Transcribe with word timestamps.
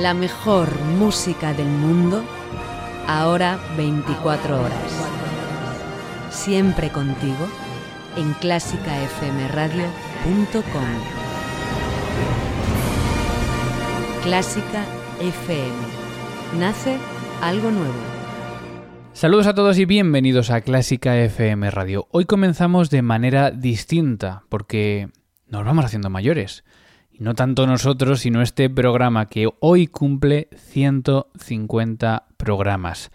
La 0.00 0.14
mejor 0.14 0.80
música 0.98 1.52
del 1.52 1.68
mundo, 1.68 2.24
ahora 3.06 3.60
24 3.76 4.58
horas. 4.58 5.06
Siempre 6.30 6.88
contigo 6.88 7.46
en 8.16 8.32
clásicafmradio.com. 8.32 10.62
Clásica 14.22 14.86
FM. 15.20 15.76
Nace 16.58 16.96
algo 17.42 17.70
nuevo. 17.70 17.92
Saludos 19.12 19.48
a 19.48 19.54
todos 19.54 19.78
y 19.78 19.84
bienvenidos 19.84 20.50
a 20.50 20.62
Clásica 20.62 21.18
FM 21.18 21.70
Radio. 21.70 22.08
Hoy 22.10 22.24
comenzamos 22.24 22.88
de 22.88 23.02
manera 23.02 23.50
distinta 23.50 24.44
porque 24.48 25.10
nos 25.46 25.66
vamos 25.66 25.84
haciendo 25.84 26.08
mayores. 26.08 26.64
No 27.20 27.34
tanto 27.34 27.66
nosotros, 27.66 28.20
sino 28.20 28.40
este 28.40 28.70
programa 28.70 29.26
que 29.26 29.46
hoy 29.60 29.88
cumple 29.88 30.48
150 30.56 32.24
programas. 32.38 33.10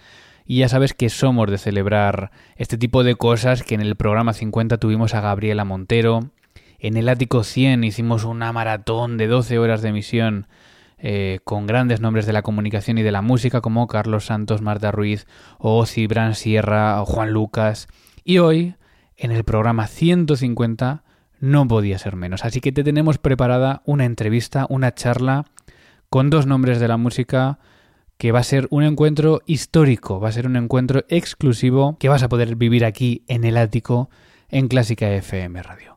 Y 0.45 0.59
ya 0.59 0.69
sabes 0.69 0.93
que 0.93 1.09
somos 1.09 1.49
de 1.49 1.57
celebrar 1.57 2.29
este 2.55 2.77
tipo 2.77 3.03
de 3.03 3.15
cosas, 3.15 3.63
que 3.63 3.73
en 3.73 3.81
el 3.81 3.95
programa 3.95 4.33
50 4.33 4.77
tuvimos 4.77 5.15
a 5.15 5.21
Gabriela 5.21 5.65
Montero, 5.65 6.29
en 6.77 6.97
el 6.97 7.09
Ático 7.09 7.43
100 7.43 7.83
hicimos 7.83 8.25
una 8.25 8.53
maratón 8.53 9.17
de 9.17 9.25
12 9.25 9.57
horas 9.57 9.81
de 9.81 9.89
emisión 9.89 10.45
eh, 10.99 11.39
con 11.43 11.65
grandes 11.65 11.99
nombres 11.99 12.27
de 12.27 12.33
la 12.33 12.43
comunicación 12.43 12.99
y 12.99 13.01
de 13.01 13.11
la 13.11 13.23
música 13.23 13.61
como 13.61 13.87
Carlos 13.87 14.27
Santos, 14.27 14.61
Marta 14.61 14.91
Ruiz, 14.91 15.25
o 15.57 15.83
Cibran 15.87 16.35
Sierra 16.35 17.01
o 17.01 17.07
Juan 17.07 17.31
Lucas. 17.31 17.87
Y 18.23 18.37
hoy, 18.37 18.75
en 19.17 19.31
el 19.31 19.43
programa 19.43 19.87
150, 19.87 21.03
no 21.39 21.67
podía 21.67 21.97
ser 21.97 22.15
menos. 22.15 22.45
Así 22.45 22.61
que 22.61 22.71
te 22.71 22.83
tenemos 22.83 23.17
preparada 23.17 23.81
una 23.85 24.05
entrevista, 24.05 24.65
una 24.69 24.93
charla 24.93 25.45
con 26.09 26.29
dos 26.29 26.45
nombres 26.45 26.79
de 26.79 26.87
la 26.87 26.97
música 26.97 27.59
que 28.17 28.31
va 28.31 28.39
a 28.39 28.43
ser 28.43 28.67
un 28.69 28.83
encuentro 28.83 29.41
histórico, 29.45 30.19
va 30.19 30.29
a 30.29 30.33
ser 30.33 30.47
un 30.47 30.55
encuentro 30.55 31.03
exclusivo 31.09 31.97
que 31.99 32.09
vas 32.09 32.23
a 32.23 32.29
poder 32.29 32.55
vivir 32.55 32.85
aquí 32.85 33.23
en 33.27 33.43
el 33.43 33.57
ático 33.57 34.09
en 34.49 34.67
Clásica 34.67 35.11
FM 35.11 35.61
Radio. 35.61 35.95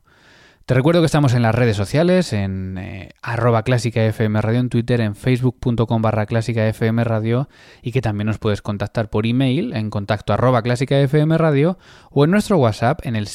Te 0.69 0.75
recuerdo 0.75 1.01
que 1.01 1.07
estamos 1.07 1.33
en 1.33 1.41
las 1.41 1.55
redes 1.55 1.75
sociales, 1.75 2.31
en 2.31 2.77
eh, 2.77 3.13
arroba 3.23 3.63
clásica 3.63 4.05
FM 4.05 4.39
Radio 4.39 4.59
en 4.59 4.69
Twitter, 4.69 5.01
en 5.01 5.15
facebook.com 5.15 5.99
barra 5.99 6.27
clásica 6.27 6.67
FM 6.67 7.03
Radio 7.05 7.49
y 7.81 7.91
que 7.91 8.01
también 8.01 8.27
nos 8.27 8.37
puedes 8.37 8.61
contactar 8.61 9.09
por 9.09 9.25
email 9.25 9.73
en 9.73 9.89
contacto 9.89 10.35
clásica 10.61 10.99
FM 10.99 11.39
Radio 11.39 11.79
o 12.11 12.23
en 12.23 12.29
nuestro 12.29 12.57
WhatsApp 12.57 12.99
en 13.03 13.15
el 13.15 13.25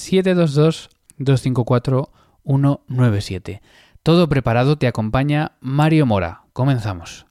722-254-197. 1.18 3.60
Todo 4.02 4.28
preparado, 4.28 4.76
te 4.76 4.86
acompaña 4.86 5.56
Mario 5.60 6.04
Mora. 6.06 6.42
Comenzamos. 6.52 7.26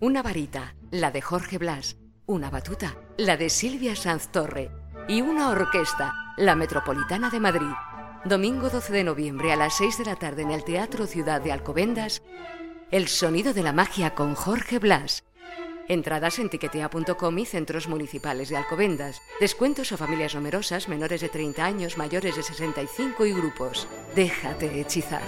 Una 0.00 0.22
varita, 0.22 0.76
la 0.90 1.10
de 1.10 1.20
Jorge 1.20 1.58
Blas, 1.58 1.98
una 2.26 2.50
batuta, 2.50 2.96
la 3.16 3.36
de 3.36 3.50
Silvia 3.50 3.96
Sanz 3.96 4.28
Torre 4.28 4.70
y 5.08 5.22
una 5.22 5.50
orquesta, 5.50 6.14
la 6.36 6.54
Metropolitana 6.54 7.30
de 7.30 7.40
Madrid 7.40 7.72
Domingo 8.24 8.68
12 8.68 8.92
de 8.92 9.04
noviembre 9.04 9.52
a 9.52 9.56
las 9.56 9.76
6 9.76 9.98
de 9.98 10.04
la 10.04 10.16
tarde 10.16 10.42
en 10.42 10.50
el 10.50 10.64
Teatro 10.64 11.06
Ciudad 11.06 11.40
de 11.40 11.52
Alcobendas, 11.52 12.22
El 12.90 13.06
Sonido 13.06 13.54
de 13.54 13.62
la 13.62 13.72
Magia 13.72 14.14
con 14.14 14.34
Jorge 14.34 14.80
Blas. 14.80 15.24
Entradas 15.88 16.38
en 16.38 16.50
tiquetea.com 16.50 17.38
y 17.38 17.46
centros 17.46 17.88
municipales 17.88 18.50
de 18.50 18.56
Alcobendas. 18.58 19.22
Descuentos 19.40 19.90
a 19.92 19.96
familias 19.96 20.34
numerosas, 20.34 20.88
menores 20.88 21.22
de 21.22 21.28
30 21.28 21.64
años, 21.64 21.96
mayores 21.96 22.36
de 22.36 22.42
65 22.42 23.24
y 23.26 23.32
grupos. 23.32 23.88
Déjate 24.14 24.80
hechizar. 24.80 25.22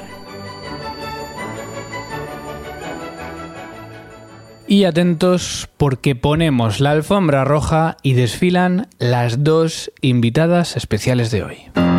Y 4.67 4.85
atentos 4.85 5.69
porque 5.77 6.15
ponemos 6.15 6.79
la 6.79 6.93
alfombra 6.93 7.45
roja 7.45 7.97
y 8.05 8.13
desfilan 8.13 8.89
las 8.99 9.43
dos 9.43 9.91
invitadas 10.01 10.77
especiales 10.77 11.33
de 11.33 11.43
hoy. 11.43 11.90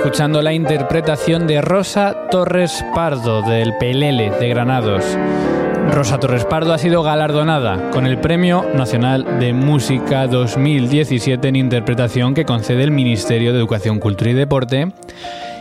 Escuchando 0.00 0.40
la 0.40 0.54
interpretación 0.54 1.46
de 1.46 1.60
Rosa 1.60 2.16
Torres 2.30 2.82
Pardo 2.94 3.42
del 3.42 3.76
Pelele 3.76 4.30
de 4.30 4.48
Granados. 4.48 5.04
Rosa 5.92 6.18
Torres 6.18 6.46
Pardo 6.46 6.72
ha 6.72 6.78
sido 6.78 7.02
galardonada 7.02 7.90
con 7.90 8.06
el 8.06 8.16
Premio 8.16 8.64
Nacional 8.74 9.38
de 9.38 9.52
Música 9.52 10.26
2017 10.26 11.46
en 11.48 11.56
interpretación 11.56 12.32
que 12.32 12.46
concede 12.46 12.82
el 12.82 12.92
Ministerio 12.92 13.52
de 13.52 13.58
Educación, 13.58 14.00
Cultura 14.00 14.30
y 14.30 14.34
Deporte 14.34 14.90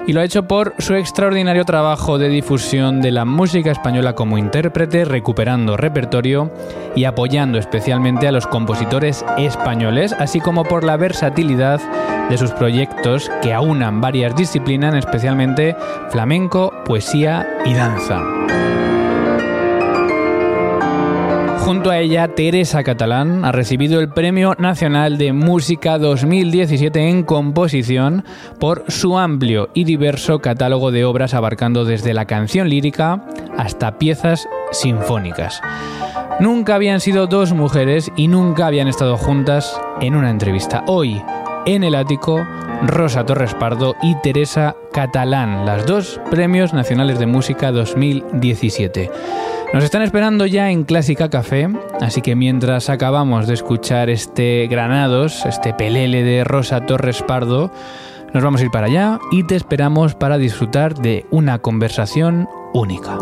y 0.09 0.13
lo 0.13 0.21
ha 0.21 0.23
hecho 0.23 0.47
por 0.47 0.73
su 0.79 0.95
extraordinario 0.95 1.65
trabajo 1.65 2.17
de 2.17 2.29
difusión 2.29 2.99
de 2.99 3.11
la 3.11 3.25
música 3.25 3.69
española 3.69 4.15
como 4.15 4.39
intérprete, 4.39 5.05
recuperando 5.05 5.77
repertorio 5.77 6.51
y 6.95 7.03
apoyando 7.03 7.59
especialmente 7.59 8.27
a 8.27 8.31
los 8.31 8.47
compositores 8.47 9.23
españoles, 9.37 10.15
así 10.17 10.39
como 10.39 10.63
por 10.63 10.83
la 10.83 10.97
versatilidad 10.97 11.79
de 12.27 12.37
sus 12.39 12.49
proyectos 12.53 13.29
que 13.43 13.53
aunan 13.53 14.01
varias 14.01 14.35
disciplinas, 14.35 14.95
especialmente 14.95 15.75
flamenco, 16.09 16.73
poesía 16.85 17.47
y 17.63 17.75
danza. 17.75 18.23
Junto 21.69 21.91
a 21.91 21.99
ella, 21.99 22.29
Teresa 22.29 22.83
Catalán 22.83 23.45
ha 23.45 23.51
recibido 23.51 23.99
el 23.99 24.09
Premio 24.09 24.55
Nacional 24.57 25.19
de 25.19 25.33
Música 25.33 25.99
2017 25.99 27.09
en 27.09 27.21
composición 27.21 28.25
por 28.59 28.85
su 28.87 29.19
amplio 29.19 29.69
y 29.75 29.83
diverso 29.83 30.39
catálogo 30.39 30.89
de 30.89 31.05
obras 31.05 31.35
abarcando 31.35 31.85
desde 31.85 32.15
la 32.15 32.25
canción 32.25 32.69
lírica 32.69 33.23
hasta 33.55 33.99
piezas 33.99 34.47
sinfónicas. 34.71 35.61
Nunca 36.39 36.73
habían 36.73 37.01
sido 37.01 37.27
dos 37.27 37.53
mujeres 37.53 38.11
y 38.15 38.29
nunca 38.29 38.65
habían 38.65 38.87
estado 38.87 39.15
juntas 39.15 39.79
en 40.01 40.15
una 40.15 40.31
entrevista. 40.31 40.83
Hoy, 40.87 41.21
en 41.75 41.83
el 41.83 41.93
ático, 41.93 42.47
Rosa 42.81 43.25
Torres 43.25 43.53
Pardo 43.53 43.95
y 44.01 44.15
Teresa 44.21 44.75
Catalán, 44.91 45.67
las 45.67 45.85
dos 45.85 46.19
Premios 46.31 46.73
Nacionales 46.73 47.19
de 47.19 47.27
Música 47.27 47.71
2017. 47.71 49.11
Nos 49.71 49.83
están 49.83 50.01
esperando 50.01 50.47
ya 50.47 50.71
en 50.71 50.83
Clásica 50.83 51.29
Café, 51.29 51.69
así 52.01 52.21
que 52.21 52.35
mientras 52.35 52.89
acabamos 52.89 53.45
de 53.45 53.53
escuchar 53.53 54.09
este 54.09 54.67
Granados, 54.67 55.45
este 55.45 55.75
pelele 55.75 56.23
de 56.23 56.43
Rosa 56.43 56.87
Torres 56.87 57.21
Pardo, 57.21 57.71
nos 58.33 58.43
vamos 58.43 58.61
a 58.61 58.63
ir 58.63 58.71
para 58.71 58.87
allá 58.87 59.19
y 59.31 59.43
te 59.43 59.55
esperamos 59.55 60.15
para 60.15 60.39
disfrutar 60.39 60.95
de 60.95 61.27
una 61.29 61.59
conversación 61.59 62.49
única. 62.73 63.19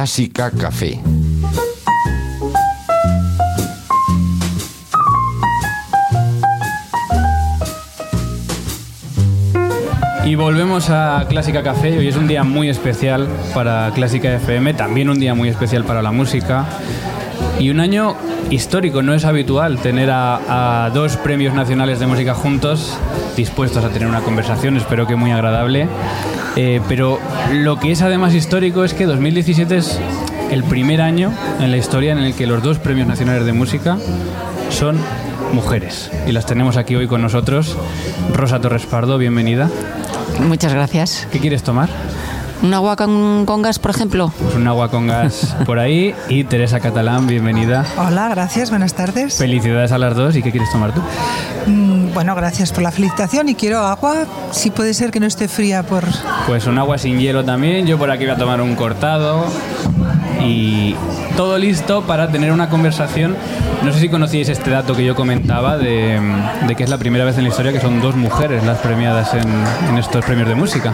Clásica 0.00 0.50
Café. 0.50 0.98
Y 10.24 10.34
volvemos 10.36 10.88
a 10.88 11.26
Clásica 11.28 11.62
Café. 11.62 11.98
Hoy 11.98 12.08
es 12.08 12.16
un 12.16 12.26
día 12.26 12.44
muy 12.44 12.70
especial 12.70 13.28
para 13.52 13.90
Clásica 13.94 14.32
FM, 14.32 14.72
también 14.72 15.10
un 15.10 15.20
día 15.20 15.34
muy 15.34 15.50
especial 15.50 15.84
para 15.84 16.00
la 16.00 16.12
música. 16.12 16.64
Y 17.58 17.68
un 17.68 17.78
año 17.78 18.16
histórico, 18.48 19.02
no 19.02 19.12
es 19.12 19.26
habitual 19.26 19.80
tener 19.80 20.08
a, 20.10 20.90
dos 20.94 21.18
premios 21.18 21.52
nacionales 21.52 22.00
de 22.00 22.06
música 22.06 22.32
juntos, 22.32 22.96
dispuestos 23.36 23.84
a 23.84 23.90
tener 23.90 24.08
una 24.08 24.20
conversación, 24.20 24.76
espero 24.76 25.06
que 25.06 25.16
muy 25.16 25.30
agradable. 25.30 25.88
Eh, 26.56 26.80
pero 26.88 27.18
lo 27.52 27.78
que 27.78 27.92
es 27.92 28.02
además 28.02 28.34
histórico 28.34 28.84
es 28.84 28.94
que 28.94 29.06
2017 29.06 29.76
es 29.76 30.00
el 30.50 30.64
primer 30.64 31.00
año 31.00 31.32
en 31.60 31.70
la 31.70 31.76
historia 31.76 32.12
en 32.12 32.18
el 32.18 32.34
que 32.34 32.46
los 32.46 32.62
dos 32.62 32.78
premios 32.78 33.06
nacionales 33.06 33.46
de 33.46 33.52
música 33.52 33.98
son 34.70 34.98
mujeres. 35.52 36.10
Y 36.26 36.32
las 36.32 36.46
tenemos 36.46 36.76
aquí 36.76 36.96
hoy 36.96 37.06
con 37.06 37.22
nosotros. 37.22 37.76
Rosa 38.32 38.60
Torres 38.60 38.86
Pardo, 38.86 39.18
bienvenida. 39.18 39.70
Muchas 40.40 40.72
gracias. 40.72 41.28
¿Qué 41.30 41.38
quieres 41.38 41.62
tomar? 41.62 41.88
¿Un 42.62 42.74
agua 42.74 42.94
con, 42.96 43.62
gas, 43.62 43.78
por 43.78 43.90
ejemplo? 43.90 44.32
Pues 44.38 44.54
un 44.54 44.66
agua 44.68 44.90
con 44.90 45.06
gas 45.06 45.56
por 45.66 45.78
ahí. 45.78 46.14
Y 46.28 46.44
Teresa 46.44 46.78
Catalán, 46.78 47.26
bienvenida. 47.26 47.86
Hola, 47.96 48.28
gracias, 48.28 48.68
buenas 48.68 48.92
tardes. 48.92 49.38
Felicidades 49.38 49.92
a 49.92 49.98
las 49.98 50.14
dos. 50.14 50.36
¿Y 50.36 50.42
qué 50.42 50.50
quieres 50.50 50.70
tomar 50.70 50.92
tú? 50.92 51.00
Mm, 51.66 52.12
bueno, 52.12 52.34
gracias 52.34 52.72
por 52.72 52.82
la 52.82 52.90
felicitación 52.90 53.48
y 53.48 53.54
quiero 53.54 53.78
agua, 53.78 54.26
si 54.50 54.70
puede 54.70 54.92
ser 54.92 55.10
que 55.10 55.20
no 55.20 55.26
esté 55.26 55.48
fría 55.48 55.82
por... 55.82 56.04
Pues 56.46 56.66
un 56.66 56.78
agua 56.78 56.98
sin 56.98 57.18
hielo 57.18 57.44
también. 57.44 57.86
Yo 57.86 57.98
por 57.98 58.10
aquí 58.10 58.24
voy 58.24 58.34
a 58.34 58.36
tomar 58.36 58.60
un 58.60 58.74
cortado. 58.76 59.46
Y 60.42 60.94
todo 61.40 61.56
listo 61.56 62.02
para 62.02 62.30
tener 62.30 62.52
una 62.52 62.68
conversación 62.68 63.34
no 63.82 63.94
sé 63.94 64.00
si 64.00 64.08
conocíais 64.10 64.50
este 64.50 64.68
dato 64.68 64.94
que 64.94 65.06
yo 65.06 65.14
comentaba 65.14 65.78
de, 65.78 66.20
que 66.76 66.84
es 66.84 66.90
la 66.90 66.98
primera 66.98 67.24
vez 67.24 67.38
en 67.38 67.44
la 67.44 67.48
historia 67.48 67.72
que 67.72 67.80
son 67.80 68.02
dos 68.02 68.14
mujeres 68.14 68.62
las 68.62 68.76
premiadas 68.80 69.32
en, 69.32 69.96
estos 69.96 70.22
premios 70.22 70.48
de 70.48 70.54
música. 70.54 70.92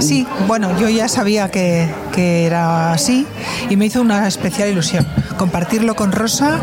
Sí, 0.00 0.26
bueno, 0.48 0.76
yo 0.80 0.88
ya 0.88 1.08
sabía 1.08 1.52
que, 1.52 1.88
era 2.16 2.92
así 2.92 3.28
y 3.70 3.76
me 3.76 3.86
hizo 3.86 4.00
una 4.00 4.26
especial 4.26 4.68
ilusión 4.70 5.06
compartirlo 5.38 5.94
con 5.94 6.10
Rosa 6.10 6.58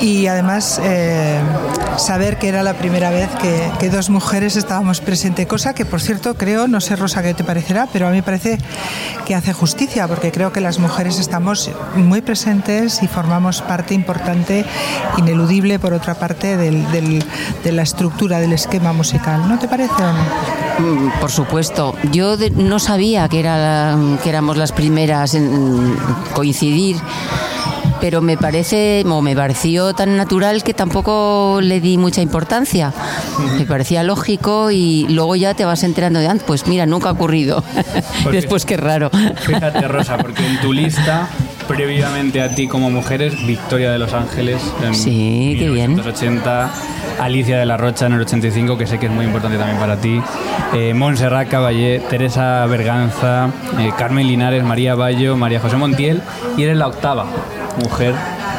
y 0.00 0.26
además 0.26 0.80
eh, 0.82 1.38
saber 1.98 2.38
que 2.38 2.48
era 2.48 2.62
la 2.62 2.74
primera 2.74 3.10
vez 3.10 3.28
que, 3.40 3.90
dos 3.90 4.10
mujeres 4.10 4.56
estábamos 4.56 5.00
presentes, 5.00 5.46
cosa 5.46 5.72
que 5.72 5.84
por 5.84 6.00
cierto 6.00 6.34
creo, 6.34 6.66
no 6.66 6.80
sé 6.80 6.96
Rosa 6.96 7.22
qué 7.22 7.34
te 7.34 7.44
parecerá, 7.44 7.88
pero 7.92 8.08
a 8.08 8.10
mí 8.10 8.20
parece 8.20 8.58
que 9.24 9.34
hace 9.34 9.52
justicia, 9.52 10.08
porque 10.08 10.32
creo 10.32 10.52
que 10.52 10.60
las 10.60 10.78
mujeres 10.78 11.18
estamos 11.18 11.70
muy 11.94 12.20
presentes 12.20 13.02
y 13.02 13.06
formamos 13.06 13.62
parte 13.62 13.94
importante, 13.94 14.64
ineludible 15.16 15.78
por 15.78 15.92
otra 15.92 16.14
parte, 16.14 16.56
de 16.56 17.72
la 17.72 17.82
estructura, 17.82 18.40
del 18.40 18.52
esquema 18.52 18.92
musical. 18.92 19.48
¿No 19.48 19.58
te 19.58 19.68
parece 19.68 19.94
o 19.94 20.12
no? 20.12 20.22
Mm, 20.78 21.20
por 21.20 21.30
supuesto. 21.30 21.94
Yo 22.12 22.36
no 22.54 22.78
sabía 22.78 23.28
que, 23.28 23.40
era 23.40 23.96
que 24.22 24.28
éramos 24.28 24.56
las 24.56 24.72
primeras 24.72 25.34
en 25.34 25.96
coincidir 26.34 26.96
pero 28.06 28.22
me 28.22 28.36
parece, 28.36 29.02
o 29.04 29.20
me 29.20 29.34
pareció 29.34 29.92
tan 29.92 30.16
natural 30.16 30.62
que 30.62 30.74
tampoco 30.74 31.58
le 31.60 31.80
di 31.80 31.98
mucha 31.98 32.22
importancia. 32.22 32.92
Me 33.58 33.66
parecía 33.66 34.04
lógico 34.04 34.70
y 34.70 35.08
luego 35.08 35.34
ya 35.34 35.54
te 35.54 35.64
vas 35.64 35.82
enterando 35.82 36.20
de, 36.20 36.28
antes 36.28 36.44
ah, 36.44 36.46
pues 36.46 36.68
mira, 36.68 36.86
nunca 36.86 37.08
ha 37.08 37.12
ocurrido. 37.12 37.64
Después 38.30 38.64
qué 38.64 38.76
raro. 38.76 39.10
Fíjate, 39.40 39.88
Rosa, 39.88 40.18
porque 40.18 40.46
en 40.46 40.60
tu 40.60 40.72
lista 40.72 41.28
previamente 41.66 42.42
a 42.42 42.54
ti 42.54 42.68
como 42.68 42.90
mujeres, 42.90 43.44
Victoria 43.44 43.90
de 43.90 43.98
los 43.98 44.12
Ángeles 44.12 44.62
en 44.84 44.94
sí, 44.94 45.56
1980, 45.58 46.70
Alicia 47.18 47.58
de 47.58 47.66
la 47.66 47.76
Rocha 47.76 48.06
en 48.06 48.12
el 48.12 48.20
85, 48.20 48.78
que 48.78 48.86
sé 48.86 49.00
que 49.00 49.06
es 49.06 49.12
muy 49.12 49.24
importante 49.24 49.58
también 49.58 49.80
para 49.80 49.96
ti, 49.96 50.22
eh, 50.74 50.94
Montserrat 50.94 51.48
Caballé, 51.48 51.98
Teresa 52.08 52.64
Berganza, 52.66 53.50
eh, 53.80 53.90
Carmen 53.98 54.28
Linares, 54.28 54.62
María 54.62 54.94
Bayo, 54.94 55.36
María 55.36 55.58
José 55.58 55.76
Montiel, 55.76 56.22
y 56.56 56.62
eres 56.62 56.76
la 56.76 56.86
octava 56.86 57.26
mujer 57.76 58.14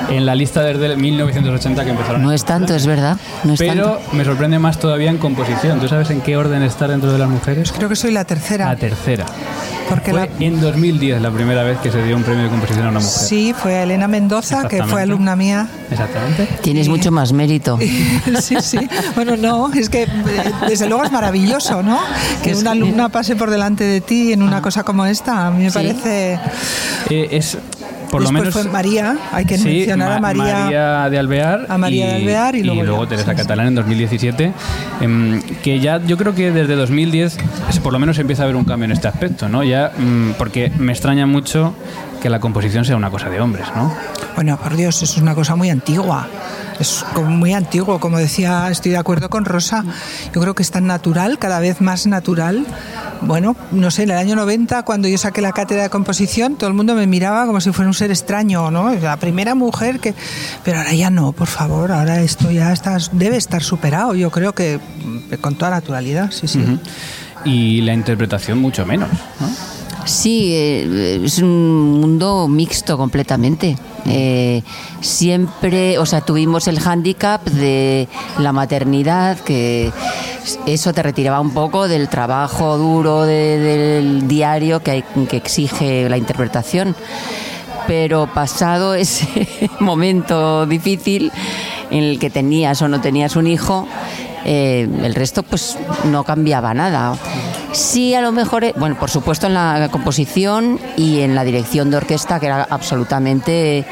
en 0.10 0.26
la 0.26 0.36
lista 0.36 0.62
desde 0.62 0.96
1980 0.96 1.84
que 1.84 1.90
empezaron. 1.92 2.22
No 2.22 2.32
es 2.32 2.46
tanto, 2.46 2.76
es 2.76 2.86
verdad. 2.86 3.18
Pero 3.58 4.00
me 4.14 4.24
sorprende 4.24 4.60
más 4.60 4.80
todavía 4.80 5.10
en 5.10 5.18
composición. 5.18 5.80
¿Tú 5.80 5.88
sabes 5.88 6.10
en 6.10 6.22
qué 6.22 6.38
orden 6.38 6.64
está 6.64 6.88
dentro 6.88 7.12
de 7.12 7.20
las 7.20 7.30
mujeres? 7.30 7.72
Creo 7.72 7.90
que 7.90 7.96
soy 7.96 8.12
la 8.12 8.26
tercera. 8.26 8.68
La 8.68 8.76
tercera. 8.76 9.26
Porque 9.90 10.12
fue 10.12 10.30
en 10.40 10.60
2010 10.60 11.22
la 11.22 11.32
primera 11.32 11.64
vez 11.64 11.78
que 11.80 11.92
se 11.92 12.04
dio 12.04 12.18
un 12.18 12.24
premio 12.24 12.44
de 12.44 12.50
composición 12.50 12.88
a 12.88 12.90
una 12.90 13.00
mujer. 13.00 13.28
Sí, 13.28 13.54
fue 13.58 13.76
a 13.76 13.84
Elena 13.84 14.08
Mendoza, 14.08 14.68
que 14.68 14.84
fue 14.84 15.02
alumna 15.02 15.36
mía. 15.36 15.68
Exactamente. 15.90 16.48
Tienes 16.62 16.90
mucho 16.90 17.12
más 17.12 17.32
mérito. 17.32 17.80
sí, 18.42 18.58
sí. 18.62 18.80
Bueno, 19.16 19.38
no, 19.38 19.72
es 19.74 19.90
que 19.90 20.04
eh, 20.04 20.08
desde 20.68 20.88
luego 20.88 21.06
es 21.06 21.12
maravilloso, 21.12 21.84
¿no? 21.84 22.00
Que 22.44 22.56
una 22.56 22.72
alumna 22.72 23.10
pase 23.10 23.36
por 23.36 23.50
delante 23.50 23.84
de 23.86 24.02
ti 24.02 24.34
en 24.34 24.44
una 24.44 24.58
ah. 24.58 24.62
cosa 24.62 24.84
como 24.84 25.06
esta. 25.06 25.48
A 25.48 25.52
mí 25.52 25.64
me 25.64 25.72
parece... 25.72 26.40
Eh, 27.10 27.28
es 27.32 27.58
por 28.10 28.24
lo 28.24 28.32
menos 28.32 28.54
fue 28.54 28.64
María, 28.66 29.18
hay 29.32 29.46
que 29.46 29.58
mencionar 29.58 30.14
a 30.14 30.20
María, 30.20 30.60
María, 30.60 31.10
de 31.10 31.18
Alvear 31.20 31.66
a 31.70 31.78
María 31.78 32.06
y, 32.06 32.10
de 32.10 32.16
Alvear 32.16 32.56
y 32.56 32.64
luego, 32.64 33.08
Teresa 33.08 33.36
Catalán 33.36 33.68
en 33.68 33.76
2017, 33.76 34.54
em, 35.02 35.42
que 35.64 35.80
ya 35.80 36.02
yo 36.04 36.18
creo 36.18 36.34
que 36.34 36.52
desde 36.52 36.76
2010 36.76 37.38
por 37.84 37.94
lo 37.94 38.00
menos 38.00 38.18
empieza 38.20 38.44
a 38.44 38.46
haber 38.46 38.56
un 38.56 38.66
cambio 38.66 38.86
en 38.86 38.92
este 38.92 39.08
aspecto, 39.08 39.50
¿no? 39.50 39.64
Ya 39.64 39.92
mm, 39.98 40.32
porque 40.38 40.72
me 40.78 40.92
extraña 40.92 41.26
mucho 41.26 41.74
que 42.22 42.30
la 42.30 42.40
composición 42.40 42.86
sea 42.86 42.96
una 42.96 43.10
cosa 43.10 43.30
de 43.30 43.40
hombres, 43.40 43.68
¿no? 43.76 43.94
Bueno, 44.36 44.58
por 44.58 44.76
Dios, 44.76 45.02
eso 45.02 45.16
es 45.16 45.22
una 45.22 45.36
cosa 45.36 45.56
muy 45.56 45.70
antigua 45.70 46.28
es 46.80 47.06
muy 47.16 47.54
antiguo, 47.54 48.00
como 48.00 48.18
decía, 48.18 48.70
estoy 48.70 48.92
de 48.92 48.98
acuerdo 48.98 49.30
con 49.30 49.46
Rosa. 49.46 49.84
Yo 50.34 50.42
creo 50.42 50.56
que 50.56 50.64
es 50.64 50.72
tan 50.72 50.88
natural, 50.88 51.40
cada 51.40 51.60
vez 51.60 51.82
más 51.82 52.08
natural, 52.08 52.66
bueno, 53.22 53.56
no 53.72 53.92
sé, 53.92 54.04
en 54.04 54.12
el 54.12 54.18
año 54.18 54.36
90, 54.36 54.84
cuando 54.84 55.08
yo 55.08 55.18
saqué 55.18 55.42
la 55.42 55.52
cátedra 55.52 55.84
de 55.84 55.90
composición, 55.90 56.56
todo 56.56 56.70
el 56.70 56.76
mundo 56.76 56.96
me 56.96 57.08
miraba 57.08 57.46
como 57.46 57.62
si 57.62 57.72
fuera 57.72 57.88
un 57.88 57.94
ser 57.94 58.12
extraño, 58.12 58.72
¿no? 58.72 58.94
La 58.94 59.18
primera 59.18 59.56
mujer 59.56 60.00
que... 60.00 60.14
Pero 60.64 60.80
ahora 60.80 60.94
ya 60.94 61.10
no, 61.10 61.32
por 61.32 61.48
favor, 61.48 61.92
ahora 61.92 62.22
esto 62.22 62.52
ya 62.52 62.72
está, 62.72 62.98
debe 63.12 63.38
estar 63.38 63.64
superado, 63.64 64.16
yo 64.16 64.32
creo 64.32 64.54
que 64.54 64.80
con 65.42 65.56
toda 65.56 65.72
naturalidad, 65.72 66.32
sí, 66.32 66.48
sí. 66.48 66.80
Y 67.46 67.82
la 67.82 67.94
interpretación 67.94 68.60
mucho 68.60 68.86
menos, 68.86 69.10
¿no? 69.40 69.48
Sí, 70.08 70.54
eh, 70.54 71.22
es 71.24 71.40
un 71.40 72.00
mundo 72.00 72.48
mixto 72.48 72.98
completamente. 72.98 73.76
Eh, 74.08 74.64
siempre, 75.02 75.98
o 75.98 76.06
sea, 76.06 76.22
tuvimos 76.22 76.68
el 76.68 76.80
hándicap 76.80 77.44
de 77.44 78.08
la 78.40 78.54
maternidad, 78.54 79.38
que 79.40 79.92
eso 80.66 80.94
te 80.94 81.04
retiraba 81.04 81.40
un 81.42 81.52
poco 81.52 81.88
del 81.88 82.08
trabajo 82.08 82.78
duro 82.78 83.24
del 83.24 84.28
diario 84.28 84.82
que, 84.82 84.92
hay, 84.92 85.04
que 85.30 85.38
exige 85.38 86.10
la 86.10 86.18
interpretación. 86.18 86.96
Pero 87.86 88.28
pasado 88.34 88.96
ese 88.96 89.28
momento 89.80 90.66
difícil 90.66 91.32
en 91.90 92.04
el 92.04 92.20
que 92.20 92.30
tenías 92.30 92.82
o 92.82 92.88
no 92.88 93.02
tenías 93.02 93.36
un 93.36 93.48
hijo, 93.48 93.88
eh, 94.46 94.88
el 95.04 95.16
resto 95.16 95.44
pues 95.44 95.78
no 96.06 96.24
cambiaba 96.24 96.74
nada. 96.74 97.18
Sí, 97.72 98.14
a 98.14 98.22
lo 98.22 98.32
mejor, 98.32 98.64
eh, 98.64 98.74
bueno, 98.78 98.98
por 98.98 99.10
supuesto 99.10 99.48
en 99.48 99.54
la 99.54 99.90
composición 99.92 100.80
y 100.96 101.20
en 101.20 101.36
la 101.36 101.44
dirección 101.44 101.92
de 101.92 101.98
orquesta, 101.98 102.40
que 102.40 102.48
era 102.48 102.68
absolutamente 102.70 103.86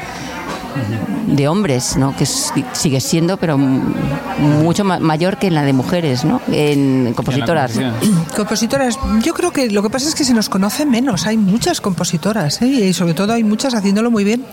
de 1.26 1.48
hombres, 1.48 1.96
¿no? 1.96 2.14
que 2.16 2.26
sigue 2.26 3.00
siendo, 3.00 3.36
pero 3.36 3.58
mucho 3.58 4.84
mayor 4.84 5.38
que 5.38 5.48
en 5.48 5.54
la 5.54 5.64
de 5.64 5.72
mujeres, 5.72 6.24
¿no? 6.24 6.40
en 6.48 7.12
compositoras. 7.14 7.72
Compositoras, 8.36 8.98
yo 9.22 9.34
creo 9.34 9.52
que 9.52 9.70
lo 9.70 9.82
que 9.82 9.90
pasa 9.90 10.08
es 10.08 10.14
que 10.14 10.24
se 10.24 10.34
nos 10.34 10.48
conoce 10.48 10.86
menos, 10.86 11.26
hay 11.26 11.36
muchas 11.36 11.80
compositoras 11.80 12.62
¿eh? 12.62 12.66
y 12.66 12.92
sobre 12.92 13.14
todo 13.14 13.32
hay 13.32 13.44
muchas 13.44 13.74
haciéndolo 13.74 14.10
muy 14.10 14.24
bien. 14.24 14.44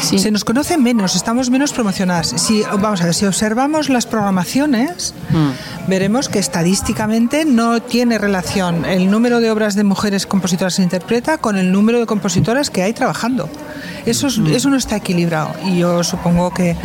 Se 0.00 0.30
nos 0.30 0.44
conoce 0.44 0.78
menos, 0.78 1.16
estamos 1.16 1.50
menos 1.50 1.72
promocionadas. 1.72 2.28
Si, 2.28 2.62
vamos 2.62 3.00
a 3.02 3.06
ver, 3.06 3.14
si 3.14 3.26
observamos 3.26 3.88
las 3.88 4.06
programaciones, 4.06 5.14
mm. 5.30 5.77
Veremos 5.88 6.28
que 6.28 6.38
estadísticamente 6.38 7.44
no 7.44 7.80
tiene 7.80 8.18
relación 8.18 8.84
el 8.84 9.10
número 9.10 9.40
de 9.40 9.50
obras 9.50 9.74
de 9.74 9.84
mujeres 9.84 10.26
compositoras 10.26 10.74
se 10.74 10.82
interpreta 10.82 11.38
con 11.38 11.56
el 11.56 11.72
número 11.72 11.98
de 11.98 12.06
compositoras 12.06 12.70
que 12.70 12.82
hay 12.82 12.92
trabajando. 12.92 13.48
Eso, 14.06 14.28
mm. 14.28 14.48
eso 14.48 14.70
no 14.70 14.76
está 14.76 14.96
equilibrado 14.96 15.50
y 15.64 15.78
yo 15.78 16.04
supongo 16.04 16.52
que 16.52 16.76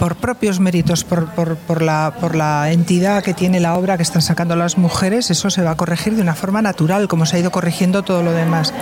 por 0.00 0.16
propios 0.16 0.60
méritos, 0.60 1.04
por, 1.04 1.26
por, 1.26 1.82
la, 1.82 2.14
por 2.18 2.34
la 2.34 2.72
entidad 2.72 3.22
que 3.22 3.34
tiene 3.34 3.60
la 3.60 3.74
obra 3.74 3.98
que 3.98 4.02
están 4.02 4.22
sacando 4.22 4.56
las 4.56 4.78
mujeres, 4.78 5.30
eso 5.30 5.50
se 5.50 5.62
va 5.62 5.72
a 5.72 5.76
corregir 5.76 6.16
de 6.16 6.22
una 6.22 6.34
forma 6.34 6.62
natural, 6.62 7.06
como 7.06 7.26
se 7.26 7.36
ha 7.36 7.40
ido 7.40 7.50
corrigiendo 7.50 8.02
todo 8.02 8.22
lo 8.22 8.32
demás. 8.32 8.72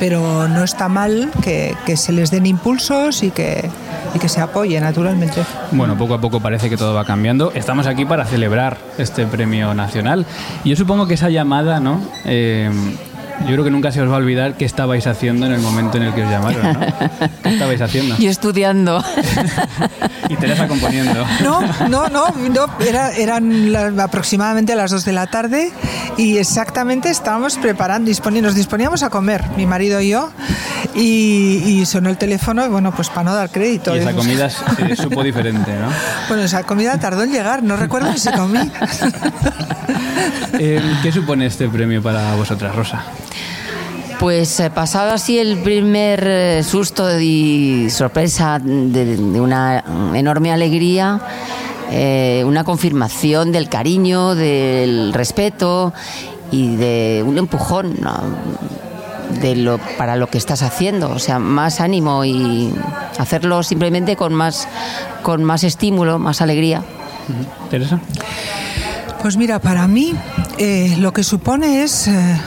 Pero 0.00 0.48
no 0.48 0.64
está 0.64 0.88
mal 0.88 1.30
que, 1.40 1.76
que 1.86 1.96
se 1.96 2.10
les 2.10 2.32
den 2.32 2.46
impulsos 2.46 3.22
y 3.22 3.30
que, 3.30 3.70
y 4.12 4.18
que 4.18 4.28
se 4.28 4.40
apoye 4.40 4.80
naturalmente. 4.80 5.44
Bueno, 5.70 5.96
poco 5.96 6.14
a 6.14 6.20
poco 6.20 6.40
parece 6.40 6.68
que 6.68 6.76
todo 6.76 6.94
va 6.94 7.04
cambiando. 7.04 7.52
Estamos 7.54 7.86
aquí 7.86 8.04
para 8.04 8.24
celebrar 8.24 8.76
este 8.98 9.26
premio 9.26 9.74
nacional. 9.74 10.26
Y 10.64 10.70
yo 10.70 10.76
supongo 10.76 11.06
que 11.06 11.14
esa 11.14 11.30
llamada, 11.30 11.80
¿no? 11.80 12.00
Eh, 12.24 12.70
Yo 13.40 13.52
creo 13.52 13.64
que 13.64 13.70
nunca 13.70 13.92
se 13.92 14.00
os 14.00 14.10
va 14.10 14.14
a 14.14 14.18
olvidar 14.18 14.54
qué 14.54 14.64
estabais 14.64 15.06
haciendo 15.06 15.46
en 15.46 15.52
el 15.52 15.60
momento 15.60 15.98
en 15.98 16.04
el 16.04 16.14
que 16.14 16.24
os 16.24 16.30
llamaron, 16.30 16.72
¿no? 16.72 16.80
¿Qué 17.42 17.48
estabais 17.50 17.80
haciendo? 17.80 18.16
Yo 18.18 18.30
estudiando. 18.30 19.04
y 20.28 20.36
Teresa 20.36 20.66
componiendo. 20.66 21.24
No, 21.42 21.60
no, 21.88 22.08
no, 22.08 22.28
no 22.30 22.66
era, 22.80 23.12
eran 23.12 24.00
aproximadamente 24.00 24.72
a 24.72 24.76
las 24.76 24.90
2 24.90 25.04
de 25.04 25.12
la 25.12 25.26
tarde 25.26 25.70
y 26.16 26.38
exactamente 26.38 27.10
estábamos 27.10 27.56
preparando, 27.58 28.10
nos 28.42 28.54
disponíamos 28.54 29.02
a 29.02 29.10
comer, 29.10 29.44
mi 29.56 29.66
marido 29.66 30.00
y 30.00 30.10
yo, 30.10 30.30
y, 30.94 31.84
sonó 31.86 32.10
el 32.10 32.16
teléfono 32.16 32.64
y 32.64 32.68
bueno, 32.68 32.92
pues 32.92 33.08
para 33.08 33.24
no 33.24 33.34
dar 33.34 33.50
crédito. 33.50 33.94
Y 33.94 34.00
esa 34.00 34.12
comida 34.12 34.50
se 34.50 34.96
supo 34.96 35.22
diferente, 35.22 35.72
¿no? 35.78 35.88
Bueno, 36.28 36.42
esa 36.42 36.64
comida 36.64 36.98
tardó 36.98 37.22
en 37.22 37.32
llegar, 37.32 37.62
no 37.62 37.76
recuerdo 37.76 38.12
si 38.12 38.18
se 38.18 38.32
comí. 38.32 38.58
Eh, 40.58 40.80
¿Qué 41.02 41.12
supone 41.12 41.46
este 41.46 41.68
premio 41.68 42.02
para 42.02 42.34
vosotras, 42.34 42.74
Rosa? 42.74 43.04
Pues 44.18 44.60
eh, 44.60 44.70
pasado 44.70 45.12
así 45.12 45.38
el 45.38 45.58
primer 45.58 46.26
eh, 46.26 46.62
susto 46.62 47.20
y 47.20 47.88
sorpresa 47.90 48.58
de, 48.58 49.16
una 49.40 49.84
enorme 50.14 50.52
alegría, 50.52 51.20
una 52.44 52.64
confirmación 52.64 53.52
del 53.52 53.68
cariño, 53.68 54.34
del 54.34 55.12
respeto 55.12 55.92
y 56.50 56.76
de 56.76 57.22
un 57.24 57.38
empujón 57.38 57.94
de 59.40 59.56
lo, 59.56 59.78
para 59.98 60.16
lo 60.16 60.28
que 60.28 60.38
estás 60.38 60.62
haciendo, 60.62 61.10
o 61.10 61.18
sea, 61.18 61.38
más 61.38 61.80
ánimo 61.80 62.24
y 62.24 62.72
hacerlo 63.18 63.62
simplemente 63.62 64.16
con 64.16 64.34
más, 64.34 64.68
con 65.22 65.44
más 65.44 65.64
estímulo, 65.64 66.18
más 66.18 66.40
alegría. 66.40 66.82
Teresa. 67.70 68.00
Pues 69.20 69.36
mira, 69.36 69.58
para 69.58 69.88
mí 69.88 70.14
eh, 70.58 70.96
lo 70.98 71.12
que 71.12 71.24
supone 71.24 71.82
es 71.82 72.06
eh, 72.06 72.40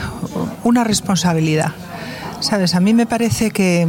una 0.70 0.84
responsabilidad. 0.84 1.72
Sabes, 2.40 2.74
a 2.74 2.80
mí 2.80 2.94
me 2.94 3.04
parece 3.04 3.50
que 3.50 3.86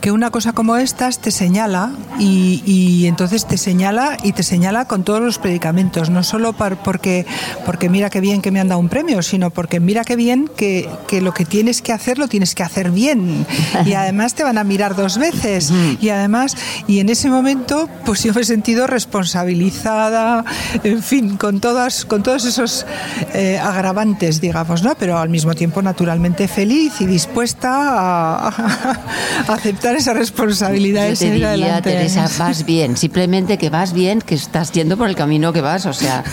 que 0.00 0.12
una 0.12 0.30
cosa 0.30 0.52
como 0.52 0.76
estas 0.76 1.18
te 1.18 1.30
señala 1.30 1.92
y, 2.18 3.06
entonces 3.06 3.46
te 3.46 3.56
señala 3.56 4.16
y 4.22 4.32
te 4.32 4.42
señala 4.42 4.86
con 4.86 5.04
todos 5.04 5.20
los 5.20 5.38
predicamentos, 5.38 6.10
no 6.10 6.22
solo 6.22 6.52
porque, 6.52 7.26
porque 7.64 7.88
mira 7.88 8.10
qué 8.10 8.20
bien 8.20 8.42
que 8.42 8.50
me 8.50 8.60
han 8.60 8.68
dado 8.68 8.80
un 8.80 8.88
premio, 8.88 9.22
sino 9.22 9.50
porque 9.50 9.80
mira 9.80 10.04
qué 10.04 10.16
bien 10.16 10.50
que, 10.56 10.88
que 11.06 11.20
lo 11.20 11.32
que 11.32 11.44
tienes 11.44 11.82
que 11.82 11.92
hacer 11.92 12.18
lo 12.18 12.28
tienes 12.28 12.54
que 12.54 12.62
hacer 12.62 12.90
bien. 12.90 13.46
Y 13.84 13.92
además 13.94 14.34
te 14.34 14.42
van 14.42 14.58
a 14.58 14.64
mirar 14.64 14.96
dos 14.96 15.18
veces. 15.18 15.72
Y 16.00 16.08
además 16.08 16.56
y 16.86 17.00
en 17.00 17.08
ese 17.08 17.30
momento 17.30 17.88
pues 18.04 18.22
yo 18.22 18.32
me 18.34 18.40
he 18.40 18.44
sentido 18.44 18.86
responsabilizada, 18.86 20.44
en 20.82 21.02
fin, 21.02 21.36
con 21.36 21.60
todas 21.60 22.04
con 22.04 22.22
todos 22.22 22.44
esos 22.44 22.86
eh, 23.34 23.58
agravantes, 23.62 24.40
digamos, 24.40 24.82
¿no? 24.82 24.94
Pero 24.96 25.18
al 25.18 25.28
mismo 25.28 25.54
tiempo 25.54 25.82
naturalmente 25.82 26.48
feliz 26.48 27.00
y 27.00 27.06
dispuesta 27.06 27.68
a, 27.70 28.48
a 28.48 29.52
aceptar 29.52 29.85
esa 29.94 30.14
responsabilidad. 30.14 31.08
Yo 31.08 31.16
te 31.16 31.30
diría, 31.30 31.80
Teresa, 31.80 32.28
vas 32.38 32.64
bien, 32.64 32.96
simplemente 32.96 33.58
que 33.58 33.70
vas 33.70 33.92
bien, 33.92 34.20
que 34.20 34.34
estás 34.34 34.72
yendo 34.72 34.96
por 34.96 35.08
el 35.08 35.14
camino 35.14 35.52
que 35.52 35.60
vas, 35.60 35.86
o 35.86 35.92
sea, 35.92 36.24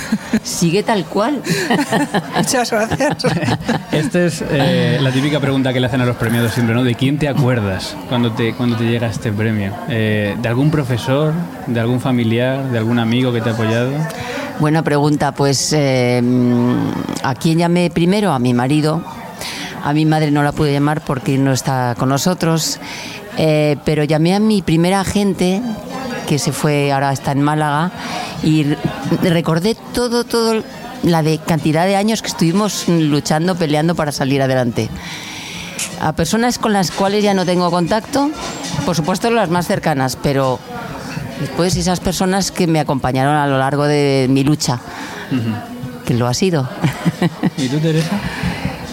sigue 0.43 0.83
tal 0.83 1.05
cual. 1.05 1.41
Muchas 2.38 2.72
gracias. 2.72 3.25
Esta 3.91 4.25
es 4.25 4.43
eh, 4.50 4.98
la 5.01 5.12
típica 5.12 5.39
pregunta 5.39 5.74
que 5.74 5.79
le 5.79 5.88
hacen 5.88 6.01
a 6.01 6.05
los 6.05 6.15
premiados 6.15 6.53
siempre, 6.53 6.75
¿no? 6.75 6.83
¿De 6.83 6.95
quién 6.95 7.17
te 7.17 7.27
acuerdas 7.27 7.95
cuando 8.10 8.31
te, 8.31 8.53
cuando 8.53 8.75
te 8.77 8.86
llega 8.86 9.07
este 9.07 9.31
premio? 9.31 9.74
Eh, 9.89 10.36
¿De 10.41 10.48
algún 10.48 10.72
profesor, 10.72 11.33
de 11.67 11.79
algún 11.79 12.00
familiar, 12.00 12.72
de 12.72 12.77
algún 12.77 13.00
amigo 13.00 13.31
que 13.31 13.41
te 13.41 13.50
ha 13.50 13.53
apoyado? 13.53 13.91
Buena 14.60 14.83
pregunta, 14.83 15.33
pues 15.33 15.74
eh, 15.74 16.22
¿a 17.24 17.36
quién 17.36 17.57
llamé 17.57 17.89
primero? 17.89 18.31
A 18.31 18.39
mi 18.39 18.53
marido. 18.53 19.03
A 19.83 19.91
mi 19.91 20.05
madre 20.05 20.31
no 20.31 20.43
la 20.43 20.53
pude 20.53 20.72
llamar 20.72 21.01
porque 21.01 21.38
no 21.38 21.51
está 21.51 21.95
con 21.98 22.07
nosotros 22.07 22.79
eh, 23.37 23.77
pero 23.85 24.03
llamé 24.03 24.35
a 24.35 24.39
mi 24.39 24.61
primera 24.61 25.01
agente, 25.01 25.61
que 26.27 26.39
se 26.39 26.51
fue, 26.51 26.91
ahora 26.91 27.11
está 27.11 27.31
en 27.31 27.41
Málaga, 27.41 27.91
y 28.43 28.65
recordé 29.21 29.75
todo, 29.93 30.23
todo 30.23 30.63
la 31.03 31.21
de 31.21 31.37
cantidad 31.37 31.85
de 31.85 31.95
años 31.95 32.21
que 32.21 32.29
estuvimos 32.29 32.87
luchando, 32.87 33.55
peleando 33.55 33.95
para 33.95 34.11
salir 34.11 34.41
adelante. 34.41 34.89
A 35.99 36.13
personas 36.13 36.59
con 36.59 36.73
las 36.73 36.91
cuales 36.91 37.23
ya 37.23 37.33
no 37.33 37.45
tengo 37.45 37.69
contacto, 37.71 38.29
por 38.85 38.95
supuesto 38.95 39.29
las 39.31 39.49
más 39.49 39.67
cercanas, 39.67 40.17
pero 40.21 40.59
después 41.39 41.75
esas 41.75 41.99
personas 41.99 42.51
que 42.51 42.67
me 42.67 42.79
acompañaron 42.79 43.35
a 43.35 43.47
lo 43.47 43.57
largo 43.57 43.85
de 43.85 44.27
mi 44.29 44.43
lucha, 44.43 44.79
que 46.05 46.13
lo 46.13 46.27
ha 46.27 46.33
sido. 46.33 46.69
¿Y 47.57 47.67
tú, 47.67 47.79
Teresa? 47.79 48.17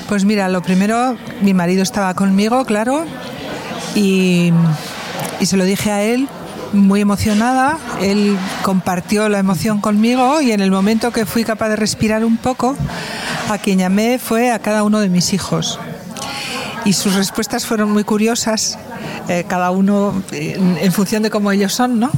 Pues 0.09 0.25
mira, 0.25 0.49
lo 0.49 0.63
primero, 0.63 1.17
mi 1.41 1.55
marido 1.55 1.83
estaba 1.83 2.15
conmigo, 2.15 2.65
claro, 2.65 3.05
y, 3.95 4.53
se 5.43 5.57
lo 5.57 5.65
dije 5.65 5.91
a 5.91 6.03
él 6.03 6.29
muy 6.73 7.01
emocionada, 7.01 7.79
él 8.01 8.37
compartió 8.63 9.29
la 9.29 9.41
emoción 9.41 9.81
conmigo 9.81 10.41
y 10.41 10.53
en 10.53 10.61
el 10.61 10.71
momento 10.71 11.11
que 11.11 11.27
fui 11.27 11.43
capaz 11.43 11.69
de 11.69 11.77
respirar 11.77 12.25
un 12.25 12.37
poco, 12.37 12.77
a 13.49 13.59
quien 13.59 13.79
llamé 13.79 14.21
fue 14.21 14.53
a 14.53 14.61
cada 14.61 14.85
uno 14.85 15.01
de 15.01 15.09
mis 15.09 15.33
hijos. 15.33 15.81
Y 16.85 16.93
sus 16.93 17.17
respuestas 17.17 17.67
fueron 17.67 17.91
muy 17.91 18.05
curiosas, 18.05 18.79
eh, 19.29 19.45
cada 19.49 19.73
uno 19.73 20.23
en, 20.31 20.93
función 20.93 21.25
de 21.25 21.31
cómo 21.31 21.51
ellos 21.51 21.73
son, 21.73 21.99
¿no? 21.99 22.11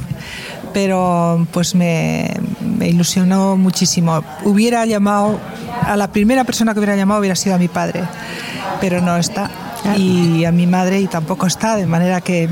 Pero 0.71 1.47
pues 1.51 1.73
me, 1.73 2.31
me 2.61 2.89
ilusionó 2.89 3.57
muchísimo. 3.57 4.23
Hubiera 4.43 4.85
llamado, 4.85 5.39
a 5.81 5.97
la 5.97 6.11
primera 6.11 6.43
persona 6.43 6.73
que 6.73 6.79
hubiera 6.79 6.95
llamado 6.95 7.19
hubiera 7.19 7.35
sido 7.35 7.55
a 7.55 7.57
mi 7.57 7.67
padre, 7.67 8.03
pero 8.79 9.01
no 9.01 9.17
está 9.17 9.49
y 9.97 10.45
a 10.45 10.51
mi 10.51 10.67
madre 10.67 10.99
y 11.01 11.07
tampoco 11.07 11.47
está, 11.47 11.75
de 11.75 11.85
manera 11.85 12.21
que 12.21 12.49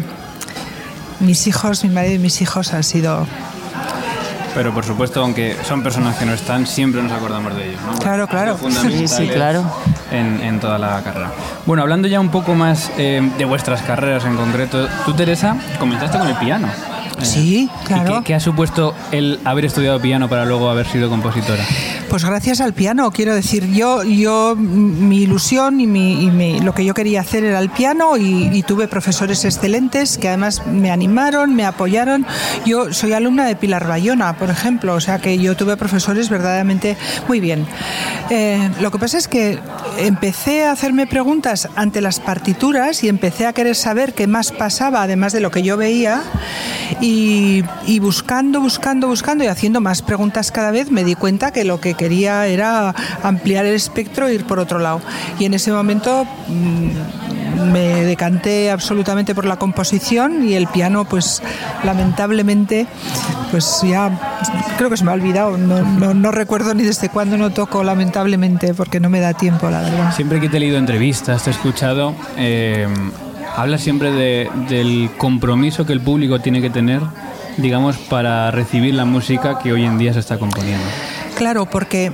mis 1.20 1.48
hijos, 1.48 1.84
mi 1.84 1.90
marido 1.90 2.16
y 2.16 2.20
mis 2.20 2.42
hijos 2.42 2.74
han 2.74 2.84
sido 2.84 3.26
pero 4.54 4.74
por 4.74 4.84
supuesto, 4.84 5.22
aunque 5.22 5.56
son 5.66 5.82
personas 5.82 6.18
que 6.18 6.26
no 6.26 6.34
están, 6.34 6.68
siempre 6.68 7.02
nos 7.02 7.12
acordamos 7.12 7.56
de 7.56 7.70
ellos. 7.70 7.82
¿no? 7.86 7.98
Claro, 8.00 8.28
claro. 8.28 8.58
Sí, 8.70 9.08
sí, 9.08 9.28
claro. 9.28 9.64
En, 10.12 10.42
en, 10.42 10.60
toda 10.60 10.78
la 10.78 11.02
carrera. 11.04 11.32
Bueno, 11.66 11.84
hablando 11.84 12.08
ya 12.08 12.20
un 12.20 12.30
poco 12.30 12.54
más 12.54 12.92
eh, 12.98 13.22
de 13.38 13.46
vuestras 13.46 13.82
carreras 13.82 14.26
en 14.26 14.36
concreto, 14.36 14.88
tú, 15.06 15.14
Teresa, 15.14 15.56
comenzaste 15.80 16.18
con 16.18 16.28
el 16.28 16.36
piano. 16.36 16.68
Sí, 17.22 17.70
claro. 17.86 18.24
qué, 18.24 18.34
ha 18.34 18.40
supuesto 18.40 18.96
el 19.12 19.40
haber 19.46 19.66
estudiado 19.66 20.02
piano 20.02 20.28
para 20.28 20.46
luego 20.46 20.70
haber 20.70 20.88
sido 20.88 21.10
compositora? 21.10 21.64
Pues 22.12 22.26
gracias 22.26 22.60
al 22.60 22.74
piano, 22.74 23.10
quiero 23.12 23.34
decir, 23.34 23.72
yo, 23.72 24.04
yo 24.04 24.58
mi 24.58 25.22
ilusión 25.22 25.80
y, 25.80 25.88
mi, 25.88 26.60
lo 26.60 26.76
que 26.76 26.84
yo 26.84 26.94
quería 26.94 27.22
hacer 27.22 27.46
era 27.46 27.58
el 27.60 27.70
piano 27.70 28.18
y, 28.18 28.62
tuve 28.68 28.90
profesores 28.90 29.46
excelentes 29.46 30.18
que 30.18 30.28
además 30.28 30.68
me 30.68 30.92
animaron, 30.92 31.56
me 31.56 31.66
apoyaron. 31.66 32.26
Yo 32.66 32.94
soy 32.94 33.14
alumna 33.14 33.46
de 33.46 33.56
Pilar 33.56 33.88
Bayona, 33.88 34.36
por 34.36 34.50
ejemplo, 34.50 34.94
o 34.94 35.00
sea 35.00 35.20
que 35.20 35.40
yo 35.40 35.56
tuve 35.56 35.78
profesores 35.78 36.30
verdaderamente 36.30 36.98
muy 37.30 37.40
bien. 37.40 37.66
Eh, 38.30 38.70
lo 38.82 38.92
que 38.92 39.00
pasa 39.00 39.18
es 39.18 39.30
que 39.30 39.58
empecé 39.98 40.66
a 40.66 40.74
hacerme 40.74 41.08
preguntas 41.08 41.70
ante 41.78 42.02
las 42.02 42.20
partituras 42.20 43.06
y 43.06 43.08
empecé 43.08 43.48
a 43.48 43.54
querer 43.54 43.76
saber 43.76 44.14
qué 44.14 44.28
más 44.28 44.52
pasaba, 44.52 45.02
además 45.02 45.32
de 45.32 45.40
lo 45.40 45.50
que 45.50 45.64
yo 45.64 45.78
veía. 45.78 46.22
Y, 47.00 47.64
y, 47.88 48.00
buscando, 48.00 48.60
buscando, 48.60 49.08
buscando 49.08 49.46
y 49.46 49.48
haciendo 49.48 49.80
más 49.80 50.02
preguntas 50.02 50.52
cada 50.52 50.72
vez, 50.72 50.92
me 50.92 51.06
di 51.06 51.16
cuenta 51.16 51.52
que 51.52 51.64
lo 51.64 51.80
que 51.80 51.96
quería 52.02 52.48
era 52.48 52.96
ampliar 53.22 53.64
el 53.68 53.76
espectro 53.76 54.28
e 54.28 54.34
ir 54.34 54.46
por 54.46 54.58
otro 54.58 54.80
lado. 54.80 55.02
Y 55.38 55.46
en 55.46 55.54
ese 55.54 55.72
momento 55.72 56.26
mm, 56.48 57.72
me 57.72 58.04
decanté 58.06 58.72
absolutamente 58.72 59.36
por 59.36 59.46
la 59.46 59.58
composición 59.58 60.44
y 60.44 60.56
el 60.56 60.66
piano, 60.66 61.06
pues 61.06 61.44
lamentablemente, 61.84 62.88
pues 63.52 63.82
ya 63.84 64.10
creo 64.80 64.90
que 64.90 64.98
se 64.98 65.04
me 65.04 65.12
ha 65.12 65.14
olvidado. 65.14 65.60
No, 65.60 66.16
no, 66.16 66.32
recuerdo 66.32 66.74
ni 66.74 66.82
desde 66.84 67.10
cuándo 67.10 67.38
no 67.38 67.52
toco, 67.52 67.84
lamentablemente, 67.84 68.74
porque 68.74 69.00
no 69.00 69.10
me 69.10 69.20
da 69.20 69.36
tiempo, 69.36 69.70
la 69.70 69.82
verdad. 69.82 70.16
Siempre 70.16 70.40
que 70.40 70.50
te 70.50 70.58
he 70.58 70.60
leído 70.60 70.80
entrevistas, 70.80 71.44
te 71.44 71.52
he 71.52 71.54
escuchado, 71.54 72.16
eh, 72.36 72.88
hablas 73.56 73.82
siempre 73.82 74.12
del 74.12 75.12
compromiso 75.20 75.86
que 75.86 75.94
el 75.94 76.02
público 76.02 76.40
tiene 76.40 76.62
que 76.62 76.72
tener 76.72 77.02
digamos, 77.58 77.98
para 77.98 78.52
recibir 78.52 78.94
la 78.94 79.06
música 79.06 79.60
que 79.60 79.72
hoy 79.72 79.84
en 79.84 79.98
día 79.98 80.14
se 80.14 80.20
está 80.20 80.38
componiendo. 80.38 80.86
Claro, 81.42 81.66
porque 81.66 82.12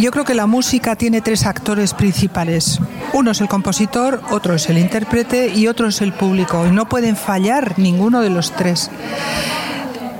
yo 0.00 0.10
creo 0.10 0.24
que 0.24 0.34
la 0.34 0.46
música 0.46 0.96
tiene 0.96 1.20
tres 1.20 1.46
actores 1.46 1.94
principales. 1.94 2.80
Uno 3.12 3.30
es 3.30 3.40
el 3.40 3.46
compositor, 3.46 4.20
otro 4.32 4.52
es 4.52 4.68
el 4.68 4.78
intérprete 4.78 5.46
y 5.54 5.68
otro 5.68 5.86
es 5.86 6.00
el 6.00 6.12
público. 6.12 6.66
Y 6.66 6.72
no 6.72 6.88
pueden 6.88 7.14
fallar 7.14 7.78
ninguno 7.78 8.20
de 8.20 8.30
los 8.30 8.50
tres. 8.50 8.90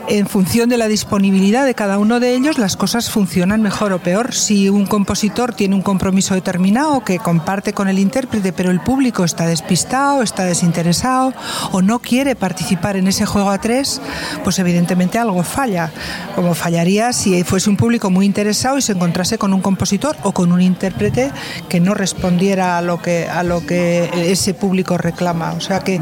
En 0.08 0.26
función 0.26 0.68
de 0.68 0.76
la 0.76 0.88
disponibilidad 0.88 1.64
de 1.64 1.75
cada 1.75 1.99
uno 1.99 2.20
de 2.20 2.34
ellos, 2.34 2.58
las 2.58 2.76
cosas 2.76 3.11
funcionan 3.11 3.62
mejor 3.62 3.92
o 3.92 3.99
peor. 3.99 4.34
Si 4.34 4.68
un 4.68 4.87
compositor 4.87 5.54
tiene 5.54 5.75
un 5.75 5.82
compromiso 5.82 6.34
determinado 6.34 7.04
que 7.04 7.18
comparte 7.18 7.73
con 7.73 7.88
el 7.88 7.99
intérprete, 7.99 8.52
pero 8.52 8.70
el 8.70 8.80
público 8.80 9.25
está 9.25 9.46
despistado, 9.46 10.23
está 10.23 10.44
desinteresado 10.44 11.32
o 11.73 11.82
no 11.82 12.00
quiere 12.00 12.37
participar 12.37 12.96
en 12.96 13.06
ese 13.06 13.25
juego 13.25 13.50
a 13.50 13.58
tres, 13.58 14.00
pues 14.42 14.58
evidentemente 14.58 15.18
algo 15.18 15.42
falla. 15.42 15.90
Como 16.34 16.54
fallaría 16.54 17.12
si 17.12 17.42
fuese 17.44 17.70
un 17.70 17.76
público 17.76 18.11
muy 18.11 18.26
interesado 18.26 18.78
y 18.78 18.82
se 18.82 18.92
encontrase 18.92 19.38
con 19.38 19.54
un 19.54 19.62
compositor 19.62 20.16
o 20.23 20.32
con 20.32 20.52
un 20.52 20.61
intérprete 20.61 21.30
que 21.68 21.80
no 21.80 21.94
respondiera 21.94 22.78
a 22.78 22.82
lo 22.82 23.00
que, 23.00 23.28
a 23.28 23.42
lo 23.42 23.64
que 23.66 24.11
ese 24.30 24.54
público 24.54 24.99
reclama. 24.99 25.52
O 25.52 25.61
sea 25.61 25.80
que 25.80 26.00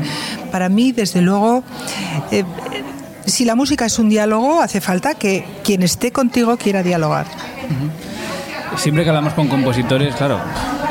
para 0.51 0.69
mí, 0.69 0.93
desde 0.93 1.23
luego, 1.23 1.63
eh, 2.31 2.45
si 3.27 3.45
la 3.45 3.55
música 3.55 3.87
es 3.87 3.99
un 3.99 4.09
diálogo, 4.09 4.61
hace 4.61 4.81
falta 4.81 5.15
que 5.15 5.45
quien 5.65 5.83
esté 5.83 6.13
contigo 6.13 6.57
quiera 6.57 6.83
dialogar. 6.83 7.27
Siempre 8.77 9.05
que 9.05 9.11
hablamos 9.11 9.35
con 9.35 9.49
compositores, 9.49 10.15
claro, 10.15 10.41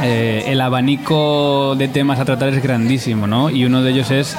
eh, 0.04 0.44
el 0.48 0.62
abanico 0.62 1.76
de 1.76 1.88
temas 1.88 2.20
a 2.20 2.26
tratar 2.26 2.50
es 2.50 2.62
grandísimo, 2.62 3.28
¿no? 3.28 3.50
Y 3.50 3.66
uno 3.66 3.82
de 3.82 3.92
ellos 3.92 4.12
es 4.12 4.36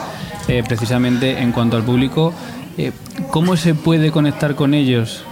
eh, 0.49 0.63
precisamente 0.67 1.39
en 1.41 1.53
cuanto 1.53 1.77
al 1.77 1.83
público, 1.83 2.33
eh, 2.79 2.93
¿cómo 3.31 3.57
se 3.57 3.75
puede 3.75 4.11
conectar 4.11 4.55
con 4.55 4.75
ellos? 4.75 5.25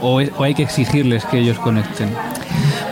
O, 0.00 0.20
o 0.20 0.42
hay 0.42 0.54
que 0.54 0.62
exigirles 0.62 1.24
que 1.24 1.38
ellos 1.38 1.58
conecten? 1.58 2.10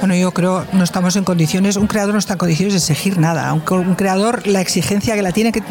Bueno, 0.05 0.17
yo 0.17 0.33
creo 0.33 0.67
no 0.75 0.85
estamos 0.85 1.17
en 1.17 1.25
condiciones, 1.25 1.77
un 1.77 1.87
creador 1.87 2.12
no 2.12 2.19
está 2.19 2.35
en 2.35 2.38
condiciones 2.38 2.75
de 2.75 2.79
exigir 2.79 3.17
nada. 3.17 3.51
Un, 3.55 3.61
creador, 3.95 4.47
la 4.47 4.61
exigencia 4.61 5.14
que 5.14 5.23
la 5.23 5.33
tiene, 5.33 5.51
que 5.51 5.62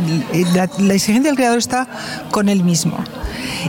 la, 0.55 0.63
exigencia 0.95 1.29
del 1.29 1.35
creador 1.35 1.59
está 1.59 1.87
con 2.31 2.49
él 2.49 2.63
mismo. 2.63 2.97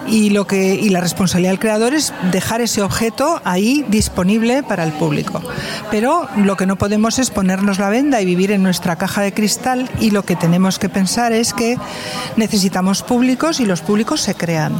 Y, 0.06 0.30
lo 0.30 0.46
que, 0.46 0.74
y 0.74 0.88
la 0.88 1.02
responsabilidad 1.02 1.50
del 1.50 1.58
creador 1.58 1.92
es 1.92 2.14
dejar 2.32 2.62
ese 2.62 2.80
objeto 2.80 3.42
ahí 3.44 3.84
disponible 3.88 4.62
para 4.62 4.84
el 4.84 4.92
público. 4.92 5.42
Pero 5.90 6.28
lo 6.38 6.56
que 6.56 6.64
no 6.64 6.76
podemos 6.76 7.18
es 7.18 7.28
ponernos 7.28 7.78
la 7.78 7.90
venda 7.90 8.22
y 8.22 8.24
vivir 8.24 8.50
en 8.50 8.62
nuestra 8.62 8.96
caja 8.96 9.20
de 9.20 9.34
cristal 9.34 9.90
y 10.00 10.12
lo 10.12 10.22
que 10.22 10.34
tenemos 10.34 10.78
que 10.78 10.88
pensar 10.88 11.34
es 11.34 11.52
que 11.52 11.76
necesitamos 12.38 13.02
públicos 13.02 13.60
y 13.60 13.66
los 13.66 13.82
públicos 13.82 14.22
se 14.22 14.34
crean. 14.34 14.72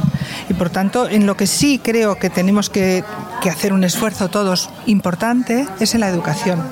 Y 0.49 0.55
por 0.55 0.71
tanto, 0.71 1.07
en 1.07 1.27
lo 1.27 1.37
que 1.37 1.45
sí 1.45 1.79
creo 1.83 2.15
que 2.15 2.31
tenemos 2.31 2.71
que, 2.71 3.03
que 3.45 3.51
hacer 3.51 3.73
un 3.73 3.83
esfuerzo 3.83 4.29
todos 4.29 4.71
importante 4.87 5.67
es 5.79 5.93
en 5.93 6.01
la 6.01 6.09
educación. 6.09 6.63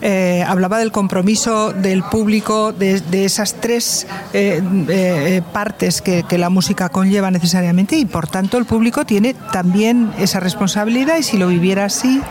Eh, 0.00 0.44
hablaba 0.46 0.78
del 0.78 0.92
compromiso 0.92 1.72
del 1.72 2.04
público, 2.04 2.72
de, 2.72 3.02
esas 3.24 3.54
tres 3.54 4.06
eh, 4.32 4.62
eh, 4.88 5.42
partes 5.52 6.02
que, 6.02 6.22
que, 6.22 6.38
la 6.38 6.50
música 6.50 6.88
conlleva 6.88 7.32
necesariamente 7.32 7.96
y 7.96 8.04
por 8.04 8.28
tanto 8.28 8.58
el 8.58 8.64
público 8.64 9.04
tiene 9.04 9.34
también 9.52 10.12
esa 10.18 10.38
responsabilidad 10.38 11.18
y 11.18 11.24
si 11.24 11.36
lo 11.36 11.48
viviera 11.48 11.84
así, 11.84 12.22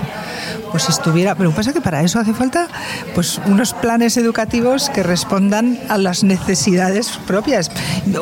pues 0.71 0.87
estuviera. 0.87 1.35
Pero 1.35 1.51
pasa 1.51 1.73
que 1.73 1.81
para 1.81 2.01
eso 2.03 2.19
hace 2.19 2.33
falta 2.33 2.67
pues 3.13 3.41
unos 3.45 3.73
planes 3.73 4.15
educativos 4.15 4.89
que 4.89 5.03
respondan 5.03 5.77
a 5.89 5.97
las 5.97 6.23
necesidades 6.23 7.19
propias. 7.27 7.69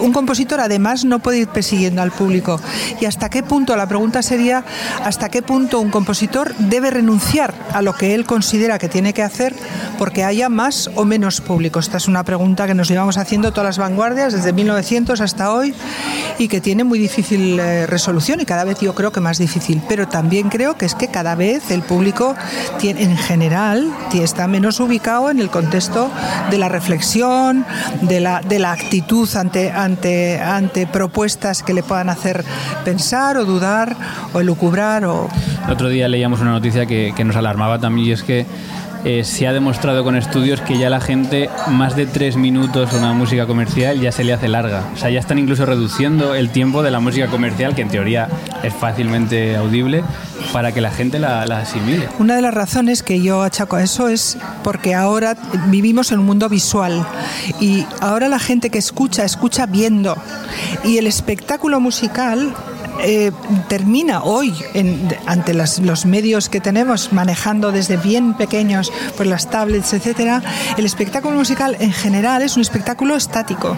Un 0.01 0.11
compositor 0.11 0.59
además 0.59 1.05
no 1.05 1.19
puede 1.19 1.39
ir 1.39 1.47
persiguiendo 1.47 2.01
al 2.01 2.11
público. 2.11 2.59
¿Y 2.99 3.05
hasta 3.05 3.29
qué 3.29 3.43
punto? 3.43 3.75
La 3.75 3.87
pregunta 3.87 4.23
sería 4.23 4.65
hasta 5.03 5.29
qué 5.29 5.43
punto 5.43 5.79
un 5.79 5.91
compositor 5.91 6.55
debe 6.57 6.89
renunciar 6.89 7.53
a 7.73 7.83
lo 7.83 7.93
que 7.93 8.15
él 8.15 8.25
considera 8.25 8.79
que 8.79 8.89
tiene 8.89 9.13
que 9.13 9.21
hacer 9.21 9.34
porque 9.97 10.23
haya 10.23 10.49
más 10.49 10.89
o 10.95 11.05
menos 11.05 11.41
público. 11.41 11.79
Esta 11.79 11.97
es 11.97 12.07
una 12.07 12.23
pregunta 12.23 12.67
que 12.67 12.73
nos 12.73 12.87
llevamos 12.87 13.17
haciendo 13.17 13.51
todas 13.51 13.65
las 13.65 13.77
vanguardias 13.77 14.33
desde 14.33 14.53
1900 14.53 15.21
hasta 15.21 15.51
hoy 15.51 15.73
y 16.37 16.47
que 16.47 16.61
tiene 16.61 16.83
muy 16.83 16.99
difícil 16.99 17.59
eh, 17.59 17.85
resolución 17.85 18.41
y 18.41 18.45
cada 18.45 18.63
vez 18.63 18.79
yo 18.79 18.93
creo 18.95 19.11
que 19.11 19.19
más 19.19 19.37
difícil. 19.37 19.81
Pero 19.87 20.07
también 20.07 20.49
creo 20.49 20.77
que 20.77 20.85
es 20.85 20.95
que 20.95 21.07
cada 21.07 21.35
vez 21.35 21.71
el 21.71 21.81
público 21.81 22.35
tiene, 22.79 23.03
en 23.03 23.17
general 23.17 23.93
está 24.23 24.47
menos 24.47 24.79
ubicado 24.79 25.29
en 25.29 25.39
el 25.39 25.49
contexto 25.49 26.09
de 26.49 26.57
la 26.57 26.69
reflexión, 26.69 27.65
de 28.01 28.19
la, 28.19 28.41
de 28.41 28.59
la 28.59 28.71
actitud 28.71 29.29
ante, 29.35 29.71
ante, 29.71 30.87
propuestas 30.91 31.63
que 31.63 31.73
le 31.73 31.83
puedan 31.83 32.09
hacer 32.09 32.43
pensar 32.83 33.37
o 33.37 33.45
dudar 33.45 33.95
o 34.33 34.39
elucubrar. 34.39 35.03
El 35.03 35.73
otro 35.73 35.89
día 35.89 36.07
leíamos 36.07 36.41
una 36.41 36.51
noticia 36.51 36.85
que 36.85 37.23
nos 37.23 37.35
alarmaba 37.35 37.79
también 37.79 38.07
y 38.07 38.11
es 38.11 38.23
que 38.23 38.45
eh, 39.05 39.23
se 39.23 39.47
ha 39.47 39.53
demostrado 39.53 40.03
con 40.03 40.15
estudios 40.15 40.61
que 40.61 40.79
ya 40.79 40.89
la 40.89 40.99
gente 40.99 41.47
más 41.69 41.95
de 41.95 42.07
tres 42.07 42.37
minutos 42.37 42.91
una 42.93 43.13
música 43.13 43.45
comercial 43.45 44.01
ya 44.01 44.11
se 44.11 44.23
le 44.23 44.33
hace 44.33 44.47
larga. 44.47 44.83
O 44.95 44.97
sea, 44.97 45.11
ya 45.11 45.19
están 45.19 45.37
incluso 45.37 45.63
reduciendo 45.67 46.33
el 46.33 46.49
tiempo 46.49 46.81
de 46.81 46.89
la 46.89 46.99
música 46.99 47.27
comercial, 47.27 47.75
que 47.75 47.83
en 47.83 47.89
teoría 47.89 48.27
es 48.63 48.73
fácilmente 48.73 49.55
audible, 49.55 50.03
para 50.51 50.71
que 50.71 50.81
la 50.81 50.89
gente 50.89 51.19
la, 51.19 51.43
asimile. 51.43 52.09
Una 52.17 52.35
de 52.35 52.41
las 52.41 52.53
razones 52.55 53.03
que 53.03 53.21
yo 53.21 53.43
achaco 53.43 53.75
a 53.75 53.83
eso 53.83 54.07
es 54.07 54.39
porque 54.63 54.95
ahora 54.95 55.37
vivimos 55.67 56.11
en 56.11 56.17
un 56.17 56.25
mundo 56.25 56.49
visual 56.49 57.05
y 57.59 57.85
ahora 58.01 58.27
la 58.27 58.39
gente 58.39 58.71
que 58.71 58.79
escucha, 58.79 59.23
escucha 59.23 59.67
viendo. 59.67 60.17
Y 60.83 60.97
el 60.97 61.05
espectáculo 61.05 61.79
musical 61.79 62.55
eh, 63.01 63.31
termina 63.67 64.23
hoy 64.23 64.53
ante 65.25 65.53
los 65.53 66.05
medios 66.05 66.49
que 66.49 66.61
tenemos 66.61 67.13
manejando 67.13 67.71
desde 67.71 67.97
bien 67.97 68.33
pequeños 68.35 68.91
pues 69.17 69.29
las 69.29 69.49
tablets 69.49 69.93
etcétera 69.93 70.41
el 70.77 70.85
espectáculo 70.85 71.35
musical 71.35 71.75
en 71.79 71.91
general 71.91 72.41
es 72.41 72.55
un 72.55 72.61
espectáculo 72.61 73.15
estático. 73.15 73.77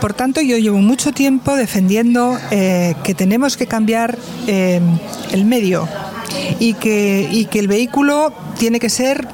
Por 0.00 0.14
tanto 0.14 0.40
yo 0.40 0.56
llevo 0.58 0.78
mucho 0.78 1.12
tiempo 1.12 1.56
defendiendo 1.56 2.38
eh, 2.50 2.94
que 3.02 3.14
tenemos 3.14 3.56
que 3.56 3.66
cambiar 3.66 4.18
eh, 4.46 4.80
el 5.32 5.44
medio 5.44 5.88
y 6.60 6.74
que 6.74 7.48
el 7.52 7.68
vehículo 7.68 8.32
tiene 8.58 8.78
que 8.78 8.90
ser 8.90 9.28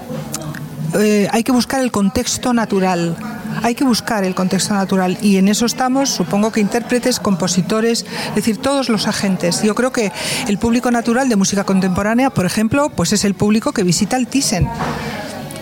hay 1.32 1.42
que 1.42 1.50
buscar 1.50 1.80
el 1.80 1.90
contexto 1.90 2.52
natural 2.52 3.16
hay 3.62 3.74
que 3.74 3.84
buscar 3.84 4.24
el 4.24 4.34
contexto 4.34 4.74
natural 4.74 5.18
y 5.20 5.36
en 5.36 5.48
eso 5.48 5.66
estamos, 5.66 6.10
supongo 6.10 6.52
que 6.52 6.60
intérpretes, 6.60 7.20
compositores, 7.20 8.04
es 8.28 8.34
decir, 8.34 8.58
todos 8.58 8.88
los 8.88 9.06
agentes. 9.06 9.62
Yo 9.62 9.74
creo 9.74 9.92
que 9.92 10.12
el 10.48 10.58
público 10.58 10.90
natural 10.90 11.28
de 11.28 11.36
música 11.36 11.64
contemporánea, 11.64 12.30
por 12.30 12.46
ejemplo, 12.46 12.90
pues 12.90 13.12
es 13.12 13.24
el 13.24 13.34
público 13.34 13.72
que 13.72 13.82
visita 13.82 14.16
el 14.16 14.26
Thyssen. 14.26 14.68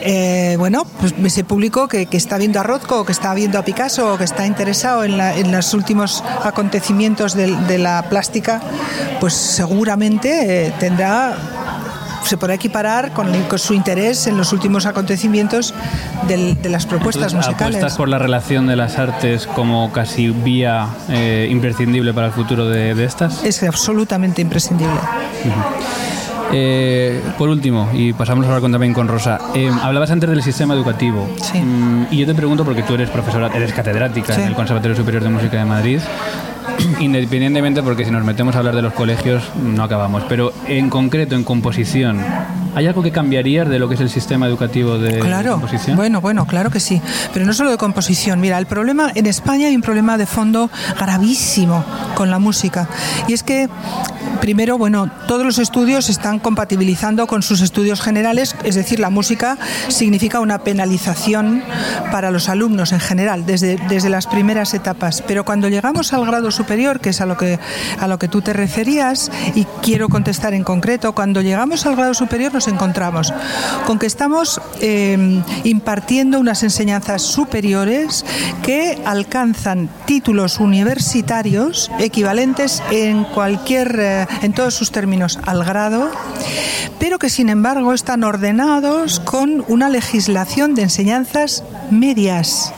Eh, 0.04 0.56
bueno, 0.58 0.84
pues 0.98 1.14
ese 1.24 1.44
público 1.44 1.86
que, 1.86 2.08
está 2.10 2.36
viendo 2.36 2.58
a 2.58 2.64
Rothko, 2.64 3.04
que 3.04 3.12
está 3.12 3.34
viendo 3.34 3.58
a 3.58 3.64
Picasso, 3.64 4.18
que 4.18 4.24
está 4.24 4.46
interesado 4.46 5.04
en, 5.04 5.52
los 5.52 5.74
últimos 5.74 6.24
acontecimientos 6.42 7.34
de, 7.34 7.78
la 7.78 8.08
plástica, 8.08 8.60
pues 9.20 9.32
seguramente 9.34 10.66
eh, 10.66 10.74
tendrá 10.80 11.36
se 12.24 12.36
podrá 12.36 12.54
equiparar 12.54 13.12
con, 13.12 13.28
su 13.58 13.74
interés 13.74 14.26
en 14.26 14.36
los 14.36 14.52
últimos 14.52 14.86
acontecimientos 14.86 15.74
de 16.26 16.68
las 16.68 16.86
propuestas 16.86 17.34
musicales. 17.34 17.76
¿Apuestas 17.76 17.96
por 17.96 18.08
la 18.08 18.18
relación 18.18 18.66
de 18.66 18.76
las 18.76 18.98
artes 18.98 19.46
como 19.46 19.92
casi 19.92 20.28
vía 20.30 20.88
eh, 21.08 21.48
imprescindible 21.50 22.12
para 22.12 22.28
el 22.28 22.32
futuro 22.32 22.68
de, 22.68 22.92
estas? 23.04 23.44
Es 23.44 23.62
absolutamente 23.62 24.42
imprescindible. 24.42 24.98
Eh, 26.54 27.22
por 27.38 27.48
último, 27.48 27.88
y 27.94 28.12
pasamos 28.12 28.44
ahora 28.46 28.60
con, 28.60 28.70
también 28.70 28.92
con 28.92 29.08
Rosa, 29.08 29.38
eh, 29.54 29.70
hablabas 29.82 30.10
antes 30.10 30.28
del 30.28 30.42
sistema 30.42 30.74
educativo. 30.74 31.28
Sí. 31.40 31.58
Mm, 31.58 32.08
y 32.10 32.18
yo 32.18 32.26
te 32.26 32.34
pregunto, 32.34 32.64
porque 32.64 32.82
tú 32.82 32.94
eres 32.94 33.08
profesora, 33.08 33.50
eres 33.54 33.72
catedrática 33.72 34.34
en 34.34 34.48
el 34.48 34.54
Conservatorio 34.54 34.94
Superior 34.94 35.22
de 35.22 35.30
Música 35.30 35.56
de 35.56 35.64
Madrid, 35.64 36.00
independientemente 37.00 37.82
porque 37.82 38.04
si 38.04 38.10
nos 38.10 38.24
metemos 38.24 38.54
a 38.54 38.58
hablar 38.58 38.74
de 38.74 38.82
los 38.82 38.92
colegios 38.92 39.42
no 39.62 39.82
acabamos, 39.84 40.24
pero 40.28 40.52
en 40.66 40.90
concreto 40.90 41.34
en 41.34 41.44
composición, 41.44 42.20
¿hay 42.74 42.86
algo 42.86 43.02
que 43.02 43.10
cambiaría 43.10 43.64
de 43.64 43.78
lo 43.78 43.88
que 43.88 43.94
es 43.94 44.00
el 44.00 44.10
sistema 44.10 44.46
educativo 44.46 44.98
de 44.98 45.18
claro, 45.18 45.52
composición? 45.52 45.96
Bueno, 45.96 46.20
bueno, 46.20 46.46
claro 46.46 46.70
que 46.70 46.80
sí, 46.80 47.00
pero 47.32 47.44
no 47.44 47.52
solo 47.52 47.70
de 47.70 47.76
composición. 47.76 48.40
Mira, 48.40 48.58
el 48.58 48.66
problema 48.66 49.10
en 49.14 49.26
España 49.26 49.68
hay 49.68 49.76
un 49.76 49.82
problema 49.82 50.18
de 50.18 50.26
fondo 50.26 50.70
gravísimo 50.98 51.84
con 52.14 52.30
la 52.30 52.38
música 52.38 52.88
y 53.28 53.32
es 53.32 53.42
que 53.42 53.68
primero, 54.42 54.76
bueno, 54.76 55.08
todos 55.28 55.46
los 55.46 55.60
estudios 55.60 56.10
están 56.10 56.40
compatibilizando 56.40 57.28
con 57.28 57.42
sus 57.42 57.60
estudios 57.60 58.00
generales, 58.00 58.56
es 58.64 58.74
decir, 58.74 58.98
la 58.98 59.08
música 59.08 59.56
significa 59.86 60.40
una 60.40 60.64
penalización 60.64 61.62
para 62.10 62.32
los 62.32 62.48
alumnos 62.48 62.90
en 62.90 62.98
general 62.98 63.46
desde, 63.46 63.76
desde 63.88 64.10
las 64.10 64.26
primeras 64.26 64.74
etapas, 64.74 65.22
pero 65.28 65.44
cuando 65.44 65.68
llegamos 65.68 66.12
al 66.12 66.26
grado 66.26 66.50
superior, 66.50 66.98
que 66.98 67.10
es 67.10 67.20
a 67.20 67.26
lo 67.26 67.36
que, 67.36 67.60
a 68.00 68.08
lo 68.08 68.18
que 68.18 68.26
tú 68.26 68.42
te 68.42 68.52
referías, 68.52 69.30
y 69.54 69.64
quiero 69.80 70.08
contestar 70.08 70.54
en 70.54 70.64
concreto, 70.64 71.14
cuando 71.14 71.40
llegamos 71.40 71.86
al 71.86 71.94
grado 71.94 72.12
superior 72.12 72.52
nos 72.52 72.66
encontramos 72.66 73.32
con 73.86 74.00
que 74.00 74.06
estamos 74.06 74.60
eh, 74.80 75.40
impartiendo 75.62 76.40
unas 76.40 76.64
enseñanzas 76.64 77.22
superiores 77.22 78.24
que 78.64 79.00
alcanzan 79.04 79.88
títulos 80.04 80.58
universitarios 80.58 81.92
equivalentes 82.00 82.82
en 82.90 83.22
cualquier, 83.22 83.96
eh, 84.00 84.26
en 84.40 84.52
todos 84.52 84.74
sus 84.74 84.90
términos 84.90 85.38
al 85.44 85.64
grado, 85.64 86.10
pero 86.98 87.18
que 87.18 87.28
sin 87.28 87.48
embargo 87.48 87.92
están 87.92 88.24
ordenados 88.24 89.20
con 89.20 89.64
una 89.68 89.88
legislación 89.88 90.74
de 90.74 90.82
enseñanzas 90.82 91.64
medias 91.90 92.72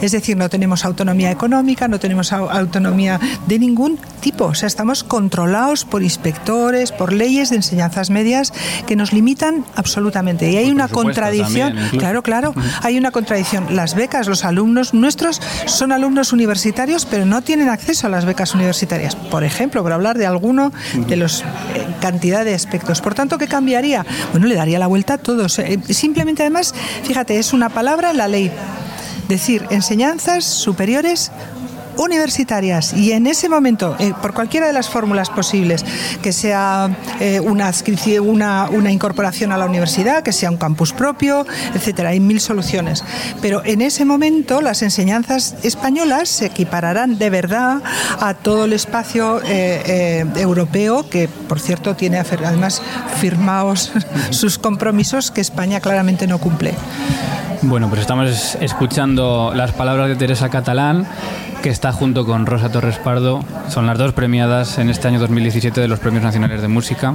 Es 0.00 0.12
decir, 0.12 0.36
no 0.36 0.48
tenemos 0.48 0.84
autonomía 0.84 1.30
económica, 1.30 1.88
no 1.88 1.98
tenemos 1.98 2.32
autonomía 2.32 3.20
de 3.46 3.58
ningún 3.58 3.98
tipo. 4.20 4.46
O 4.46 4.54
sea, 4.54 4.66
estamos 4.66 5.04
controlados 5.04 5.84
por 5.84 6.02
inspectores, 6.02 6.92
por 6.92 7.12
leyes 7.12 7.50
de 7.50 7.56
enseñanzas 7.56 8.10
medias 8.10 8.52
que 8.86 8.96
nos 8.96 9.12
limitan 9.12 9.64
absolutamente. 9.76 10.50
Y 10.50 10.56
hay 10.56 10.70
una 10.70 10.88
contradicción. 10.88 11.76
claro, 11.98 12.22
claro. 12.22 12.54
Hay 12.82 12.98
una 12.98 13.10
contradicción. 13.10 13.76
Las 13.76 13.94
becas, 13.94 14.28
los 14.28 14.44
alumnos 14.44 14.94
nuestros 14.94 15.40
son 15.66 15.92
alumnos 15.92 16.32
universitarios, 16.32 17.06
pero 17.06 17.24
no 17.24 17.42
tienen 17.42 17.68
acceso 17.68 18.06
a 18.06 18.10
las 18.10 18.24
becas 18.24 18.54
universitarias. 18.54 19.16
Por 19.16 19.44
ejemplo, 19.44 19.82
por 19.82 19.92
hablar 19.92 20.18
de 20.18 20.26
alguno 20.26 20.72
de 20.94 21.16
los 21.16 21.42
eh, 21.42 21.86
cantidad 22.00 22.44
de 22.44 22.54
aspectos. 22.54 23.00
Por 23.00 23.14
tanto, 23.14 23.38
¿qué 23.38 23.46
cambiaría? 23.46 24.04
Bueno, 24.32 24.46
le 24.46 24.54
daría 24.54 24.78
la 24.78 24.86
vuelta 24.86 25.14
a 25.14 25.18
todos. 25.18 25.58
Eh, 25.58 25.78
simplemente, 25.88 26.42
además, 26.42 26.74
fíjate, 27.04 27.38
es 27.38 27.52
una 27.52 27.68
palabra 27.68 28.12
la 28.12 28.28
ley. 28.28 28.50
Decir 29.28 29.66
enseñanzas 29.70 30.44
superiores 30.44 31.30
universitarias 31.98 32.94
y 32.94 33.12
en 33.12 33.26
ese 33.26 33.48
momento, 33.48 33.96
eh, 33.98 34.12
por 34.22 34.32
cualquiera 34.32 34.66
de 34.66 34.72
las 34.72 34.88
fórmulas 34.88 35.30
posibles, 35.30 35.84
que 36.22 36.32
sea 36.32 36.96
eh, 37.20 37.40
una, 37.40 37.72
una, 38.22 38.68
una 38.70 38.92
incorporación 38.92 39.52
a 39.52 39.58
la 39.58 39.66
universidad, 39.66 40.22
que 40.22 40.32
sea 40.32 40.50
un 40.50 40.56
campus 40.56 40.92
propio, 40.92 41.44
etcétera, 41.74 42.10
hay 42.10 42.20
mil 42.20 42.40
soluciones. 42.40 43.04
Pero 43.42 43.62
en 43.64 43.82
ese 43.82 44.04
momento 44.04 44.60
las 44.60 44.82
enseñanzas 44.82 45.56
españolas 45.62 46.28
se 46.28 46.46
equipararán 46.46 47.18
de 47.18 47.30
verdad 47.30 47.82
a 48.20 48.34
todo 48.34 48.64
el 48.64 48.72
espacio 48.72 49.40
eh, 49.44 50.24
europeo, 50.36 51.08
que 51.08 51.28
por 51.28 51.60
cierto 51.60 51.96
tiene 51.96 52.18
además 52.18 52.80
firmados 53.20 53.92
sus 54.30 54.58
compromisos 54.58 55.30
que 55.30 55.40
España 55.40 55.80
claramente 55.80 56.26
no 56.26 56.38
cumple. 56.38 56.74
Bueno, 57.62 57.88
pues 57.88 58.00
estamos 58.00 58.56
escuchando 58.60 59.52
las 59.54 59.72
palabras 59.72 60.08
de 60.08 60.16
Teresa 60.16 60.48
Catalán 60.48 61.06
que 61.62 61.70
está 61.70 61.92
junto 61.92 62.24
con 62.24 62.46
Rosa 62.46 62.70
Torres 62.70 62.98
Pardo. 62.98 63.44
Son 63.68 63.86
las 63.86 63.98
dos 63.98 64.12
premiadas 64.12 64.78
en 64.78 64.90
este 64.90 65.08
año 65.08 65.18
2017 65.18 65.80
de 65.80 65.88
los 65.88 65.98
Premios 65.98 66.22
Nacionales 66.22 66.62
de 66.62 66.68
Música. 66.68 67.14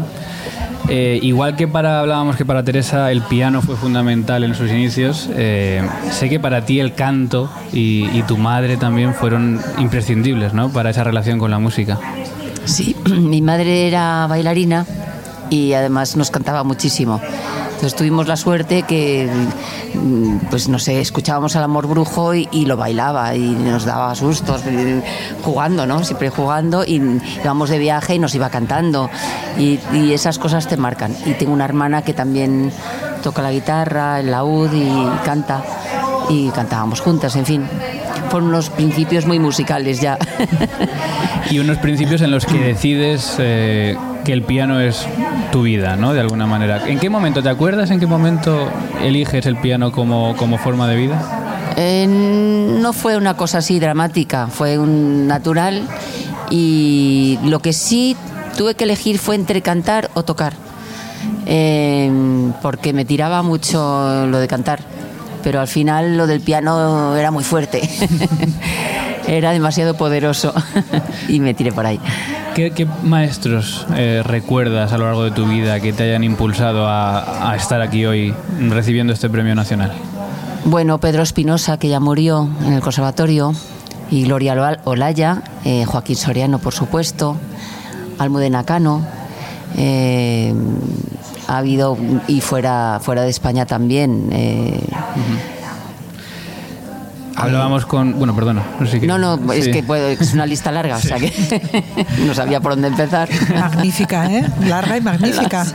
Eh, 0.89 1.17
igual 1.21 1.55
que 1.55 1.67
para 1.69 2.01
hablábamos 2.01 2.35
que 2.35 2.45
para 2.45 2.61
Teresa 2.61 3.09
el 3.11 3.21
piano 3.21 3.61
fue 3.61 3.77
fundamental 3.77 4.43
en 4.43 4.53
sus 4.53 4.69
inicios, 4.69 5.29
eh, 5.33 5.81
sé 6.11 6.27
que 6.27 6.41
para 6.41 6.65
ti 6.65 6.81
el 6.81 6.93
canto 6.93 7.49
y, 7.71 8.21
tu 8.23 8.35
madre 8.35 8.75
también 8.75 9.13
fueron 9.13 9.61
imprescindibles 9.77 10.53
¿no? 10.53 10.69
para 10.69 10.89
esa 10.89 11.05
relación 11.05 11.39
con 11.39 11.51
la 11.51 11.59
música. 11.59 11.99
Sí, 12.65 12.97
mi 13.05 13.41
madre 13.41 13.87
era 13.87 14.27
bailarina 14.27 14.85
y 15.49 15.73
además 15.73 16.17
nos 16.17 16.31
cantaba 16.31 16.65
muchísimo. 16.65 17.21
Entonces 17.73 17.95
tuvimos 17.95 18.27
la 18.27 18.37
suerte 18.37 18.83
que, 18.83 19.29
mm, 19.93 20.37
pues 20.49 20.69
no 20.69 20.79
sé, 20.79 21.01
escuchábamos 21.01 21.55
al 21.55 21.63
amor 21.63 21.87
brujo 21.87 22.33
y, 22.33 22.47
lo 22.65 22.77
bailaba 22.77 23.35
y 23.35 23.49
nos 23.49 23.83
daba 23.83 24.15
sustos 24.15 24.61
jugando, 25.43 25.85
¿no? 25.85 26.03
Siempre 26.03 26.29
jugando 26.29 26.85
y 26.85 27.01
íbamos 27.43 27.69
de 27.69 27.79
viaje 27.79 28.15
y 28.15 28.19
nos 28.19 28.33
iba 28.35 28.49
cantando 28.49 29.09
y, 29.57 29.79
esas 30.13 30.39
cosas 30.39 30.67
te 30.67 30.77
marcan. 30.77 31.13
Y 31.25 31.33
tengo 31.33 31.51
una 31.51 31.65
hermana 31.65 32.03
que 32.03 32.13
también 32.13 32.71
toca 33.21 33.41
la 33.41 33.51
guitarra, 33.51 34.19
el 34.19 34.31
laúd 34.31 34.71
y 34.73 35.25
canta 35.25 35.63
y 36.29 36.49
cantábamos 36.49 37.01
juntas, 37.01 37.35
en 37.35 37.45
fin. 37.45 37.67
Fueron 38.29 38.49
unos 38.49 38.69
principios 38.69 39.25
muy 39.25 39.39
musicales 39.39 39.99
ya. 39.99 40.17
y 41.49 41.59
unos 41.59 41.77
principios 41.79 42.21
en 42.21 42.31
los 42.31 42.45
que 42.45 42.59
decides 42.59 43.35
eh, 43.39 43.97
que 44.23 44.33
el 44.33 44.43
piano 44.43 44.79
es 44.79 45.05
tu 45.51 45.63
vida, 45.63 45.95
¿no? 45.95 46.13
De 46.13 46.19
alguna 46.19 46.45
manera. 46.45 46.87
¿En 46.87 46.99
qué 46.99 47.09
momento 47.09 47.43
te 47.43 47.49
acuerdas? 47.49 47.91
¿En 47.91 47.99
qué 47.99 48.07
momento 48.07 48.69
eliges 49.01 49.45
el 49.45 49.57
piano 49.57 49.91
como, 49.91 50.35
como 50.37 50.57
forma 50.57 50.87
de 50.87 50.95
vida? 50.95 51.43
no 51.75 52.93
fue 52.93 53.17
una 53.17 53.35
cosa 53.35 53.59
así 53.59 53.79
dramática, 53.79 54.47
fue 54.47 54.77
un 54.77 55.27
natural 55.27 55.81
y 56.49 57.39
lo 57.43 57.59
que 57.59 57.73
sí 57.73 58.15
tuve 58.57 58.75
que 58.75 58.83
elegir 58.83 59.17
fue 59.17 59.35
entre 59.35 59.61
cantar 59.61 60.11
o 60.13 60.23
tocar, 60.23 60.53
em, 61.45 62.53
porque 62.61 62.93
me 62.93 63.05
tiraba 63.05 63.41
mucho 63.41 64.27
lo 64.27 64.39
de 64.39 64.47
cantar, 64.47 64.81
pero 65.41 65.59
al 65.59 65.67
final 65.67 66.17
lo 66.17 66.27
del 66.27 66.41
piano 66.41 67.15
era 67.15 67.31
muy 67.31 67.43
fuerte, 67.43 67.81
era 69.27 69.51
demasiado 69.51 69.95
poderoso 69.95 70.53
y 71.27 71.39
me 71.39 71.53
tiré 71.53 71.71
por 71.71 71.85
ahí. 71.85 71.99
¿Qué, 72.55 72.87
maestros 73.03 73.87
eh, 73.95 74.21
recuerdas 74.23 74.93
a 74.93 74.97
lo 74.97 75.05
largo 75.05 75.23
de 75.23 75.31
tu 75.31 75.47
vida 75.47 75.79
que 75.79 75.91
te 75.91 76.03
hayan 76.03 76.23
impulsado 76.23 76.87
a, 76.87 77.55
estar 77.55 77.81
aquí 77.81 78.05
hoy 78.05 78.33
recibiendo 78.69 79.13
este 79.13 79.29
premio 79.29 79.55
nacional? 79.55 79.91
Bueno, 80.65 80.99
Pedro 80.99 81.23
Espinosa, 81.23 81.77
que 81.77 81.89
ya 81.89 81.99
murió 81.99 82.47
en 82.65 82.73
el 82.73 82.81
conservatorio, 82.81 83.53
y 84.11 84.23
Gloria 84.23 84.79
Olaya, 84.83 85.41
eh, 85.65 85.85
Joaquín 85.85 86.15
Soriano, 86.15 86.59
por 86.59 86.73
supuesto, 86.73 87.35
Almudena 88.19 88.63
Cano. 88.63 89.05
Eh, 89.75 90.53
ha 91.47 91.57
habido, 91.57 91.97
y 92.27 92.41
fuera, 92.41 92.99
fuera 93.01 93.23
de 93.23 93.29
España 93.29 93.65
también, 93.65 94.29
Hablábamos 97.43 97.85
con. 97.85 98.17
Bueno, 98.17 98.35
perdona. 98.35 98.63
No, 99.03 99.17
no, 99.17 99.53
es 99.53 99.67
que 99.67 99.83
es 100.19 100.33
una 100.33 100.45
lista 100.45 100.71
larga, 100.71 100.97
o 100.97 101.01
sea 101.01 101.17
que 101.17 101.31
no 102.25 102.33
sabía 102.33 102.59
por 102.59 102.73
dónde 102.73 102.87
empezar. 102.87 103.29
Magnífica, 103.53 104.31
¿eh? 104.31 104.49
Larga 104.65 104.97
y 104.97 105.01
magnífica. 105.01 105.65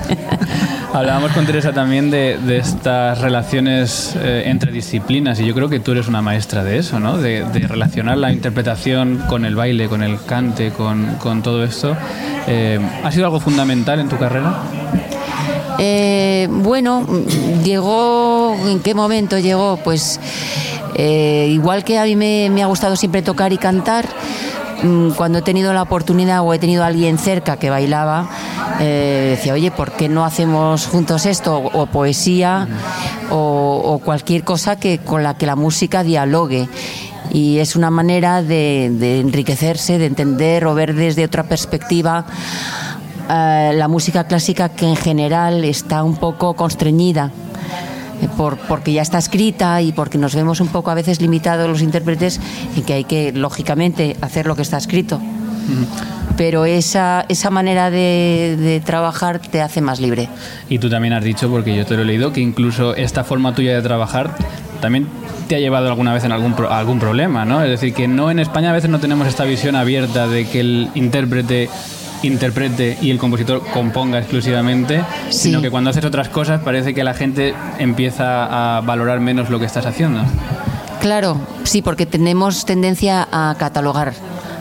Hablábamos 0.93 1.33
con 1.33 1.45
Teresa 1.45 1.73
también 1.73 2.11
de, 2.11 2.59
estas 2.59 3.21
relaciones 3.21 4.17
eh, 4.17 4.45
entre 4.47 4.73
disciplinas 4.73 5.39
y 5.39 5.47
yo 5.47 5.55
creo 5.55 5.69
que 5.69 5.81
tú 5.81 5.93
eres 5.93 6.09
una 6.09 6.23
maestra 6.23 6.65
de 6.65 6.79
eso, 6.79 6.99
¿no? 6.99 7.19
De, 7.19 7.45
relacionar 7.69 8.17
la 8.17 8.33
interpretación 8.33 9.23
con 9.29 9.45
el 9.45 9.55
baile, 9.55 9.89
con 9.89 10.03
el 10.03 10.19
cante, 10.25 10.71
con, 10.71 11.43
todo 11.43 11.63
esto. 11.63 11.95
Eh, 12.47 12.81
¿Ha 13.05 13.13
sido 13.13 13.27
algo 13.27 13.39
fundamental 13.39 14.01
en 14.01 14.09
tu 14.09 14.17
carrera? 14.17 14.55
Eh, 15.79 16.49
bueno, 16.51 17.07
llegó, 17.63 18.57
¿en 18.67 18.81
qué 18.81 18.95
momento 18.95 19.39
llegó? 19.39 19.77
Pues 19.77 20.19
eh, 21.01 21.47
igual 21.53 21.85
que 21.85 21.97
a 21.97 22.05
mí 22.05 22.17
me, 22.17 22.61
ha 22.61 22.67
gustado 22.67 22.97
siempre 22.97 23.23
tocar 23.23 23.53
y 23.53 23.57
cantar, 23.57 24.05
mm, 24.83 25.11
cuando 25.11 25.39
he 25.39 25.43
tenido 25.43 25.73
la 25.73 25.83
oportunidad 25.83 26.43
o 26.43 26.53
he 26.53 26.59
tenido 26.59 26.83
a 26.83 26.89
alguien 26.89 27.19
cerca 27.19 27.57
que 27.57 27.71
bailaba, 27.71 28.29
eh, 28.81 29.37
decía, 29.37 29.53
oye, 29.53 29.71
¿por 29.71 29.93
qué 29.93 30.09
no 30.09 30.25
hacemos 30.25 30.89
juntos 30.89 31.25
esto? 31.25 31.57
O, 31.57 31.87
poesía 31.87 32.67
o, 33.31 34.01
cualquier 34.05 34.43
cosa 34.43 34.75
que, 34.75 34.99
con 34.99 35.23
la 35.23 35.35
que 35.35 35.47
la 35.47 35.55
música 35.55 36.03
dialogue. 36.03 36.69
Y 37.31 37.59
es 37.59 37.77
una 37.77 37.91
manera 37.91 38.43
de, 38.43 38.87
enriquecerse, 39.21 39.99
de 39.99 40.07
entender 40.07 40.67
o 40.67 40.75
ver 40.75 40.97
desde 40.97 41.25
otra 41.25 41.45
perspectiva 41.45 42.27
eh, 43.31 43.73
la 43.73 43.87
música 43.87 44.25
clásica 44.25 44.71
que 44.71 44.87
en 44.87 44.97
general 44.97 45.65
está 45.65 46.03
un 46.03 46.17
poco 46.17 46.55
constreñida 46.55 47.31
por, 48.37 48.59
porque 48.59 48.93
ya 48.93 49.03
está 49.03 49.19
escrita 49.19 49.81
y 49.83 49.93
porque 49.93 50.19
nos 50.19 50.35
vemos 50.35 50.61
un 50.61 50.69
poco 50.69 50.91
a 50.91 50.95
veces 50.95 51.21
limitados 51.21 51.69
los 51.69 51.83
intérpretes 51.83 52.41
en 52.77 52.83
que 52.83 52.93
hay 52.95 53.05
que, 53.05 53.33
lógicamente, 53.33 54.17
hacer 54.21 54.47
lo 54.47 54.57
que 54.57 54.63
está 54.63 54.79
escrito. 54.79 55.21
Pero 56.37 56.65
esa, 56.65 57.25
esa 57.29 57.51
manera 57.51 57.91
de, 57.91 58.81
trabajar 58.85 59.41
te 59.41 59.61
hace 59.61 59.81
más 59.81 60.01
libre. 60.01 60.29
Y 60.69 60.79
tú 60.79 60.89
también 60.89 61.13
has 61.13 61.25
dicho, 61.25 61.51
porque 61.51 61.77
yo 61.77 61.85
te 61.85 61.97
lo 61.97 62.03
he 62.03 62.05
leído, 62.05 62.33
que 62.33 62.41
incluso 62.41 62.95
esta 62.95 63.25
forma 63.25 63.55
tuya 63.55 63.75
de 63.75 63.83
trabajar 63.83 64.35
también 64.81 65.09
te 65.49 65.57
ha 65.57 65.59
llevado 65.59 65.89
alguna 65.89 66.15
vez 66.15 66.25
en 66.25 66.33
algún, 66.33 66.55
algún 66.71 67.01
problema, 67.01 67.45
¿no? 67.45 67.63
Es 67.63 67.71
decir, 67.71 67.93
que 67.93 68.07
no 68.07 68.31
en 68.31 68.39
España 68.39 68.71
a 68.71 68.73
veces 68.73 68.91
no 68.91 69.01
tenemos 69.01 69.27
esta 69.27 69.45
visión 69.45 69.75
abierta 69.75 70.29
de 70.29 70.47
que 70.47 70.61
el 70.61 70.91
intérprete 70.95 71.69
interprete 72.23 72.99
y 73.01 73.11
el 73.11 73.19
compositor 73.19 73.63
componga 73.73 74.19
exclusivamente, 74.19 75.05
sino 75.31 75.61
que 75.63 75.71
cuando 75.71 75.91
haces 75.91 76.05
otras 76.05 76.29
cosas 76.29 76.61
parece 76.63 76.95
que 76.95 77.05
la 77.05 77.15
gente 77.15 77.55
empieza 77.79 78.77
a 78.77 78.81
valorar 78.81 79.21
menos 79.21 79.51
lo 79.51 79.59
que 79.59 79.67
estás 79.67 79.87
haciendo. 79.87 80.23
Claro, 81.01 81.37
sí, 81.65 81.83
porque 81.83 82.07
tenemos 82.07 82.65
tendencia 82.65 83.29
a 83.31 83.55
catalogar. 83.59 84.15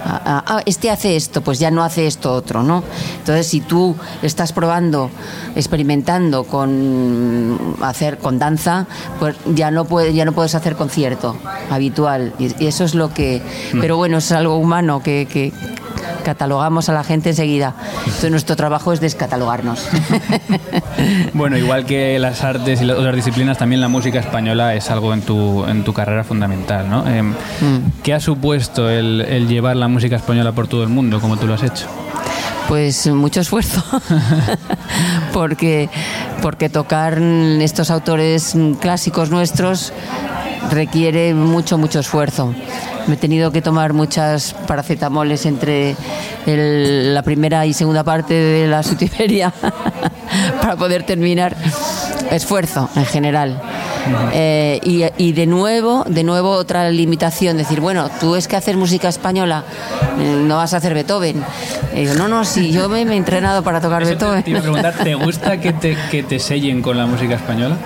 Ah, 0.09 0.61
este 0.65 0.89
hace 0.89 1.17
esto, 1.17 1.41
pues 1.41 1.59
ya 1.59 1.69
no 1.69 1.83
hace 1.83 2.07
esto 2.07 2.31
otro, 2.31 2.63
¿no? 2.63 2.81
Entonces, 3.19 3.45
si 3.47 3.59
tú 3.59 3.93
estás 4.21 4.53
probando, 4.53 5.09
experimentando 5.55 6.45
con 6.45 7.75
hacer 7.81 8.17
con 8.17 8.39
danza, 8.39 8.87
pues 9.19 9.35
ya 9.53 9.69
no 9.69 9.83
puedes, 9.83 10.15
ya 10.15 10.23
no 10.23 10.31
puedes 10.31 10.55
hacer 10.55 10.77
concierto 10.77 11.35
habitual. 11.69 12.33
Y, 12.39 12.65
eso 12.65 12.85
es 12.85 12.95
lo 12.95 13.13
que. 13.13 13.41
Mm. 13.73 13.81
Pero 13.81 13.97
bueno, 13.97 14.19
es 14.19 14.31
algo 14.31 14.55
humano 14.57 15.03
que, 15.03 15.27
que, 15.29 15.51
catalogamos 16.23 16.89
a 16.89 16.93
la 16.93 17.03
gente 17.03 17.29
enseguida. 17.29 17.75
Entonces 17.99 18.31
nuestro 18.31 18.55
trabajo 18.55 18.93
es 18.93 18.99
descatalogarnos. 18.99 19.87
bueno, 21.33 21.57
igual 21.57 21.85
que 21.85 22.19
las 22.19 22.43
artes 22.43 22.81
y 22.81 22.85
las 22.85 22.97
otras 22.97 23.15
disciplinas, 23.15 23.57
también 23.57 23.81
la 23.81 23.87
música 23.87 24.19
española 24.19 24.75
es 24.75 24.89
algo 24.91 25.13
en 25.13 25.21
tu, 25.21 25.65
en 25.65 25.83
tu 25.83 25.93
carrera 25.93 26.23
fundamental. 26.23 26.89
¿no? 26.89 27.07
Em, 27.07 27.31
mm. 27.31 28.01
¿Qué 28.03 28.13
ha 28.13 28.19
supuesto 28.19 28.89
el, 28.89 29.21
el 29.21 29.47
llevar 29.47 29.75
la 29.75 29.87
música 29.87 30.15
española 30.15 30.51
por 30.51 30.67
todo 30.67 30.83
el 30.83 30.89
mundo, 30.89 31.19
como 31.19 31.37
tú 31.37 31.47
lo 31.47 31.53
has 31.53 31.63
hecho? 31.63 31.87
Pues 32.67 33.07
mucho 33.07 33.39
esfuerzo, 33.39 33.81
porque, 35.33 35.89
porque 36.41 36.69
tocar 36.69 37.17
estos 37.21 37.89
autores 37.89 38.55
clásicos 38.81 39.29
nuestros 39.29 39.93
requiere 40.69 41.33
mucho, 41.33 41.77
mucho 41.77 41.99
esfuerzo. 41.99 42.53
Me 43.07 43.13
he 43.13 43.17
tenido 43.17 43.51
que 43.51 43.61
tomar 43.61 43.93
muchas 43.93 44.53
paracetamoles 44.67 45.45
entre 45.45 45.95
la 46.45 47.23
primera 47.23 47.65
y 47.65 47.73
segunda 47.73 48.03
parte 48.03 48.33
de 48.33 48.67
la 48.67 48.83
sutiferia 48.83 49.53
para 50.61 50.75
poder 50.75 51.03
terminar. 51.03 51.55
Esfuerzo 52.31 52.89
en 52.95 53.05
general. 53.05 53.61
Eh, 54.33 54.79
y, 55.17 55.31
de 55.31 55.45
nuevo, 55.45 56.03
de 56.07 56.23
nuevo 56.23 56.51
otra 56.51 56.89
limitación, 56.89 57.57
decir, 57.57 57.81
bueno, 57.81 58.09
tú 58.19 58.35
es 58.35 58.47
que 58.47 58.55
haces 58.55 58.75
música 58.75 59.09
española, 59.09 59.63
eh, 60.19 60.43
no 60.45 60.57
vas 60.57 60.73
a 60.73 60.77
hacer 60.77 60.93
Beethoven. 60.93 61.43
no, 62.17 62.27
no, 62.27 62.45
sí, 62.45 62.71
yo 62.71 62.89
me, 62.89 63.01
he 63.01 63.15
entrenado 63.15 63.63
para 63.63 63.81
tocar 63.81 64.05
Beethoven. 64.05 64.43
Te, 64.43 65.15
gusta 65.15 65.59
que 65.59 65.73
te, 65.73 65.97
que 66.11 66.23
te 66.23 66.39
sellen 66.39 66.81
con 66.81 66.97
la 66.97 67.05
música 67.05 67.35
española? 67.35 67.77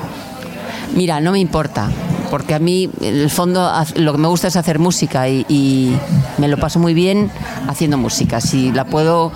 Mira, 0.93 1.19
no 1.21 1.31
me 1.31 1.39
importa 1.39 1.89
porque 2.31 2.53
a 2.53 2.60
mí, 2.60 2.89
en 3.01 3.15
el 3.19 3.29
fondo, 3.29 3.69
lo 3.97 4.13
que 4.13 4.17
me 4.17 4.29
gusta 4.29 4.47
es 4.47 4.55
hacer 4.55 4.79
música 4.79 5.27
y, 5.27 5.95
me 6.38 6.47
lo 6.47 6.57
paso 6.57 6.79
muy 6.79 6.93
bien 6.93 7.29
haciendo 7.67 7.97
música. 7.97 8.39
Si 8.39 8.71
la 8.71 8.86
puedo, 8.86 9.34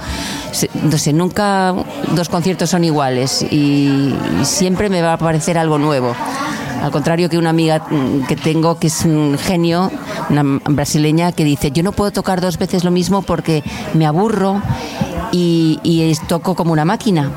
no 0.82 0.98
sé, 0.98 1.12
nunca 1.12 1.76
dos 2.16 2.30
conciertos 2.30 2.70
son 2.70 2.86
iguales 2.86 3.44
y, 3.52 4.16
siempre 4.44 4.90
me 4.90 5.02
va 5.02 5.14
a 5.14 5.18
parecer 5.18 5.58
algo 5.58 5.78
nuevo. 5.78 6.16
Al 6.82 6.92
contrario 6.92 7.30
que 7.30 7.38
una 7.38 7.50
amiga 7.50 7.80
mm, 7.90 8.26
que 8.28 8.36
tengo 8.36 8.78
que 8.78 8.88
es 8.88 9.06
un 9.06 9.38
genio, 9.38 9.92
una 10.30 10.44
brasileña, 10.70 11.32
que 11.32 11.44
dice, 11.44 11.72
yo 11.72 11.84
no 11.84 11.92
puedo 11.92 12.12
tocar 12.12 12.42
dos 12.42 12.58
veces 12.58 12.84
lo 12.84 12.92
mismo 12.92 13.22
porque 13.22 13.64
me 13.94 14.06
aburro 14.06 14.62
y, 15.32 16.14
toco 16.28 16.56
como 16.56 16.72
una 16.72 16.86
máquina 16.86 17.32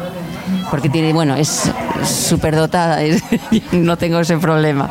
porque 0.71 0.89
tiene, 0.89 1.13
bueno, 1.13 1.35
es 1.35 1.71
súper 2.05 2.55
dotada, 2.55 2.99
no 3.73 3.97
tengo 3.97 4.21
ese 4.21 4.37
problema. 4.39 4.91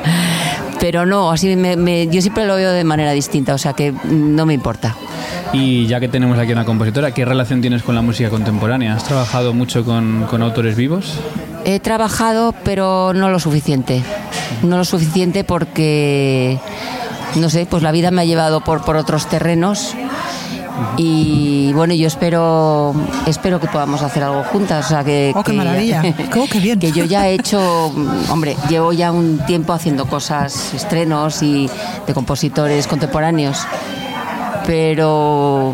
Pero 0.79 1.05
no, 1.05 1.31
así 1.31 1.55
me, 1.55 2.07
yo 2.07 2.21
siempre 2.21 2.45
lo 2.45 2.55
veo 2.55 2.71
de 2.71 2.83
manera 2.83 3.11
distinta, 3.11 3.53
o 3.53 3.57
sea 3.57 3.73
que 3.73 3.93
no 4.05 4.45
me 4.45 4.53
importa. 4.53 4.95
Y 5.53 5.87
ya 5.87 5.99
que 5.99 6.07
tenemos 6.07 6.37
aquí 6.37 6.51
una 6.51 6.65
compositora, 6.65 7.11
¿qué 7.11 7.25
relación 7.25 7.61
tienes 7.61 7.81
con 7.83 7.95
la 7.95 8.01
música 8.01 8.29
contemporánea? 8.29 8.95
¿Has 8.95 9.05
trabajado 9.05 9.53
mucho 9.53 9.83
con 9.85 10.41
autores 10.41 10.75
vivos? 10.75 11.19
He 11.67 11.81
trabajado, 11.81 12.55
pero 12.63 13.11
no 13.13 13.29
lo 13.29 13.39
suficiente. 13.39 14.01
No 14.63 14.77
lo 14.77 14.85
suficiente 14.85 15.43
porque, 15.43 16.57
no 17.35 17.49
sé, 17.49 17.67
pues 17.69 17.83
la 17.83 17.91
vida 17.91 18.09
me 18.09 18.21
ha 18.21 18.25
llevado 18.25 18.61
por, 18.61 18.85
por 18.85 18.95
otros 18.95 19.27
terrenos 19.27 19.93
y 20.95 21.73
bueno, 21.73 21.93
yo 21.93 22.07
espero 22.07 22.95
espero 23.25 23.59
que 23.59 23.67
podamos 23.67 24.01
hacer 24.01 24.23
algo 24.23 24.43
juntas. 24.43 24.85
O 24.85 24.89
sea, 24.89 25.03
que, 25.03 25.33
oh, 25.35 25.43
qué 25.43 25.51
maravilla. 25.51 26.01
qué 26.51 26.59
bien. 26.59 26.79
Que 26.79 26.93
yo 26.93 27.03
ya 27.03 27.27
he 27.27 27.33
hecho, 27.33 27.91
hombre, 28.29 28.55
llevo 28.69 28.93
ya 28.93 29.11
un 29.11 29.39
tiempo 29.45 29.73
haciendo 29.73 30.05
cosas, 30.05 30.73
estrenos 30.73 31.43
y 31.43 31.69
de 32.05 32.13
compositores 32.13 32.87
contemporáneos. 32.87 33.59
Pero 34.65 35.73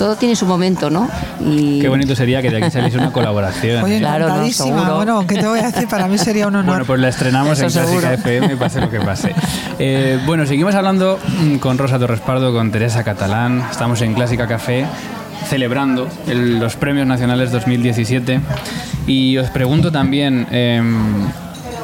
todo 0.00 0.16
tiene 0.16 0.34
su 0.34 0.46
momento, 0.46 0.88
¿no? 0.88 1.10
Y... 1.44 1.78
Qué 1.78 1.88
bonito 1.90 2.16
sería 2.16 2.40
que 2.40 2.50
de 2.50 2.56
aquí 2.56 2.70
saliese 2.70 2.96
una 2.96 3.12
colaboración. 3.12 3.84
Oye, 3.84 3.98
claro, 3.98 4.34
no, 4.34 4.50
seguro. 4.50 4.96
Bueno, 4.96 5.26
¿qué 5.26 5.34
te 5.34 5.46
voy 5.46 5.58
a 5.58 5.64
decir? 5.70 5.86
Para 5.88 6.08
mí 6.08 6.16
sería 6.16 6.46
un 6.46 6.54
honor. 6.54 6.70
Bueno, 6.70 6.84
pues 6.86 7.00
la 7.00 7.10
estrenamos 7.10 7.60
en 7.60 7.68
Clásica 7.68 8.14
FM, 8.14 8.56
pase 8.56 8.80
lo 8.80 8.88
que 8.88 8.98
pase. 8.98 9.34
Eh, 9.82 10.18
bueno, 10.26 10.44
seguimos 10.44 10.74
hablando 10.74 11.18
mm, 11.26 11.56
con 11.56 11.78
Rosa 11.78 11.98
Torres 11.98 12.20
Pardo, 12.20 12.52
con 12.52 12.70
Teresa 12.70 13.02
Catalán. 13.02 13.64
Estamos 13.70 14.02
en 14.02 14.12
Clásica 14.12 14.46
Café 14.46 14.84
celebrando 15.48 16.06
los 16.26 16.76
Premios 16.76 17.06
Nacionales 17.06 17.50
2017. 17.50 18.40
Y 19.06 19.38
os 19.38 19.48
pregunto 19.48 19.90
también, 19.90 20.46
em, 20.50 21.28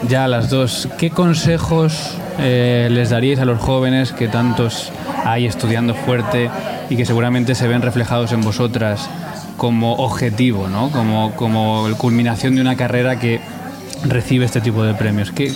ya 0.09 0.25
a 0.25 0.29
las 0.29 0.51
dos, 0.51 0.91
¿qué 0.99 1.09
consejos 1.09 2.19
eh, 2.39 2.89
les 2.91 3.09
daríais 3.09 3.41
a 3.41 3.47
los 3.47 3.59
jóvenes 3.61 4.13
que 4.13 4.29
tantos 4.29 4.93
hay 5.25 5.47
estudiando 5.47 5.95
fuerte 5.95 6.51
y 6.91 6.97
que 6.97 7.05
seguramente 7.05 7.55
se 7.55 7.67
ven 7.69 7.83
reflejados 7.83 8.33
en 8.33 8.43
vosotras 8.43 9.09
como 9.57 9.95
objetivo, 9.95 10.69
¿no? 10.69 10.91
como, 10.91 11.33
como 11.33 11.89
culminación 11.97 12.55
de 12.55 12.61
una 12.61 12.77
carrera 12.77 13.19
que 13.19 13.41
recibe 14.05 14.45
este 14.45 14.61
tipo 14.61 14.83
de 14.85 14.95
premios. 14.95 15.33
¿Qué, 15.33 15.53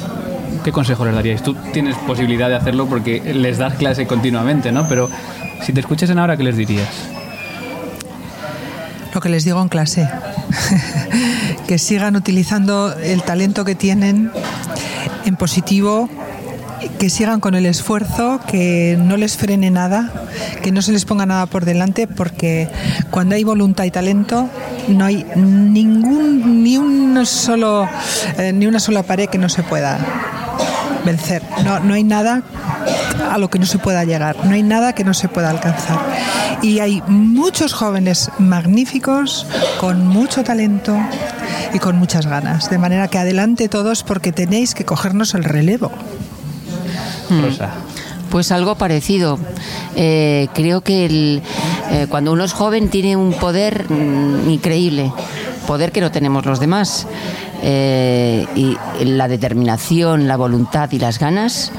¿Qué 0.65 0.73
consejo 0.73 1.05
les 1.05 1.15
daríais? 1.15 1.43
Tú 1.43 1.55
tienes 1.73 1.97
posibilidad 1.97 2.49
de 2.49 2.57
hacerlo 2.57 2.87
porque 2.87 3.21
les 3.35 3.59
das 3.59 3.75
clase 3.75 4.07
continuamente, 4.07 4.73
¿no? 4.73 4.89
Pero 4.89 5.09
si 5.63 5.73
te 5.73 5.81
escuchasen 5.81 6.19
ahora, 6.19 6.37
¿qué 6.37 6.43
les 6.43 6.57
dirías? 6.57 6.89
Lo 9.15 9.21
que 9.21 9.29
les 9.29 9.45
digo 9.45 9.61
en 9.61 9.69
clase, 9.69 10.09
que 11.67 11.79
sigan 11.79 12.17
utilizando 12.17 12.95
el 12.95 13.23
talento 13.23 13.65
que 13.65 13.75
tienen 13.75 14.31
en 15.25 15.37
positivo 15.37 16.09
que 16.99 17.11
sigan 17.11 17.41
con 17.41 17.55
el 17.55 17.67
esfuerzo, 17.67 18.41
que 18.47 18.99
no 18.99 19.17
les 19.17 19.37
frene 19.37 19.71
nada, 19.71 20.20
que 20.63 20.73
no 20.73 20.83
se 20.83 20.93
les 20.93 21.05
ponga 21.05 21.27
nada 21.27 21.47
por 21.47 21.65
delante, 21.65 22.07
porque 22.07 22.69
cuando 23.11 23.35
hay 23.35 23.45
voluntad 23.45 23.85
y 23.85 23.91
talento 23.91 24.49
no 24.89 25.05
hay 25.05 25.25
ningún 25.35 26.63
ni 26.63 26.77
un 26.77 27.25
solo 27.27 27.89
eh, 28.39 28.53
ni 28.53 28.67
una 28.67 28.81
sola 28.81 29.03
pared 29.03 29.29
que 29.29 29.39
no 29.39 29.49
se 29.49 29.63
pueda 29.63 29.99
vencer. 31.05 31.43
No, 31.65 31.81
no 31.81 31.95
hay 31.95 32.05
nada 32.05 32.43
a 33.31 33.39
lo 33.39 33.51
que 33.51 33.59
no 33.59 33.67
se 33.67 33.79
pueda 33.79 34.05
llegar, 34.05 34.37
no 34.45 34.55
hay 34.55 34.63
nada 34.63 34.95
que 34.95 35.05
no 35.05 35.15
se 35.15 35.29
pueda 35.29 35.51
alcanzar. 35.51 35.99
Y 36.63 36.81
hay 36.81 37.03
muchos 37.07 37.73
jóvenes 37.73 38.31
magníficos, 38.39 39.47
con 39.79 40.07
mucho 40.07 40.45
talento 40.45 40.99
y 41.73 41.79
con 41.79 41.97
muchas 41.97 42.27
ganas. 42.27 42.71
De 42.71 42.79
manera 42.79 43.09
que 43.09 43.19
adelante 43.19 43.69
todos 43.69 44.03
porque 44.03 44.33
tenéis 44.33 44.75
que 44.75 44.85
cogernos 44.85 45.35
el 45.35 45.45
relevo. 45.45 45.91
Hmm. 47.29 47.45
Pues 48.31 48.53
algo 48.53 48.77
parecido. 48.77 49.39
Eh, 49.97 50.49
creo 50.55 50.83
que 50.83 51.41
eh, 51.91 52.07
cuando 52.09 52.33
uno 52.33 52.45
es 52.45 52.53
joven 52.53 52.89
tiene 52.89 53.17
un 53.17 53.33
poder 53.33 53.91
mm, 53.91 54.49
increíble, 54.49 55.13
poder 55.67 55.91
que 55.91 56.01
no 56.01 56.13
tenemos 56.13 56.47
los 56.47 56.61
demás. 56.61 57.09
Eh, 57.63 58.47
y 58.55 58.77
la 59.05 59.27
determinación, 59.27 60.29
la 60.29 60.37
voluntad 60.37 60.91
y 60.93 60.99
las 61.01 61.19
ganas, 61.19 61.73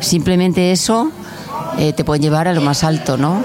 simplemente 0.00 0.72
eso 0.72 1.10
te 1.96 2.04
puede 2.04 2.20
llevar 2.20 2.48
a 2.48 2.52
lo 2.52 2.60
más 2.60 2.82
alto, 2.82 3.16
¿no? 3.16 3.40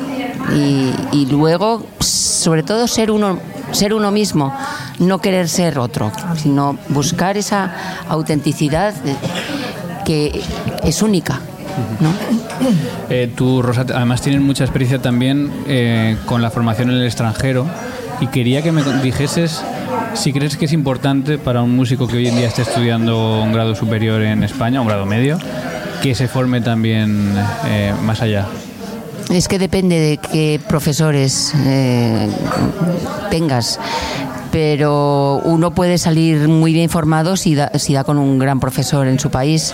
Y, 1.12 1.28
luego, 1.28 1.86
sobre 2.00 2.64
todo, 2.64 2.88
ser 2.88 3.12
uno, 3.12 3.38
ser 3.72 3.94
uno 3.94 4.10
mismo, 4.10 4.52
no 4.98 5.22
querer 5.22 5.48
ser 5.48 5.78
otro, 5.78 6.12
sino 6.42 6.80
buscar 6.90 7.38
esa 7.38 7.72
autenticidad 8.10 8.96
que 10.04 10.42
es 10.84 11.02
única. 11.04 11.42
¿No? 12.00 12.10
Eh, 13.10 13.32
tú, 13.36 13.62
Rosa, 13.62 13.86
además 13.94 14.22
tienes 14.22 14.42
mucha 14.42 14.64
experiencia 14.64 15.02
también 15.02 15.52
eh, 15.68 16.18
con 16.26 16.42
la 16.42 16.50
formación 16.50 16.90
en 16.90 16.98
el 16.98 17.06
extranjero 17.06 17.66
y 18.22 18.28
quería 18.28 18.62
que 18.62 18.72
me 18.72 18.84
dijeses 19.02 19.64
si 20.14 20.32
crees 20.32 20.58
que 20.58 20.66
es 20.66 20.74
importante 20.74 21.38
para 21.38 21.62
un 21.62 21.76
músico 21.76 22.08
que 22.08 22.18
hoy 22.18 22.28
en 22.28 22.36
día 22.36 22.48
esté 22.48 22.62
estudiando 22.62 23.42
un 23.42 23.52
grado 23.52 23.76
superior 23.76 24.22
en 24.22 24.44
España, 24.44 24.82
un 24.82 24.88
grado 24.88 25.06
medio, 25.06 25.38
que 26.02 26.16
se 26.16 26.28
forme 26.28 26.62
también 26.62 27.34
eh, 27.66 27.94
más 28.04 28.22
allá. 28.22 28.48
Es 29.30 29.48
que 29.48 29.58
depende 29.58 30.00
de 30.00 30.18
qué 30.18 30.60
profesores 30.68 31.54
tengas 33.32 33.80
pero 34.54 35.42
uno 35.46 35.72
puede 35.72 35.98
salir 35.98 36.48
muy 36.48 36.74
bien 36.74 36.88
formado 36.88 37.38
si 37.38 37.56
da, 37.56 37.72
si 37.80 37.96
da 37.96 38.04
con 38.04 38.20
un 38.20 38.38
gran 38.38 38.60
profesor 38.60 39.08
en 39.08 39.18
su 39.18 39.32
país. 39.32 39.74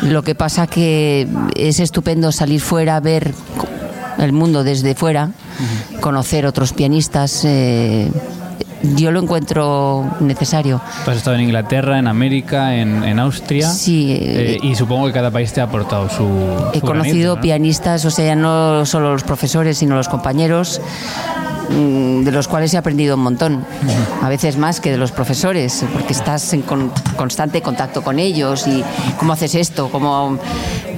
Lo 0.00 0.22
que 0.22 0.34
pasa 0.34 0.66
que 0.66 1.28
es 1.54 1.80
estupendo 1.80 2.32
salir 2.32 2.62
fuera, 2.62 2.98
ver 2.98 3.34
el 4.16 4.32
mundo 4.32 4.64
desde 4.64 4.94
fuera, 4.94 5.32
conocer 6.00 6.46
otros 6.46 6.72
pianistas. 6.72 7.42
Eh, 7.44 8.10
yo 8.94 9.10
lo 9.10 9.20
encuentro 9.20 10.10
necesario. 10.20 10.80
Tú 11.04 11.10
has 11.10 11.18
estado 11.18 11.36
en 11.36 11.42
Inglaterra, 11.42 11.98
en 11.98 12.06
América, 12.06 12.74
en, 12.74 13.18
Austria. 13.18 13.68
Sí. 13.68 14.16
Eh, 14.18 14.58
y 14.62 14.76
supongo 14.76 15.08
que 15.08 15.12
cada 15.12 15.30
país 15.30 15.52
te 15.52 15.60
ha 15.60 15.64
aportado 15.64 16.08
su. 16.08 16.26
He 16.72 16.80
conocido 16.80 17.38
pianistas, 17.38 18.06
o 18.06 18.10
sea, 18.10 18.34
no 18.34 18.86
solo 18.86 19.12
los 19.12 19.24
profesores, 19.24 19.76
sino 19.76 19.94
los 19.94 20.08
compañeros. 20.08 20.80
Mm, 21.68 22.22
de 22.24 22.30
los 22.32 22.46
cuales 22.46 22.72
he 22.74 22.76
aprendido 22.76 23.16
un 23.16 23.22
montón, 23.22 23.64
a 24.22 24.28
veces 24.28 24.56
más 24.56 24.80
que 24.80 24.90
de 24.90 24.96
los 24.96 25.10
profesores, 25.10 25.84
porque 25.92 26.12
estás 26.12 26.52
en 26.52 26.62
constante 27.16 27.60
contacto 27.60 28.02
con 28.02 28.18
ellos 28.18 28.66
y 28.66 28.84
cómo 29.18 29.32
haces 29.32 29.54
esto, 29.56 29.88
como 29.90 30.38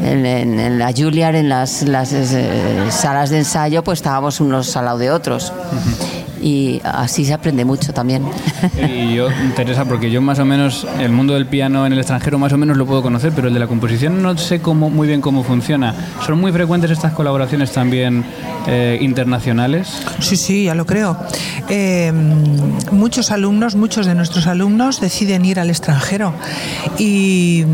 en, 0.03 0.79
la 0.79 0.93
Juilliard, 0.93 1.37
en 1.37 1.49
las, 1.49 1.83
las 1.83 2.13
eh, 2.13 2.91
salas 2.91 3.31
de 3.31 3.39
ensayo, 3.39 3.83
pues 3.83 4.01
estábamos 4.01 4.41
unos 4.41 4.77
al 4.77 4.85
lado 4.85 4.99
de 4.99 5.11
otros. 5.11 5.53
Y 6.43 6.81
así 6.85 7.25
se 7.25 7.35
aprende 7.35 7.65
mucho 7.65 7.93
también. 7.93 8.25
Y 8.89 9.15
yo, 9.15 9.29
Teresa, 9.57 9.85
porque 9.85 10.11
yo 10.11 10.21
más 10.21 10.39
o 10.39 10.45
menos 10.45 10.87
el 10.99 11.13
mundo 11.13 11.35
del 11.35 11.47
piano 11.47 11.87
en 11.87 11.93
el 11.93 11.99
extranjero 11.99 12.39
más 12.39 12.53
o 12.53 12.59
menos 12.59 12.77
lo 12.77 12.87
puedo 12.87 13.03
conocer, 13.03 13.33
pero 13.35 13.49
el 13.49 13.55
de 13.55 13.61
la 13.61 13.67
composición 13.67 14.23
no 14.23 14.37
sé 14.37 14.61
cómo, 14.61 14.91
muy 14.91 15.07
bien 15.09 15.21
cómo 15.21 15.43
funciona. 15.43 15.95
¿Son 16.25 16.41
muy 16.41 16.53
frecuentes 16.53 16.91
estas 16.91 17.13
colaboraciones 17.13 17.73
también 17.73 18.25
eh, 18.67 18.99
internacionales? 19.01 20.03
Sí, 20.21 20.37
sí, 20.37 20.65
ya 20.65 20.75
lo 20.75 20.87
creo. 20.87 21.17
Eh, 21.69 22.13
muchos 22.93 23.31
alumnos, 23.31 23.75
muchos 23.75 24.07
de 24.07 24.15
nuestros 24.15 24.47
alumnos 24.47 25.01
deciden 25.01 25.45
ir 25.45 25.61
al 25.61 25.71
extranjero 25.71 26.35
y, 26.99 27.65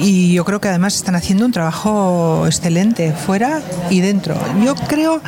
y 0.00 0.32
yo 0.34 0.44
creo 0.44 0.60
que 0.60 0.68
además 0.68 0.96
están 0.96 1.14
haciendo 1.14 1.46
un 1.46 1.52
trabajo 1.52 2.44
excelente 2.46 3.12
fuera 3.12 3.60
y 3.90 4.00
dentro. 4.00 4.34
Yo 4.64 4.74
creo, 4.74 5.20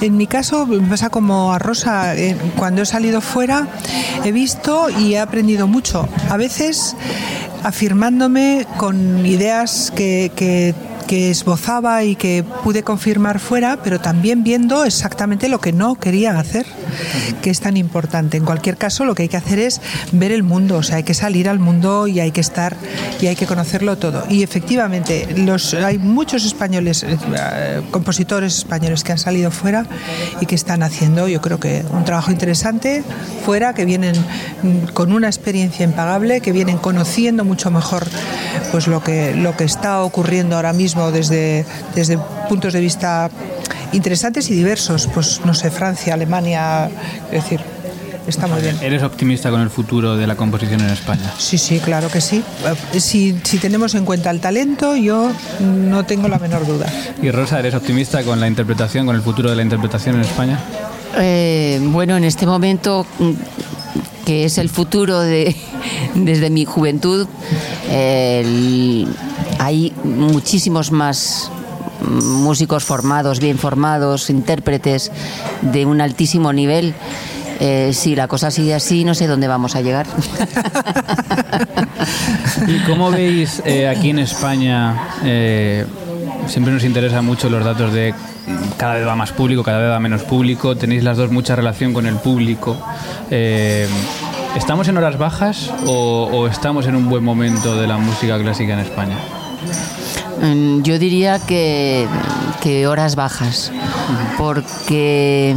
en 0.00 0.16
mi 0.16 0.26
caso, 0.26 0.66
me 0.66 0.88
pasa 0.88 1.10
como 1.10 1.52
a 1.52 1.58
Rosa, 1.58 2.16
eh, 2.16 2.36
cuando 2.56 2.82
he 2.82 2.86
salido 2.86 3.20
fuera 3.20 3.68
he 4.24 4.32
visto 4.32 4.90
y 4.90 5.14
he 5.14 5.18
aprendido 5.20 5.66
mucho. 5.66 6.08
A 6.30 6.36
veces 6.36 6.96
afirmándome 7.62 8.66
con 8.76 9.24
ideas 9.24 9.92
que, 9.94 10.30
que 10.36 10.74
que 11.06 11.30
esbozaba 11.30 12.04
y 12.04 12.16
que 12.16 12.44
pude 12.62 12.82
confirmar 12.82 13.38
fuera, 13.38 13.78
pero 13.82 14.00
también 14.00 14.42
viendo 14.42 14.84
exactamente 14.84 15.48
lo 15.48 15.60
que 15.60 15.72
no 15.72 15.94
quería 15.96 16.38
hacer, 16.38 16.66
que 17.42 17.50
es 17.50 17.60
tan 17.60 17.76
importante. 17.76 18.36
En 18.36 18.44
cualquier 18.44 18.76
caso, 18.76 19.04
lo 19.04 19.14
que 19.14 19.22
hay 19.22 19.28
que 19.28 19.36
hacer 19.36 19.58
es 19.58 19.80
ver 20.12 20.32
el 20.32 20.42
mundo, 20.42 20.76
o 20.76 20.82
sea, 20.82 20.96
hay 20.96 21.02
que 21.02 21.14
salir 21.14 21.48
al 21.48 21.58
mundo 21.58 22.06
y 22.06 22.20
hay 22.20 22.30
que 22.30 22.40
estar 22.40 22.76
y 23.20 23.26
hay 23.26 23.36
que 23.36 23.46
conocerlo 23.46 23.96
todo. 23.96 24.24
Y 24.28 24.42
efectivamente, 24.42 25.28
hay 25.84 25.98
muchos 25.98 26.44
españoles, 26.44 27.04
eh, 27.04 27.82
compositores 27.90 28.58
españoles 28.58 29.04
que 29.04 29.12
han 29.12 29.18
salido 29.18 29.50
fuera 29.50 29.86
y 30.40 30.46
que 30.46 30.54
están 30.54 30.82
haciendo, 30.82 31.28
yo 31.28 31.40
creo 31.40 31.60
que 31.60 31.84
un 31.90 32.04
trabajo 32.04 32.30
interesante 32.30 33.02
fuera, 33.44 33.74
que 33.74 33.84
vienen 33.84 34.14
con 34.92 35.12
una 35.12 35.26
experiencia 35.26 35.84
impagable, 35.84 36.40
que 36.40 36.52
vienen 36.52 36.78
conociendo 36.78 37.44
mucho 37.44 37.70
mejor 37.70 38.04
pues 38.70 38.86
lo 38.86 39.02
que, 39.02 39.34
lo 39.34 39.56
que 39.56 39.64
está 39.64 40.02
ocurriendo 40.02 40.56
ahora 40.56 40.72
mismo 40.72 40.93
desde, 41.12 41.64
desde 41.94 42.18
puntos 42.48 42.72
de 42.72 42.80
vista 42.80 43.30
interesantes 43.92 44.50
y 44.50 44.54
diversos. 44.54 45.08
Pues 45.12 45.40
no 45.44 45.54
sé, 45.54 45.70
Francia, 45.70 46.14
Alemania, 46.14 46.90
es 47.30 47.42
decir, 47.42 47.60
está 48.26 48.46
muy 48.46 48.60
bien. 48.60 48.76
¿Eres 48.82 49.02
optimista 49.02 49.50
con 49.50 49.60
el 49.60 49.70
futuro 49.70 50.16
de 50.16 50.26
la 50.26 50.36
composición 50.36 50.80
en 50.80 50.90
España? 50.90 51.32
Sí, 51.38 51.58
sí, 51.58 51.78
claro 51.78 52.08
que 52.08 52.20
sí. 52.20 52.42
Si, 52.98 53.38
si, 53.42 53.58
tenemos 53.58 53.94
en 53.94 54.04
cuenta 54.04 54.30
el 54.30 54.40
talento, 54.40 54.96
yo 54.96 55.30
no 55.60 56.04
tengo 56.04 56.28
la 56.28 56.38
menor 56.38 56.66
duda. 56.66 56.86
¿Y 57.22 57.30
Rosa, 57.30 57.58
eres 57.58 57.74
optimista 57.74 58.22
con 58.22 58.40
la 58.40 58.48
interpretación, 58.48 59.06
con 59.06 59.16
el 59.16 59.22
futuro 59.22 59.50
de 59.50 59.56
la 59.56 59.62
interpretación 59.62 60.16
en 60.16 60.22
España? 60.22 60.58
Eh, 61.16 61.80
bueno, 61.82 62.16
en 62.16 62.24
este 62.24 62.46
momento, 62.46 63.06
mm, 63.18 63.30
que 64.26 64.44
es 64.44 64.58
el 64.58 64.68
futuro 64.68 65.20
de, 65.20 65.54
desde 66.14 66.50
mi 66.50 66.64
juventud, 66.64 67.26
el 67.90 69.06
hay 69.58 69.92
muchísimos 70.04 70.92
más 70.92 71.50
músicos 72.04 72.84
formados, 72.84 73.40
bien 73.40 73.58
formados, 73.58 74.30
intérpretes 74.30 75.10
de 75.62 75.86
un 75.86 76.00
altísimo 76.00 76.52
nivel. 76.52 76.94
Eh, 77.60 77.92
si 77.92 78.16
la 78.16 78.28
cosa 78.28 78.50
sigue 78.50 78.74
así, 78.74 79.04
no 79.04 79.14
sé 79.14 79.26
dónde 79.26 79.48
vamos 79.48 79.76
a 79.76 79.80
llegar. 79.80 80.06
¿Y 82.66 82.78
cómo 82.80 83.10
veis 83.10 83.62
eh, 83.64 83.88
aquí 83.88 84.10
en 84.10 84.18
España? 84.18 85.08
Eh, 85.24 85.86
siempre 86.46 86.72
nos 86.72 86.84
interesan 86.84 87.24
mucho 87.24 87.48
los 87.48 87.64
datos 87.64 87.92
de 87.92 88.14
cada 88.76 88.94
vez 88.94 89.06
va 89.06 89.14
más 89.14 89.32
público, 89.32 89.62
cada 89.62 89.78
vez 89.78 89.90
va 89.90 90.00
menos 90.00 90.22
público. 90.22 90.76
Tenéis 90.76 91.04
las 91.04 91.16
dos 91.16 91.30
mucha 91.30 91.54
relación 91.54 91.94
con 91.94 92.06
el 92.06 92.16
público. 92.16 92.76
¿Estamos 94.56 94.88
en 94.88 94.98
horas 94.98 95.16
bajas 95.16 95.70
o 95.86 96.48
estamos 96.48 96.86
en 96.86 96.96
un 96.96 97.08
buen 97.08 97.24
momento 97.24 97.80
de 97.80 97.86
la 97.86 97.98
música 97.98 98.38
clásica 98.38 98.74
en 98.74 98.80
España? 98.80 99.16
Mm, 100.40 100.82
yo 100.82 100.98
diría 100.98 101.38
que, 101.38 102.06
horas 102.86 103.14
bajas, 103.14 103.70
porque 104.38 105.56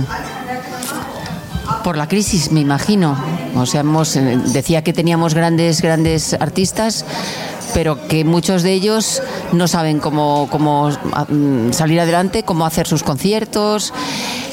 por 1.84 1.98
la 1.98 2.08
crisis, 2.08 2.52
me 2.52 2.60
imagino. 2.60 3.18
O 3.56 3.66
sea, 3.66 3.82
eh, 3.82 4.40
decía 4.48 4.84
que 4.84 4.94
teníamos 4.94 5.34
grandes, 5.34 5.82
grandes 5.82 6.34
artistas, 6.34 7.06
pero 7.74 8.08
que 8.08 8.24
muchos 8.24 8.64
de 8.64 8.74
ellos 8.74 9.22
no 9.54 9.68
saben 9.68 10.00
cómo, 10.00 10.48
cómo 10.52 10.90
mm, 10.90 11.72
salir 11.72 12.00
adelante, 12.00 12.44
cómo 12.44 12.66
hacer 12.66 12.88
sus 12.88 13.04
conciertos. 13.04 13.94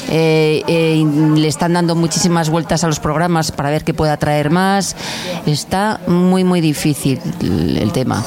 Eh, 0.09 0.63
eh, 0.67 1.03
le 1.35 1.47
están 1.47 1.73
dando 1.73 1.95
muchísimas 1.95 2.49
vueltas 2.49 2.83
a 2.83 2.87
los 2.87 2.99
programas 2.99 3.51
para 3.51 3.69
ver 3.69 3.83
qué 3.83 3.93
puede 3.93 4.11
atraer 4.11 4.49
más. 4.49 4.95
Está 5.45 5.99
muy, 6.07 6.43
muy 6.43 6.61
difícil 6.61 7.19
el 7.41 7.91
tema. 7.91 8.23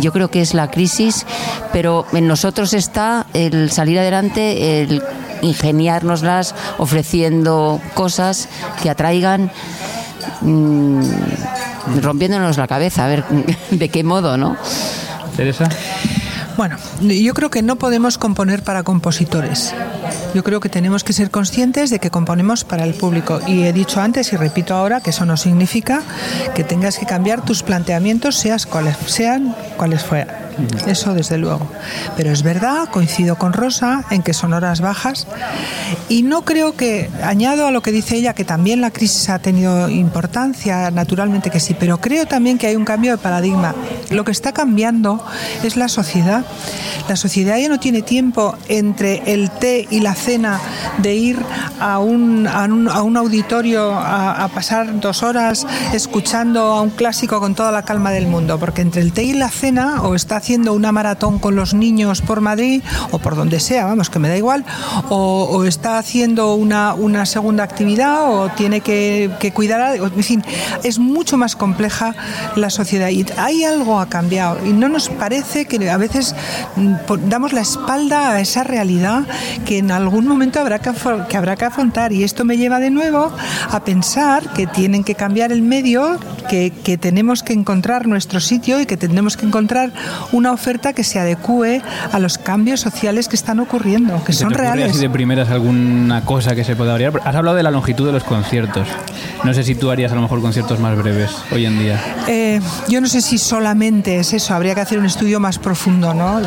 Yo 0.00 0.12
creo 0.12 0.28
que 0.28 0.40
es 0.40 0.54
la 0.54 0.70
crisis, 0.70 1.26
pero 1.72 2.06
en 2.12 2.26
nosotros 2.26 2.72
está 2.74 3.26
el 3.34 3.70
salir 3.70 3.98
adelante, 3.98 4.82
el 4.82 5.02
ingeniárnoslas, 5.42 6.54
ofreciendo 6.78 7.80
cosas 7.94 8.48
que 8.82 8.90
atraigan, 8.90 9.50
mm, 10.40 11.02
rompiéndonos 12.00 12.56
la 12.56 12.68
cabeza, 12.68 13.04
a 13.04 13.08
ver 13.08 13.24
de 13.70 13.88
qué 13.88 14.04
modo, 14.04 14.36
¿no? 14.36 14.56
Teresa. 15.36 15.68
Bueno, 16.56 16.76
yo 17.00 17.34
creo 17.34 17.50
que 17.50 17.62
no 17.62 17.76
podemos 17.76 18.18
componer 18.18 18.62
para 18.62 18.82
compositores. 18.82 19.74
Yo 20.34 20.42
creo 20.42 20.60
que 20.60 20.68
tenemos 20.68 21.04
que 21.04 21.12
ser 21.12 21.30
conscientes 21.30 21.90
de 21.90 21.98
que 21.98 22.10
componemos 22.10 22.64
para 22.64 22.84
el 22.84 22.94
público. 22.94 23.40
Y 23.46 23.64
he 23.64 23.72
dicho 23.72 24.00
antes 24.00 24.32
y 24.32 24.36
repito 24.36 24.74
ahora 24.74 25.00
que 25.00 25.10
eso 25.10 25.24
no 25.26 25.36
significa 25.36 26.02
que 26.54 26.64
tengas 26.64 26.98
que 26.98 27.06
cambiar 27.06 27.44
tus 27.44 27.62
planteamientos, 27.62 28.36
seas 28.36 28.66
cuales, 28.66 28.96
sean 29.06 29.54
cuales 29.76 30.02
fueran. 30.02 30.51
Eso 30.86 31.14
desde 31.14 31.38
luego. 31.38 31.66
Pero 32.16 32.30
es 32.30 32.42
verdad, 32.42 32.88
coincido 32.90 33.36
con 33.36 33.52
Rosa 33.52 34.04
en 34.10 34.22
que 34.22 34.32
son 34.32 34.52
horas 34.52 34.80
bajas 34.80 35.26
y 36.08 36.22
no 36.22 36.44
creo 36.44 36.76
que, 36.76 37.10
añado 37.22 37.66
a 37.66 37.70
lo 37.70 37.82
que 37.82 37.92
dice 37.92 38.16
ella, 38.16 38.34
que 38.34 38.44
también 38.44 38.80
la 38.80 38.90
crisis 38.90 39.28
ha 39.28 39.38
tenido 39.38 39.88
importancia, 39.88 40.90
naturalmente 40.90 41.50
que 41.50 41.60
sí, 41.60 41.74
pero 41.78 42.00
creo 42.00 42.26
también 42.26 42.58
que 42.58 42.66
hay 42.66 42.76
un 42.76 42.84
cambio 42.84 43.12
de 43.12 43.18
paradigma. 43.18 43.74
Lo 44.10 44.24
que 44.24 44.32
está 44.32 44.52
cambiando 44.52 45.24
es 45.62 45.76
la 45.76 45.88
sociedad. 45.88 46.44
La 47.08 47.16
sociedad 47.16 47.58
ya 47.58 47.68
no 47.68 47.80
tiene 47.80 48.02
tiempo 48.02 48.56
entre 48.68 49.22
el 49.32 49.50
té 49.50 49.86
y 49.90 50.00
la 50.00 50.14
cena 50.14 50.60
de 50.98 51.14
ir 51.14 51.38
a 51.80 51.98
un, 51.98 52.46
a 52.46 52.64
un, 52.64 53.16
auditorio 53.16 53.92
a, 53.92 54.44
a 54.44 54.48
pasar 54.48 55.00
dos 55.00 55.22
horas 55.22 55.66
escuchando 55.92 56.60
a 56.60 56.80
un 56.82 56.90
clásico 56.90 57.40
con 57.40 57.54
toda 57.54 57.72
la 57.72 57.82
calma 57.82 58.10
del 58.10 58.26
mundo, 58.26 58.58
porque 58.58 58.82
entre 58.82 59.02
el 59.02 59.12
té 59.12 59.24
y 59.24 59.32
la 59.32 59.48
cena 59.48 60.02
o 60.02 60.14
está 60.14 60.36
haciendo 60.36 60.51
una 60.58 60.92
maratón 60.92 61.38
con 61.38 61.56
los 61.56 61.74
niños 61.74 62.20
por 62.22 62.40
Madrid 62.40 62.82
o 63.10 63.18
por 63.18 63.36
donde 63.36 63.60
sea, 63.60 63.86
vamos, 63.86 64.10
que 64.10 64.18
me 64.18 64.28
da 64.28 64.36
igual, 64.36 64.64
o, 65.08 65.64
está 65.64 65.98
haciendo 65.98 66.54
una, 66.54 66.94
una, 66.94 67.24
segunda 67.26 67.64
actividad 67.64 68.30
o 68.30 68.48
tiene 68.50 68.80
que, 68.80 69.52
cuidar, 69.54 69.96
en 69.96 70.24
fin, 70.24 70.44
es 70.82 70.98
mucho 70.98 71.36
más 71.36 71.56
compleja 71.56 72.14
la 72.56 72.70
sociedad. 72.70 73.08
Y 73.08 73.24
hay 73.36 73.64
algo 73.64 74.00
ha 74.00 74.08
cambiado 74.08 74.58
y 74.66 74.72
no 74.72 74.88
nos 74.88 75.08
parece 75.08 75.66
que 75.66 75.90
a 75.90 75.96
veces 75.96 76.34
mm, 76.76 77.28
damos 77.28 77.52
la 77.52 77.60
espalda 77.60 78.32
a 78.32 78.40
esa 78.40 78.64
realidad 78.64 79.22
que 79.64 79.78
en 79.78 79.90
algún 79.90 80.26
momento 80.26 80.60
habrá 80.60 80.80
que, 80.80 80.90
que 81.28 81.36
habrá 81.36 81.56
que 81.56 81.64
afrontar. 81.64 82.12
Y 82.12 82.24
esto 82.24 82.44
me 82.44 82.56
lleva 82.56 82.80
de 82.80 82.90
nuevo 82.90 83.32
a 83.70 83.84
pensar 83.84 84.52
que 84.52 84.66
tienen 84.66 85.04
que 85.04 85.14
cambiar 85.14 85.52
el 85.52 85.62
medio, 85.62 86.18
que, 86.48 86.70
que 86.70 86.98
tenemos 86.98 87.42
que 87.42 87.52
encontrar 87.52 88.06
nuestro 88.06 88.40
sitio 88.40 88.80
y 88.80 88.86
que 88.86 88.96
tenemos 88.96 89.36
que 89.36 89.46
encontrar 89.46 89.92
una 90.32 90.52
oferta 90.52 90.92
que 90.92 91.04
se 91.04 91.18
adecue 91.18 91.82
a 92.10 92.18
los 92.18 92.38
cambios 92.38 92.80
sociales 92.80 93.28
que 93.28 93.36
están 93.36 93.60
ocurriendo, 93.60 94.22
que 94.24 94.32
son 94.32 94.50
reales. 94.50 94.90
Así 94.90 95.00
de 95.00 95.10
primeras 95.10 95.50
alguna 95.50 96.24
cosa 96.24 96.54
que 96.54 96.64
se 96.64 96.74
pueda 96.74 96.92
variar? 96.92 97.20
Has 97.24 97.36
hablado 97.36 97.56
de 97.56 97.62
la 97.62 97.70
longitud 97.70 98.06
de 98.06 98.12
los 98.12 98.24
conciertos. 98.24 98.88
No 99.44 99.52
sé 99.54 99.62
si 99.62 99.74
tú 99.74 99.90
harías 99.90 100.12
a 100.12 100.14
lo 100.14 100.22
mejor 100.22 100.40
conciertos 100.40 100.80
más 100.80 100.96
breves 100.96 101.30
hoy 101.50 101.66
en 101.66 101.78
día. 101.78 102.00
Eh, 102.28 102.60
yo 102.88 103.00
no 103.00 103.08
sé 103.08 103.20
si 103.20 103.38
solamente 103.38 104.18
es 104.18 104.32
eso, 104.32 104.54
habría 104.54 104.74
que 104.74 104.80
hacer 104.80 104.98
un 104.98 105.06
estudio 105.06 105.40
más 105.40 105.58
profundo, 105.58 106.14
¿no? 106.14 106.40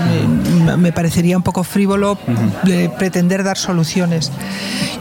Me, 0.77 0.91
parecería 0.91 1.37
un 1.37 1.43
poco 1.43 1.63
frívolo 1.63 2.17
pretender 2.97 3.43
dar 3.43 3.57
soluciones. 3.57 4.31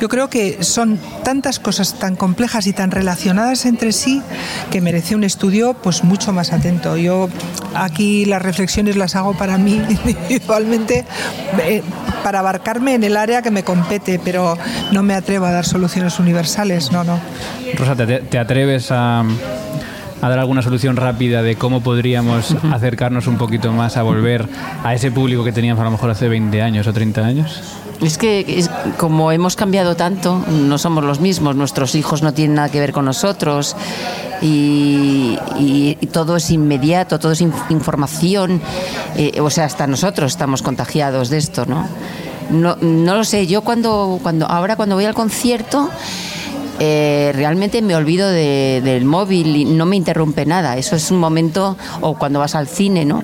Yo 0.00 0.08
creo 0.08 0.28
que 0.28 0.62
son 0.62 0.98
tantas 1.22 1.58
cosas 1.58 1.94
tan 1.98 2.16
complejas 2.16 2.66
y 2.66 2.72
tan 2.72 2.90
relacionadas 2.90 3.64
entre 3.64 3.92
sí 3.92 4.22
que 4.70 4.80
merece 4.80 5.14
un 5.14 5.24
estudio 5.24 5.74
pues 5.74 6.04
mucho 6.04 6.32
más 6.32 6.52
atento. 6.52 6.96
Yo 6.96 7.28
aquí 7.74 8.24
la 8.24 8.38
reflexión 8.38 8.73
las 8.82 9.14
hago 9.16 9.34
para 9.34 9.58
mí 9.58 9.74
individualmente, 10.04 11.04
eh, 11.62 11.82
para 12.22 12.40
abarcarme 12.40 12.94
en 12.94 13.04
el 13.04 13.16
área 13.16 13.42
que 13.42 13.50
me 13.50 13.62
compete, 13.62 14.20
pero 14.22 14.58
no 14.92 15.02
me 15.02 15.14
atrevo 15.14 15.46
a 15.46 15.52
dar 15.52 15.64
soluciones 15.64 16.18
universales, 16.18 16.90
no, 16.90 17.04
no. 17.04 17.18
Rosa, 17.76 17.94
¿te, 17.96 18.38
atreves 18.38 18.90
a, 18.90 19.24
dar 20.20 20.38
alguna 20.38 20.62
solución 20.62 20.96
rápida 20.96 21.42
de 21.42 21.56
cómo 21.56 21.82
podríamos 21.82 22.56
acercarnos 22.72 23.26
un 23.26 23.36
poquito 23.36 23.72
más 23.72 23.96
a 23.96 24.02
volver 24.02 24.48
a 24.82 24.94
ese 24.94 25.10
público 25.10 25.44
que 25.44 25.52
teníamos 25.52 25.80
a 25.82 25.84
lo 25.84 25.90
mejor 25.90 26.10
hace 26.10 26.28
20 26.28 26.62
años 26.62 26.86
o 26.86 26.92
30 26.92 27.20
años? 27.20 27.62
Es 28.00 28.18
que 28.18 28.64
como 28.96 29.32
hemos 29.32 29.54
cambiado 29.54 29.96
tanto, 29.96 30.42
no 30.48 30.78
somos 30.78 31.04
los 31.04 31.20
mismos, 31.20 31.56
nuestros 31.56 31.94
hijos 31.94 32.22
no 32.22 32.34
tienen 32.34 32.56
nada 32.56 32.70
que 32.70 32.80
ver 32.80 32.92
con 32.92 33.04
nosotros 33.04 33.76
y, 34.42 35.96
todo 36.12 36.36
es 36.36 36.50
inmediato, 36.50 37.18
todo 37.18 37.32
es 37.32 37.40
información, 37.40 38.60
eh, 39.16 39.40
o 39.40 39.50
sea, 39.50 39.64
hasta 39.64 39.86
nosotros 39.86 40.32
estamos 40.32 40.62
contagiados 40.62 41.28
de 41.28 41.38
esto, 41.38 41.66
¿no? 41.66 41.88
No, 42.50 42.76
no 42.76 43.14
lo 43.16 43.24
sé, 43.24 43.46
yo 43.46 43.62
cuando, 43.62 44.20
cuando 44.22 44.46
ahora 44.46 44.76
cuando 44.76 44.94
voy 44.96 45.06
al 45.06 45.14
concierto 45.14 45.90
eh, 46.80 47.30
realmente 47.34 47.82
me 47.82 47.94
olvido 47.94 48.28
del 48.28 49.04
móvil 49.04 49.56
y 49.56 49.64
no 49.64 49.86
me 49.86 49.96
interrumpe 49.96 50.44
nada. 50.44 50.76
Eso 50.76 50.96
es 50.96 51.10
un 51.10 51.18
momento, 51.18 51.76
o 52.00 52.14
cuando 52.14 52.40
vas 52.40 52.54
al 52.54 52.66
cine, 52.66 53.04
¿no? 53.04 53.22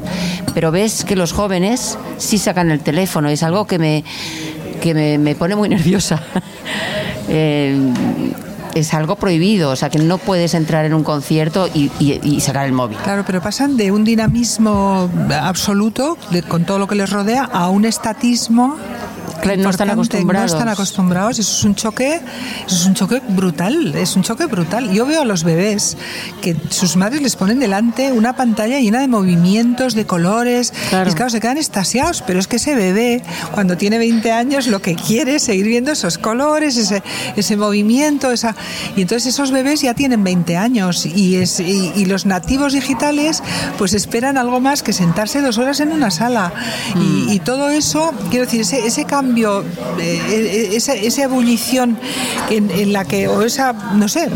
Pero 0.55 0.71
ves 0.71 1.05
que 1.05 1.17
los 1.17 1.33
jóvenes 1.33 1.99
sí 2.19 2.39
sacan 2.39 2.71
el 2.71 2.81
teléfono, 2.81 3.29
es 3.29 3.43
algo 3.43 3.67
que 3.67 3.79
me, 3.79 4.05
que 4.81 5.19
me, 5.19 5.35
pone 5.35 5.57
muy 5.57 5.69
nerviosa. 5.69 6.23
Eh, 7.33 7.77
es 8.75 8.95
algo 8.95 9.17
prohibido, 9.17 9.71
o 9.71 9.77
sea 9.77 9.91
que 9.91 9.99
no 9.99 10.19
puedes 10.19 10.55
entrar 10.55 10.85
en 10.85 10.95
un 10.95 11.05
concierto 11.05 11.69
y, 11.75 11.91
sacar 12.41 12.67
el 12.67 12.73
móvil. 12.73 12.97
Claro, 12.99 13.25
pero 13.27 13.41
pasan 13.41 13.77
de 13.77 13.91
un 13.91 14.05
dinamismo 14.05 15.11
absoluto, 15.41 16.17
con 16.49 16.65
todo 16.65 16.79
lo 16.79 16.87
que 16.87 16.95
les 16.95 17.11
rodea, 17.11 17.45
a 17.45 17.69
un 17.69 17.85
estatismo 17.85 18.77
no 19.59 19.71
están 19.71 19.91
acostumbrados. 19.91 20.53
No 20.53 20.59
están 20.59 20.69
acostumbrados. 20.69 21.39
Eso 21.39 21.53
es 21.53 21.65
un 21.65 21.75
choque, 21.75 22.21
eso 22.67 22.77
es 22.77 22.87
un 22.87 22.95
choque 22.95 23.21
brutal. 23.29 23.95
Es 23.95 24.17
un 24.17 24.23
choque 24.23 24.47
brutal. 24.47 24.91
Yo 24.93 25.07
veo 25.07 25.23
a 25.23 25.25
los 25.25 25.45
bebés 25.45 25.97
que 26.41 26.57
sus 26.71 26.97
madres 26.97 27.23
les 27.23 27.37
ponen 27.37 27.59
delante 27.59 28.13
una 28.13 28.37
pantalla 28.37 28.79
llena 28.79 29.01
de 29.01 29.09
movimientos, 29.09 29.95
de 29.95 30.07
colores. 30.07 30.73
Y 30.91 31.13
claro, 31.15 31.31
se 31.31 31.41
quedan 31.41 31.59
estasiados. 31.59 32.23
Pero 32.27 32.41
es 32.41 32.47
que 32.47 32.57
ese 32.57 32.75
bebé, 32.75 33.23
cuando 33.53 33.77
tiene 33.77 33.99
20 33.99 34.33
años, 34.33 34.67
lo 34.67 34.81
que 34.83 34.95
quiere 34.95 35.37
es 35.37 35.45
seguir 35.45 35.67
viendo 35.67 35.93
esos 35.93 36.19
colores, 36.19 36.77
ese, 36.77 37.03
ese 37.37 37.57
movimiento, 37.57 38.31
esa. 38.31 38.55
Y 38.97 39.03
entonces 39.03 39.35
esos 39.35 39.51
bebés 39.51 39.81
ya 39.83 39.95
tienen 39.95 40.23
20 40.25 40.57
años 40.57 41.07
y, 41.07 41.37
es, 41.37 41.61
y, 41.61 42.05
los 42.11 42.27
nativos 42.27 42.73
digitales 42.73 43.41
pues 43.79 43.95
esperan 43.95 44.37
algo 44.37 44.59
más 44.59 44.83
que 44.83 44.93
sentarse 44.93 45.41
dos 45.41 45.59
horas 45.59 45.79
en 45.81 45.93
una 45.93 46.11
sala. 46.11 46.53
Y, 46.97 47.39
mm. 47.39 47.45
todo 47.45 47.71
eso, 47.71 48.13
quiero 48.31 48.47
decir, 48.47 48.63
ese, 48.63 48.87
ese 48.87 49.05
cambio 49.05 49.30
cambio, 49.31 49.65
eh, 50.01 50.71
esa, 50.73 50.93
esa, 50.95 51.23
ebullición 51.23 51.97
en, 52.51 52.93
la 52.93 53.05
que, 53.05 53.29
o 53.29 53.43
esa, 53.43 53.73
no 53.73 54.09
sé, 54.09 54.29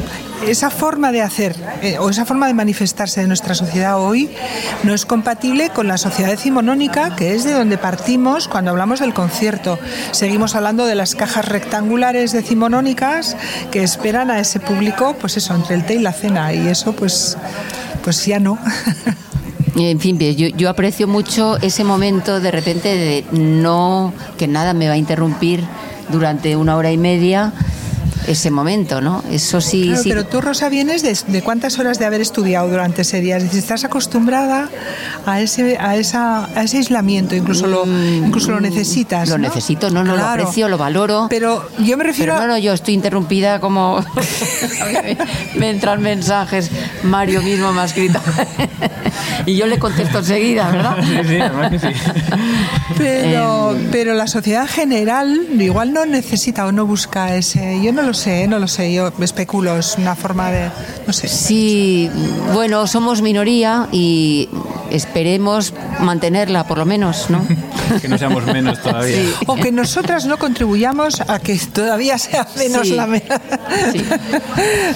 esa 0.47 0.71
forma 0.71 1.11
de 1.11 1.21
hacer 1.21 1.57
eh, 1.83 1.99
o 1.99 2.11
esa 2.11 2.25
forma 2.25 2.47
de 2.47 2.55
manifestarse 2.55 3.21
de 3.21 3.27
nuestra 3.27 3.57
sociedad 3.57 3.99
hoy 3.99 4.31
no 4.85 4.95
es 4.95 5.05
compatible 5.05 5.71
con 5.71 5.89
la 5.89 5.99
sociedad 5.99 6.31
decimonónica, 6.31 7.17
que 7.17 7.35
es 7.35 7.43
de 7.43 7.55
donde 7.55 7.77
partimos 7.77 8.47
cuando 8.47 8.71
hablamos 8.71 9.01
del 9.01 9.15
concierto. 9.15 9.81
Seguimos 10.13 10.55
hablando 10.55 10.87
de 10.87 10.95
las 10.95 11.17
cajas 11.17 11.49
rectangulares 11.49 12.31
decimonónicas 12.31 13.37
que 13.73 13.83
esperan 13.83 14.31
a 14.31 14.39
ese 14.39 14.61
público, 14.61 15.17
pues 15.21 15.37
eso, 15.37 15.57
entre 15.57 15.75
el 15.75 15.85
té 15.87 15.95
y 15.95 15.99
la 15.99 16.13
cena, 16.13 16.55
y 16.55 16.69
eso 16.69 16.93
pues, 16.95 17.37
pues 18.05 18.25
ya 18.27 18.39
no. 18.39 18.61
En 19.77 19.99
fin, 19.99 20.19
yo, 20.19 20.49
yo 20.49 20.71
aprecio 20.71 21.09
mucho 21.09 21.57
ese 21.57 21.83
momento 21.83 22.39
de 22.39 22.51
repente 22.53 22.89
de 22.89 23.25
no, 23.33 24.13
que 24.39 24.47
nada 24.47 24.73
me 24.73 24.87
va 24.87 24.95
a 24.95 24.97
interrumpir 24.97 25.65
durante 26.11 26.57
una 26.57 26.77
hora 26.77 26.93
y 26.93 26.97
media 26.97 27.53
ese 28.27 28.51
momento, 28.51 29.01
¿no? 29.01 29.23
Eso 29.31 29.61
sí. 29.61 29.85
Claro, 29.85 30.03
sí. 30.03 30.09
Pero 30.09 30.27
tú, 30.27 30.41
Rosa, 30.41 30.69
vienes 30.69 31.03
de, 31.03 31.43
cuántas 31.43 31.79
horas 31.79 31.99
de 31.99 32.07
haber 32.07 32.21
estudiado 32.21 32.69
durante 32.69 33.03
ese 33.03 33.21
día. 33.21 33.37
Es 33.37 33.45
decir, 33.45 33.59
estás 33.59 33.85
acostumbrada 33.85 34.69
a 35.27 35.41
ese, 35.41 35.77
a 35.79 35.97
esa, 35.97 36.47
a 36.47 36.63
ese 36.63 36.79
aislamiento, 36.79 37.35
incluso 37.35 37.67
lo, 37.67 37.87
mm, 37.87 38.27
incluso 38.27 38.51
lo 38.53 38.61
necesitas. 38.61 39.29
Lo 39.29 39.39
necesito, 39.39 39.91
no, 39.91 40.05
no, 40.05 40.17
lo 40.17 40.25
aprecio, 40.25 40.69
lo 40.69 40.79
valoro. 40.79 41.27
Pero 41.31 41.69
yo 41.79 41.97
me 41.97 42.05
refiero. 42.05 42.35
Pero 42.35 42.47
no, 42.47 42.53
no, 42.55 42.59
yo 42.59 42.73
estoy 42.73 42.95
interrumpida 42.95 43.61
como. 43.61 44.05
me 45.57 45.71
entran 45.71 46.01
mensajes. 46.03 46.71
Mario 47.03 47.43
mismo 47.43 47.73
me 47.73 47.83
ha 47.83 47.85
escrito. 47.85 48.21
y 49.47 49.57
yo 49.57 49.67
le 49.67 49.79
contesto 49.79 50.19
enseguida, 50.19 50.71
¿verdad? 50.71 50.97
Sí, 51.03 51.29
sí, 51.29 51.41
además 51.41 51.71
que 51.71 51.79
sí. 51.79 51.87
Pero, 52.97 53.73
em, 53.73 53.89
pero 53.91 54.15
la 54.15 54.27
sociedad 54.27 54.67
general 54.69 55.47
igual 55.59 55.93
no 55.93 56.07
necesita 56.07 56.67
o 56.67 56.73
no 56.73 56.87
busca 56.87 57.35
ese. 57.35 57.81
Yo 57.83 57.93
no 57.93 58.03
lo 58.03 58.14
sé, 58.15 58.47
no 58.47 58.59
lo 58.59 58.69
sé, 58.69 58.93
yo 58.93 59.13
especulo, 59.21 59.77
es 59.77 59.97
una 59.99 60.15
forma 60.15 60.51
de. 60.51 60.71
No 61.07 61.13
sé. 61.13 61.29
Sí, 61.29 62.11
bueno, 62.53 62.87
somos 62.87 63.23
minoría 63.23 63.89
y 63.93 64.49
esperemos 64.91 65.75
mantenerla, 66.01 66.65
por 66.65 66.79
lo 66.79 66.85
menos, 66.85 67.31
¿no? 67.31 67.45
que 68.01 68.09
no 68.09 68.19
seamos 68.19 68.45
menos 68.47 68.81
todavía. 68.81 69.19
O 69.47 69.57
que 69.57 69.73
nosotras 69.73 70.27
no 70.27 70.39
contribuyamos 70.39 71.21
a 71.21 71.39
que 71.39 71.59
todavía 71.73 72.19
sea 72.19 72.47
menos 72.57 72.89
la 72.89 73.07
sí. 73.93 74.05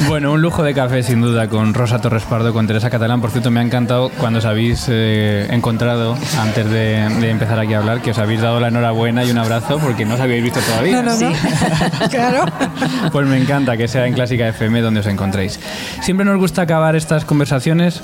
Bueno, 0.06 0.32
un 0.32 0.40
lujo 0.40 0.62
de 0.62 0.74
café, 0.74 1.02
sin 1.02 1.20
duda, 1.20 1.48
con 1.48 1.74
Rosa 1.74 2.00
Torres 2.00 2.22
Pardo, 2.24 2.52
con 2.52 2.66
Teresa 2.66 2.90
Catalán. 2.90 3.20
Por 3.20 3.30
cierto, 3.30 3.50
me 3.50 3.60
ha 3.60 3.62
encantado 3.62 4.10
cuando 4.10 4.38
os 4.38 4.44
habéis 4.44 4.86
eh, 4.88 5.46
encontrado, 5.50 6.16
antes 6.40 6.70
de, 6.70 7.04
empezar 7.28 7.58
aquí 7.58 7.74
a 7.74 7.78
hablar, 7.78 8.00
que 8.00 8.10
os 8.10 8.18
habéis 8.18 8.40
dado 8.40 8.60
la 8.60 8.68
enhorabuena 8.68 9.24
y 9.24 9.30
un 9.30 9.38
abrazo, 9.38 9.78
porque 9.78 10.04
no 10.04 10.14
os 10.14 10.20
habíais 10.20 10.42
visto 10.42 10.60
todavía. 10.60 11.02
No, 11.02 11.14
no, 11.14 11.30
no. 11.30 11.36
claro. 12.10 12.44
Pues 13.12 13.26
me 13.26 13.38
encanta 13.38 13.76
que 13.76 13.88
sea 13.88 14.06
en 14.06 14.14
Clásica 14.14 14.48
FM 14.48 14.80
donde 14.80 15.00
os 15.00 15.06
encontréis. 15.06 15.58
Siempre 16.02 16.26
nos 16.26 16.38
gusta 16.38 16.62
acabar 16.62 16.96
estas 16.96 17.24
conversaciones 17.24 18.02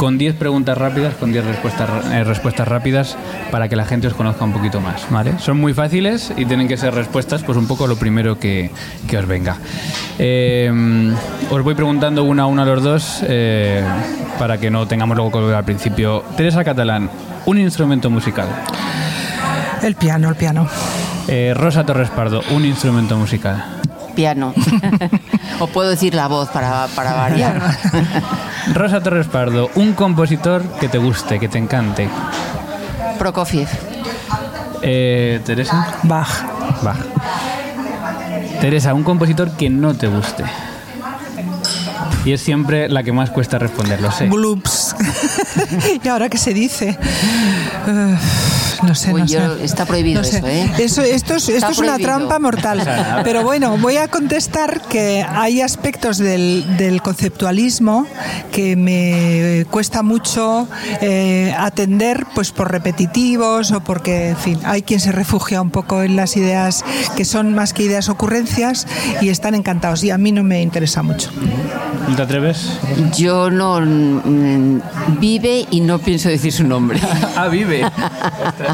con 0.00 0.16
10 0.16 0.36
preguntas 0.36 0.78
rápidas, 0.78 1.14
con 1.16 1.30
10 1.30 1.44
respuestas, 1.44 1.90
eh, 2.06 2.24
respuestas 2.24 2.66
rápidas 2.66 3.18
para 3.50 3.68
que 3.68 3.76
la 3.76 3.84
gente 3.84 4.06
os 4.06 4.14
conozca 4.14 4.44
un 4.44 4.52
poquito 4.52 4.80
más, 4.80 5.02
¿vale? 5.10 5.38
Son 5.38 5.58
muy 5.58 5.74
fáciles 5.74 6.32
y 6.38 6.46
tienen 6.46 6.68
que 6.68 6.78
ser 6.78 6.94
respuestas, 6.94 7.42
pues 7.42 7.58
un 7.58 7.66
poco 7.66 7.86
lo 7.86 7.96
primero 7.96 8.38
que, 8.38 8.70
os 9.14 9.26
venga. 9.26 9.58
Eh, 10.18 11.12
os 11.50 11.62
voy 11.62 11.74
preguntando 11.74 12.24
una 12.24 12.44
a 12.44 12.46
una 12.46 12.62
a 12.62 12.66
los 12.66 12.82
dos 12.82 13.20
eh, 13.26 13.84
para 14.38 14.56
que 14.56 14.70
no 14.70 14.86
tengamos 14.86 15.18
luego 15.18 15.30
que 15.50 15.54
al 15.54 15.64
principio. 15.64 16.24
Teresa 16.34 16.64
Catalán, 16.64 17.10
un 17.44 17.58
instrumento 17.58 18.08
musical. 18.08 18.48
El 19.82 19.96
piano, 19.96 20.30
el 20.30 20.34
piano. 20.36 20.66
Rosa 21.54 21.84
Torres 21.84 22.10
Pardo, 22.10 22.40
un 22.50 22.64
instrumento 22.64 23.16
musical. 23.16 23.79
Piano. 24.20 24.52
o 25.60 25.66
puedo 25.68 25.88
decir 25.88 26.14
la 26.14 26.28
voz 26.28 26.50
para, 26.50 26.88
para 26.88 27.14
variar. 27.14 27.58
Rosa 28.74 29.02
Torres 29.02 29.28
Pardo, 29.28 29.70
un 29.76 29.94
compositor 29.94 30.62
que 30.78 30.90
te 30.90 30.98
guste, 30.98 31.40
que 31.40 31.48
te 31.48 31.56
encante. 31.56 32.06
Prokofiev. 33.18 33.66
Eh, 34.82 35.40
Teresa. 35.46 35.94
Bach. 36.02 36.28
Bach. 36.82 36.98
Teresa, 38.60 38.92
un 38.92 39.04
compositor 39.04 39.52
que 39.52 39.70
no 39.70 39.94
te 39.94 40.06
guste. 40.06 40.44
Y 42.26 42.32
es 42.32 42.42
siempre 42.42 42.90
la 42.90 43.02
que 43.02 43.12
más 43.12 43.30
cuesta 43.30 43.58
responder, 43.58 44.02
lo 44.02 44.12
sé. 44.12 44.28
Gloops. 44.28 44.96
y 46.04 46.08
ahora 46.08 46.28
qué 46.28 46.36
se 46.36 46.52
dice. 46.52 46.98
No 48.82 48.94
sé, 48.94 49.12
no 49.12 49.26
sé. 49.26 49.40
Está 49.62 49.84
prohibido 49.86 50.22
eso, 50.22 50.46
¿eh? 50.46 50.70
esto 50.78 51.02
es, 51.02 51.48
esto 51.48 51.68
es 51.68 51.78
una 51.78 51.98
trampa 51.98 52.38
mortal. 52.38 52.82
Pero 53.24 53.42
bueno, 53.42 53.76
voy 53.78 53.96
a 53.96 54.08
contestar 54.08 54.82
que 54.82 55.24
hay 55.28 55.60
aspectos 55.60 56.18
del, 56.18 57.00
conceptualismo 57.02 58.06
que 58.52 58.76
me 58.76 59.64
cuesta 59.70 60.02
mucho 60.02 60.68
eh, 61.00 61.54
atender, 61.56 62.26
pues 62.34 62.52
por 62.52 62.70
repetitivos 62.70 63.72
o 63.72 63.80
porque, 63.80 64.30
en 64.30 64.36
fin, 64.36 64.58
hay 64.64 64.82
quien 64.82 65.00
se 65.00 65.12
refugia 65.12 65.62
un 65.62 65.70
poco 65.70 66.02
en 66.02 66.16
las 66.16 66.36
ideas 66.36 66.84
que 67.16 67.24
son 67.24 67.54
más 67.54 67.72
que 67.72 67.84
ideas 67.84 68.08
ocurrencias 68.08 68.86
y 69.20 69.28
están 69.28 69.54
encantados. 69.54 70.04
Y 70.04 70.10
a 70.10 70.18
mí 70.18 70.32
no 70.32 70.42
me 70.42 70.62
interesa 70.62 71.02
mucho. 71.02 71.30
¿No 72.08 72.16
te 72.16 72.22
atreves? 72.22 72.78
Yo 73.16 73.50
no. 73.50 73.80
Mm, 73.80 74.80
vive 75.20 75.66
y 75.70 75.80
no 75.80 75.98
pienso 75.98 76.28
decir 76.28 76.52
su 76.52 76.64
nombre. 76.64 77.00
ah, 77.36 77.48
vive. 77.48 77.82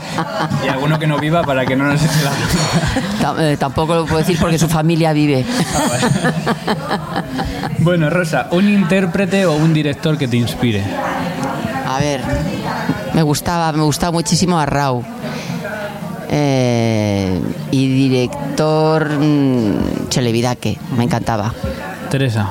y 0.65 0.69
alguno 0.69 0.99
que 0.99 1.07
no 1.07 1.19
viva 1.19 1.43
para 1.43 1.65
que 1.65 1.77
no 1.77 1.85
nos 1.85 2.03
eche 2.03 2.21
la 2.23 3.51
eh, 3.51 3.57
Tampoco 3.57 3.95
lo 3.95 4.05
puedo 4.05 4.19
decir 4.19 4.39
porque 4.41 4.59
su 4.59 4.69
familia 4.69 5.13
vive. 5.13 5.45
Ah, 5.75 7.23
bueno, 7.79 8.11
Rosa, 8.11 8.49
un 8.51 8.69
intérprete 8.69 9.47
o 9.47 9.55
un 9.55 9.73
director 9.73 10.17
que 10.19 10.29
te 10.29 10.37
inspire. 10.37 10.83
A 11.87 11.99
ver, 11.99 12.21
me 13.15 13.23
gustaba, 13.23 13.73
me 13.73 13.83
gustaba 13.83 14.13
muchísimo 14.13 14.59
a 14.59 14.67
Rau. 14.67 15.05
Eh, 16.29 17.41
y 17.71 18.09
director 18.09 19.09
mm, 19.09 20.09
Chelevidaque, 20.09 20.79
me 20.97 21.05
encantaba. 21.05 21.53
Teresa. 22.11 22.49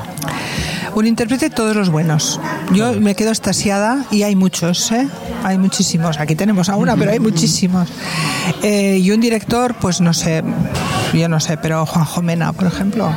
Un 0.95 1.07
intérprete, 1.07 1.49
todos 1.49 1.75
los 1.75 1.89
buenos. 1.89 2.39
Yo 2.73 2.93
me 2.93 3.15
quedo 3.15 3.31
estasiada 3.31 4.05
y 4.11 4.23
hay 4.23 4.35
muchos, 4.37 4.91
¿eh? 4.93 5.07
Hay 5.43 5.57
muchísimos. 5.57 6.19
Aquí 6.21 6.35
tenemos 6.35 6.69
a 6.69 6.77
una, 6.77 6.95
pero 6.95 7.11
hay 7.11 7.19
muchísimos. 7.29 7.89
Eh, 8.63 8.99
y 9.03 9.11
un 9.11 9.19
director, 9.19 9.75
pues 9.75 9.99
no 9.99 10.13
sé, 10.13 10.41
yo 11.13 11.27
no 11.27 11.41
sé, 11.41 11.57
pero 11.57 11.85
Juanjo 11.85 12.21
Mena, 12.21 12.53
por 12.53 12.67
ejemplo. 12.67 13.11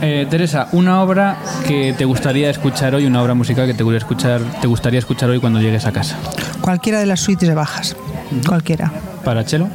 Eh, 0.00 0.26
Teresa, 0.30 0.68
una 0.72 1.02
obra 1.02 1.36
que 1.68 1.92
te 1.96 2.06
gustaría 2.06 2.48
escuchar 2.48 2.94
hoy, 2.94 3.04
una 3.04 3.22
obra 3.22 3.34
musical 3.34 3.66
que 3.66 3.74
te 3.74 3.82
gustaría 3.82 3.98
escuchar, 3.98 4.60
te 4.62 4.66
gustaría 4.66 4.98
escuchar 5.00 5.28
hoy 5.28 5.40
cuando 5.40 5.60
llegues 5.60 5.84
a 5.84 5.92
casa. 5.92 6.16
Cualquiera 6.62 7.00
de 7.00 7.06
las 7.06 7.20
suites 7.20 7.48
de 7.48 7.54
bajas, 7.54 7.96
cualquiera. 8.46 8.90
¿Para 9.24 9.44
Chelo? 9.44 9.68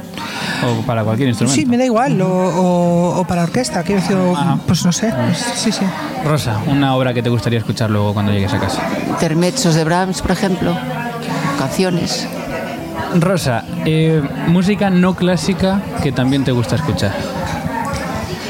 O 0.66 0.82
para 0.82 1.04
cualquier 1.04 1.28
instrumento. 1.28 1.60
Sí, 1.60 1.66
me 1.66 1.76
da 1.76 1.84
igual, 1.84 2.18
o, 2.22 3.24
para 3.28 3.44
orquesta, 3.44 3.82
quiero 3.82 4.00
decir, 4.00 4.16
pues 4.66 4.84
no 4.84 4.92
sé, 4.92 5.12
sí, 5.54 5.72
sí. 5.72 5.84
Rosa, 6.24 6.58
una 6.66 6.94
obra 6.94 7.14
que 7.14 7.22
te 7.22 7.30
gustaría 7.30 7.58
escuchar 7.58 7.90
luego 7.90 8.12
cuando 8.12 8.32
llegues 8.32 8.52
a 8.52 8.58
casa. 8.58 8.82
Termechos 9.18 9.74
de 9.74 9.84
Brahms, 9.84 10.22
por 10.22 10.32
ejemplo, 10.32 10.76
canciones. 11.58 12.28
Rosa, 13.18 13.64
eh, 13.84 14.22
música 14.48 14.90
no 14.90 15.14
clásica 15.14 15.80
que 16.02 16.12
también 16.12 16.44
te 16.44 16.52
gusta 16.52 16.76
escuchar. 16.76 17.12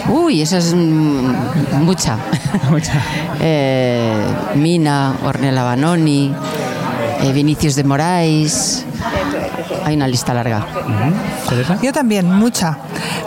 Uy, 0.08 0.42
esa 0.42 0.58
es 0.58 0.74
mm, 0.74 1.82
mucha. 1.82 2.18
mucha. 2.70 3.00
Eh, 3.40 4.12
Mina, 4.56 5.14
Ornella 5.24 5.62
Banoni, 5.62 6.34
eh, 7.22 7.32
Vinicius 7.32 7.76
de 7.76 7.84
Moraes. 7.84 8.86
Hay 9.84 9.96
una 9.96 10.08
lista 10.08 10.34
larga. 10.34 10.66
Yo 11.82 11.92
también, 11.92 12.30
mucha, 12.30 12.78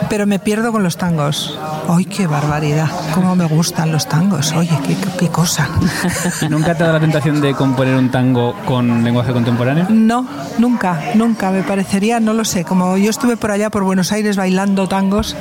pero 0.09 0.26
me 0.26 0.39
pierdo 0.39 0.71
con 0.71 0.84
los 0.84 0.97
tangos. 0.97 1.57
¡Ay, 1.89 2.05
qué 2.05 2.27
barbaridad! 2.27 2.89
¡Cómo 3.13 3.36
me 3.36 3.45
gustan 3.45 3.91
los 3.91 4.07
tangos! 4.07 4.53
Oye, 4.53 4.77
qué, 5.19 5.27
cosa. 5.27 5.67
¿Nunca 6.49 6.75
te 6.75 6.84
ha 6.84 6.88
dado 6.88 6.93
la 6.93 6.99
tentación 6.99 7.41
de 7.41 7.53
componer 7.53 7.95
un 7.95 8.09
tango 8.09 8.55
con 8.65 9.03
lenguaje 9.03 9.34
contemporáneo? 9.34 9.88
No, 9.89 10.25
nunca, 10.57 10.99
nunca. 11.15 11.51
Me 11.51 11.63
parecería, 11.63 12.19
no 12.19 12.34
lo 12.34 12.45
sé, 12.45 12.63
como 12.63 12.97
yo 12.97 13.09
estuve 13.09 13.38
por 13.38 13.51
allá, 13.51 13.69
por 13.69 13.84
Buenos 13.84 14.11
Aires, 14.11 14.38
bailando 14.38 14.88
tangos, 14.88 15.36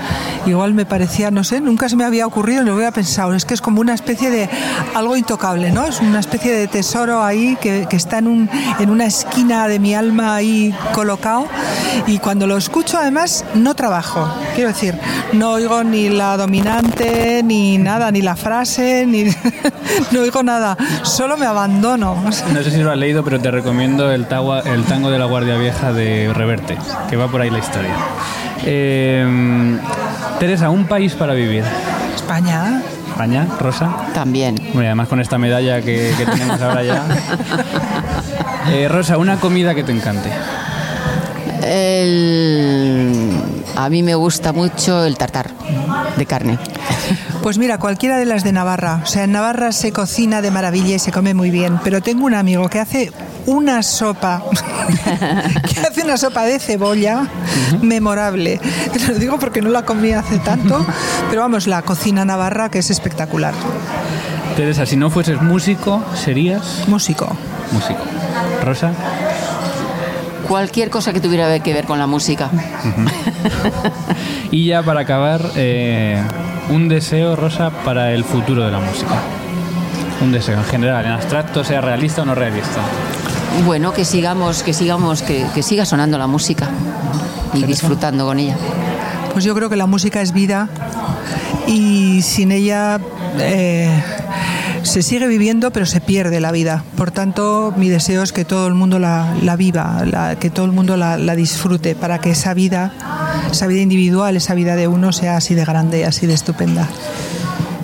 igual 0.47 0.75
me 0.75 0.85
parecía, 0.85 1.31
no 1.31 1.45
sé, 1.45 1.61
nunca 1.61 1.89
se 1.89 1.97
me 1.97 2.05
había 2.05 2.27
ocurrido, 2.27 2.65
no 2.65 2.73
había 2.73 2.91
pensado. 2.91 3.35
Es 3.35 3.45
que 3.45 3.55
es 3.55 3.61
como 3.61 3.81
una 3.81 3.95
especie 3.95 4.31
de 4.31 4.51
algo 4.95 5.17
intocable, 5.17 5.71
¿no? 5.71 5.85
Es 5.87 6.01
una 6.01 6.21
especie 6.21 6.53
de 6.53 6.67
tesoro 6.67 7.23
ahí 7.23 7.57
que, 7.61 7.87
que 7.89 7.97
está 7.97 8.19
en, 8.19 8.27
un, 8.27 8.51
en 8.81 8.91
una 8.91 9.07
esquina 9.07 9.69
de 9.69 9.79
mi 9.79 9.95
alma 9.95 10.35
ahí 10.35 10.75
colocado 10.93 11.47
y 12.07 12.19
cuando 12.19 12.47
lo 12.47 12.57
escucho 12.57 12.99
además 12.99 13.45
no 13.55 13.75
trabajo. 13.75 14.29
Quiero 14.55 14.71
decir, 14.71 14.99
no 15.33 15.53
oigo 15.53 15.85
ni 15.85 16.09
la 16.09 16.32
dominante, 16.37 17.43
ni 17.43 17.79
nada, 17.79 18.11
ni 18.11 18.23
la 18.23 18.37
frase, 18.37 19.07
ni 19.07 19.25
no 20.13 20.21
oigo 20.21 20.43
nada, 20.43 20.77
solo 21.03 21.37
me 21.37 21.47
abandono. 21.47 22.17
No 22.25 22.63
sé 22.63 22.71
si 22.71 22.79
lo 22.79 22.91
has 22.91 22.99
leído, 22.99 23.25
pero 23.25 23.41
te 23.41 23.51
recomiendo 23.51 24.11
el, 24.11 24.27
el 24.65 24.85
tango 24.85 25.11
de 25.11 25.19
la 25.19 25.25
Guardia 25.27 25.57
Vieja 25.57 25.93
de 25.93 26.33
Reverte, 26.33 26.77
que 27.09 27.17
va 27.17 27.29
por 27.29 27.41
ahí 27.41 27.51
la 27.51 27.59
historia. 27.59 27.95
Eh, 28.65 29.79
Teresa, 30.39 30.71
un 30.71 30.87
país 30.87 31.15
para 31.15 31.35
vivir. 31.35 31.65
España. 32.15 32.83
España, 33.09 33.47
Rosa. 33.61 33.95
También. 34.15 34.57
Bueno, 34.73 34.89
además 34.89 35.09
con 35.09 35.21
esta 35.21 35.37
medalla 35.37 35.83
que, 35.83 36.15
tenemos 36.17 36.61
ahora 36.61 36.83
ya. 36.83 37.05
Eh, 38.71 38.87
Rosa, 38.89 39.19
una 39.19 39.41
comida 39.41 39.75
que 39.75 39.83
te 39.83 39.91
encante. 39.91 40.31
El... 41.65 43.22
A 43.77 43.89
mí 43.89 44.03
me 44.03 44.15
gusta 44.15 44.53
mucho 44.53 45.05
el 45.05 45.17
tartar 45.17 45.51
de 46.17 46.27
carne. 46.27 46.59
Pues 47.43 47.59
mira, 47.59 47.79
cualquiera 47.79 48.19
de 48.19 48.27
las 48.27 48.45
de 48.45 48.53
Navarra. 48.53 49.01
O 49.03 49.07
sea, 49.07 49.25
en 49.25 49.33
Navarra 49.33 49.73
se 49.73 49.93
cocina 49.93 50.43
de 50.43 50.51
maravilla 50.51 50.97
y 50.97 50.99
se 50.99 51.11
come 51.11 51.35
muy 51.35 51.51
bien. 51.51 51.81
Pero 51.83 52.01
tengo 52.01 52.27
un 52.27 52.35
amigo 52.35 52.69
que 52.69 52.79
hace 52.79 53.13
una 53.47 53.83
sopa, 53.83 54.43
que 55.69 55.81
hace 55.81 56.03
una 56.03 56.17
sopa 56.17 56.45
de 56.45 56.59
cebolla 56.59 57.27
memorable. 57.81 58.61
Te 58.93 59.01
lo 59.09 59.15
digo 59.19 59.39
porque 59.39 59.63
no 59.63 59.71
la 59.71 59.83
comí 59.83 60.13
hace 60.13 60.39
tanto, 60.39 60.85
pero 61.31 61.43
vamos, 61.43 61.67
la 61.67 61.83
cocina 61.83 62.25
navarra 62.25 62.71
que 62.71 62.79
es 62.79 62.91
espectacular. 62.91 63.55
Teresa, 64.57 64.85
si 64.85 64.97
no 64.97 65.11
fueses 65.11 65.41
músico, 65.41 66.05
¿serías? 66.15 66.85
Músico. 66.87 67.37
Músico. 67.73 68.01
Rosa 68.63 68.93
cualquier 70.49 70.91
cosa 70.91 71.13
que 71.13 71.21
tuviera 71.21 71.59
que 71.61 71.73
ver 71.73 71.85
con 71.85 71.99
la 71.99 72.07
música. 72.07 72.51
y 74.51 74.67
ya 74.67 74.83
para 74.83 75.01
acabar, 75.01 75.43
eh, 75.57 76.23
un 76.71 76.89
deseo, 76.89 77.37
Rosa, 77.37 77.71
para 77.85 78.13
el 78.13 78.25
futuro 78.25 78.65
de 78.65 78.71
la 78.71 78.81
música. 78.81 79.15
Un 80.21 80.33
deseo 80.33 80.59
en 80.59 80.65
general, 80.65 81.05
en 81.05 81.13
abstracto, 81.13 81.65
sea 81.65 81.81
realista 81.81 82.23
o 82.23 82.25
no 82.25 82.35
realista. 82.35 82.81
Bueno, 83.67 83.93
que 83.93 84.05
sigamos, 84.05 84.63
que 84.63 84.73
sigamos, 84.73 85.23
que, 85.23 85.63
siga 85.63 85.85
sonando 85.85 86.19
la 86.19 86.27
música 86.27 86.69
y 87.55 87.65
disfrutando 87.65 88.27
con 88.27 88.39
ella. 88.39 88.57
Pues 89.33 89.45
yo 89.45 89.55
creo 89.55 89.69
que 89.69 89.77
la 89.77 89.87
música 89.87 90.21
es 90.21 90.33
vida 90.33 90.69
y 91.67 92.23
sin 92.23 92.53
ella 92.53 92.99
eh, 93.39 94.03
se 94.83 95.03
sigue 95.03 95.27
viviendo, 95.27 95.71
pero 95.71 95.87
se 95.87 96.01
pierde 96.01 96.41
la 96.41 96.53
vida. 96.53 96.85
Por 96.97 97.11
tanto, 97.11 97.73
mi 97.77 97.89
deseo 97.89 98.23
es 98.23 98.33
que 98.33 98.45
todo 98.45 98.67
el 98.69 98.75
mundo 98.75 98.99
la, 98.99 99.35
viva, 99.57 100.03
que 100.39 100.51
todo 100.51 100.67
el 100.67 100.73
mundo 100.73 100.97
la, 100.97 101.17
disfrute, 101.35 101.95
para 101.95 102.19
que 102.19 102.31
esa 102.31 102.55
vida, 102.55 102.93
esa 103.51 103.67
vida 103.67 103.81
individual, 103.81 104.37
esa 104.37 104.55
vida 104.55 104.77
de 104.77 104.89
uno 104.89 105.13
sea 105.13 105.37
así 105.37 105.55
de 105.55 105.65
grande, 105.65 106.05
así 106.05 106.27
de 106.27 106.35
estupenda. 106.35 106.89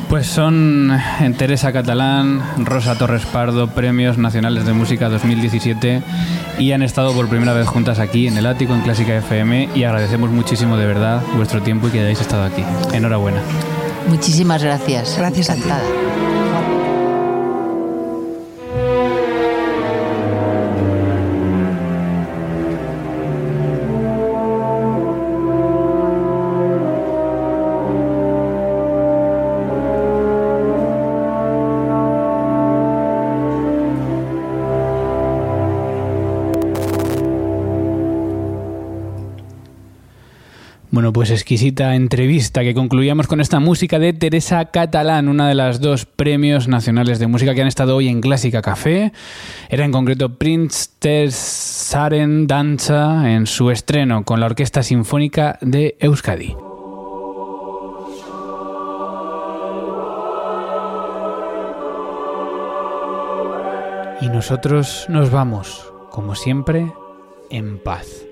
Pues 0.08 0.26
son 0.26 0.90
en 1.20 1.34
Teresa 1.34 1.70
Catalán, 1.70 2.42
Rosa 2.64 2.96
Torres 2.96 3.26
Pardo, 3.26 3.68
Premios 3.68 4.16
Nacionales 4.16 4.64
de 4.64 4.72
Música 4.72 5.10
2017 5.10 6.02
y 6.58 6.72
han 6.72 6.80
estado 6.80 7.12
por 7.12 7.28
primera 7.28 7.52
vez 7.52 7.68
juntas 7.68 7.98
aquí 7.98 8.26
en 8.26 8.38
el 8.38 8.46
ático 8.46 8.74
en 8.74 8.80
Clásica 8.80 9.14
FM 9.18 9.68
y 9.74 9.84
agradecemos 9.84 10.30
muchísimo 10.30 10.78
de 10.78 10.86
verdad 10.86 11.22
vuestro 11.36 11.62
tiempo 11.62 11.88
y 11.88 11.90
que 11.90 12.00
hayáis 12.00 12.22
estado 12.22 12.44
aquí. 12.44 12.64
Enhorabuena. 12.94 13.42
Muchísimas 14.08 14.62
gracias. 14.62 15.14
Gracias 15.18 15.50
a 15.50 15.54
ti. 15.56 15.62
Pues 41.18 41.32
exquisita 41.32 41.96
entrevista 41.96 42.62
que 42.62 42.74
concluíamos 42.74 43.26
con 43.26 43.40
esta 43.40 43.58
música 43.58 43.98
de 43.98 44.12
Teresa 44.12 44.66
Catalán, 44.66 45.28
una 45.28 45.48
de 45.48 45.56
las 45.56 45.80
dos 45.80 46.06
premios 46.06 46.68
nacionales 46.68 47.18
de 47.18 47.26
música 47.26 47.56
que 47.56 47.60
han 47.60 47.66
estado 47.66 47.96
hoy 47.96 48.06
en 48.06 48.20
Clásica 48.20 48.62
Café. 48.62 49.12
Era 49.68 49.84
en 49.84 49.90
concreto 49.90 50.36
Prince 50.36 50.90
Saren 51.32 52.46
Danza 52.46 53.32
en 53.32 53.48
su 53.48 53.72
estreno 53.72 54.24
con 54.24 54.38
la 54.38 54.46
Orquesta 54.46 54.84
Sinfónica 54.84 55.58
de 55.60 55.96
Euskadi. 55.98 56.54
Y 64.20 64.28
nosotros 64.28 65.06
nos 65.08 65.32
vamos, 65.32 65.92
como 66.12 66.36
siempre, 66.36 66.92
en 67.50 67.80
paz. 67.80 68.27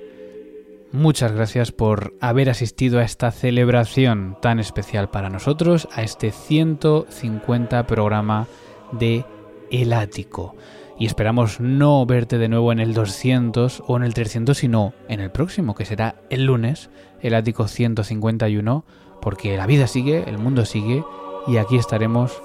Muchas 0.93 1.33
gracias 1.33 1.73
por 1.73 2.15
haber 2.21 2.49
asistido 2.49 3.01
a 3.01 3.03
esta 3.03 3.31
celebración 3.33 4.37
tan 4.41 4.61
especial 4.61 5.11
para 5.11 5.29
nosotros, 5.29 5.89
a 5.93 6.03
este 6.03 6.31
150 6.31 7.87
programa 7.87 8.47
de 8.93 9.25
El 9.71 9.93
Ático. 9.93 10.55
Y 10.99 11.07
esperamos 11.07 11.61
no 11.61 12.07
verte 12.07 12.39
de 12.39 12.49
nuevo 12.49 12.73
en 12.73 12.79
el 12.79 12.95
200 12.95 13.83
o 13.87 13.97
en 13.97 14.05
el 14.05 14.15
300, 14.15 14.57
sino 14.57 14.95
en 15.09 15.21
el 15.21 15.31
próximo, 15.31 15.75
que 15.75 15.85
será 15.85 16.23
el 16.31 16.45
lunes, 16.45 16.89
el 17.21 17.35
Ático 17.35 17.69
151, 17.69 18.85
porque 19.21 19.57
la 19.57 19.67
vida 19.67 19.89
sigue, 19.89 20.25
el 20.29 20.39
mundo 20.39 20.65
sigue, 20.65 21.05
y 21.47 21.59
aquí 21.59 21.77
estaremos 21.77 22.41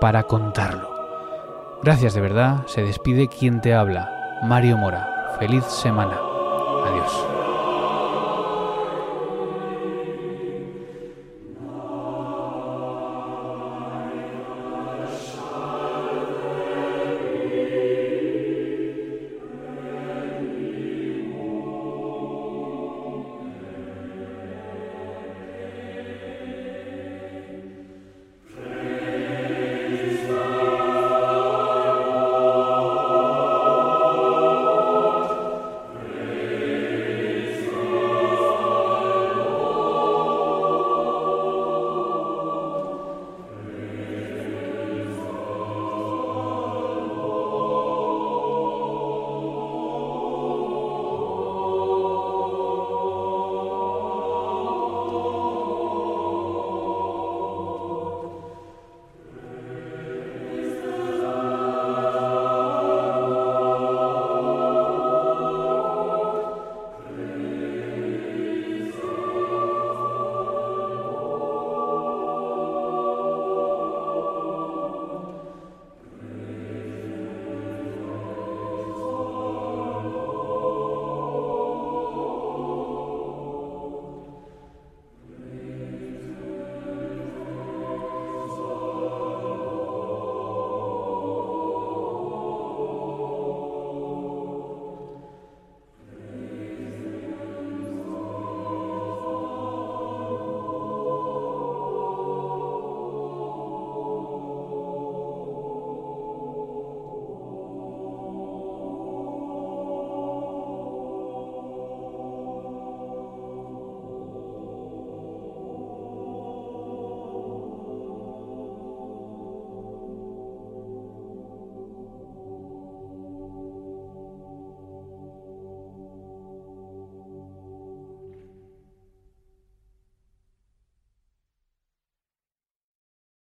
para 0.00 0.24
contarlo. 0.24 0.90
Gracias 1.82 2.12
de 2.14 2.20
verdad, 2.20 2.66
se 2.66 2.82
despide 2.82 3.28
quien 3.28 3.60
te 3.60 3.72
habla, 3.72 4.40
Mario 4.42 4.76
Mora. 4.76 5.36
Feliz 5.38 5.64
semana. 5.64 6.18
Adiós. 6.84 7.33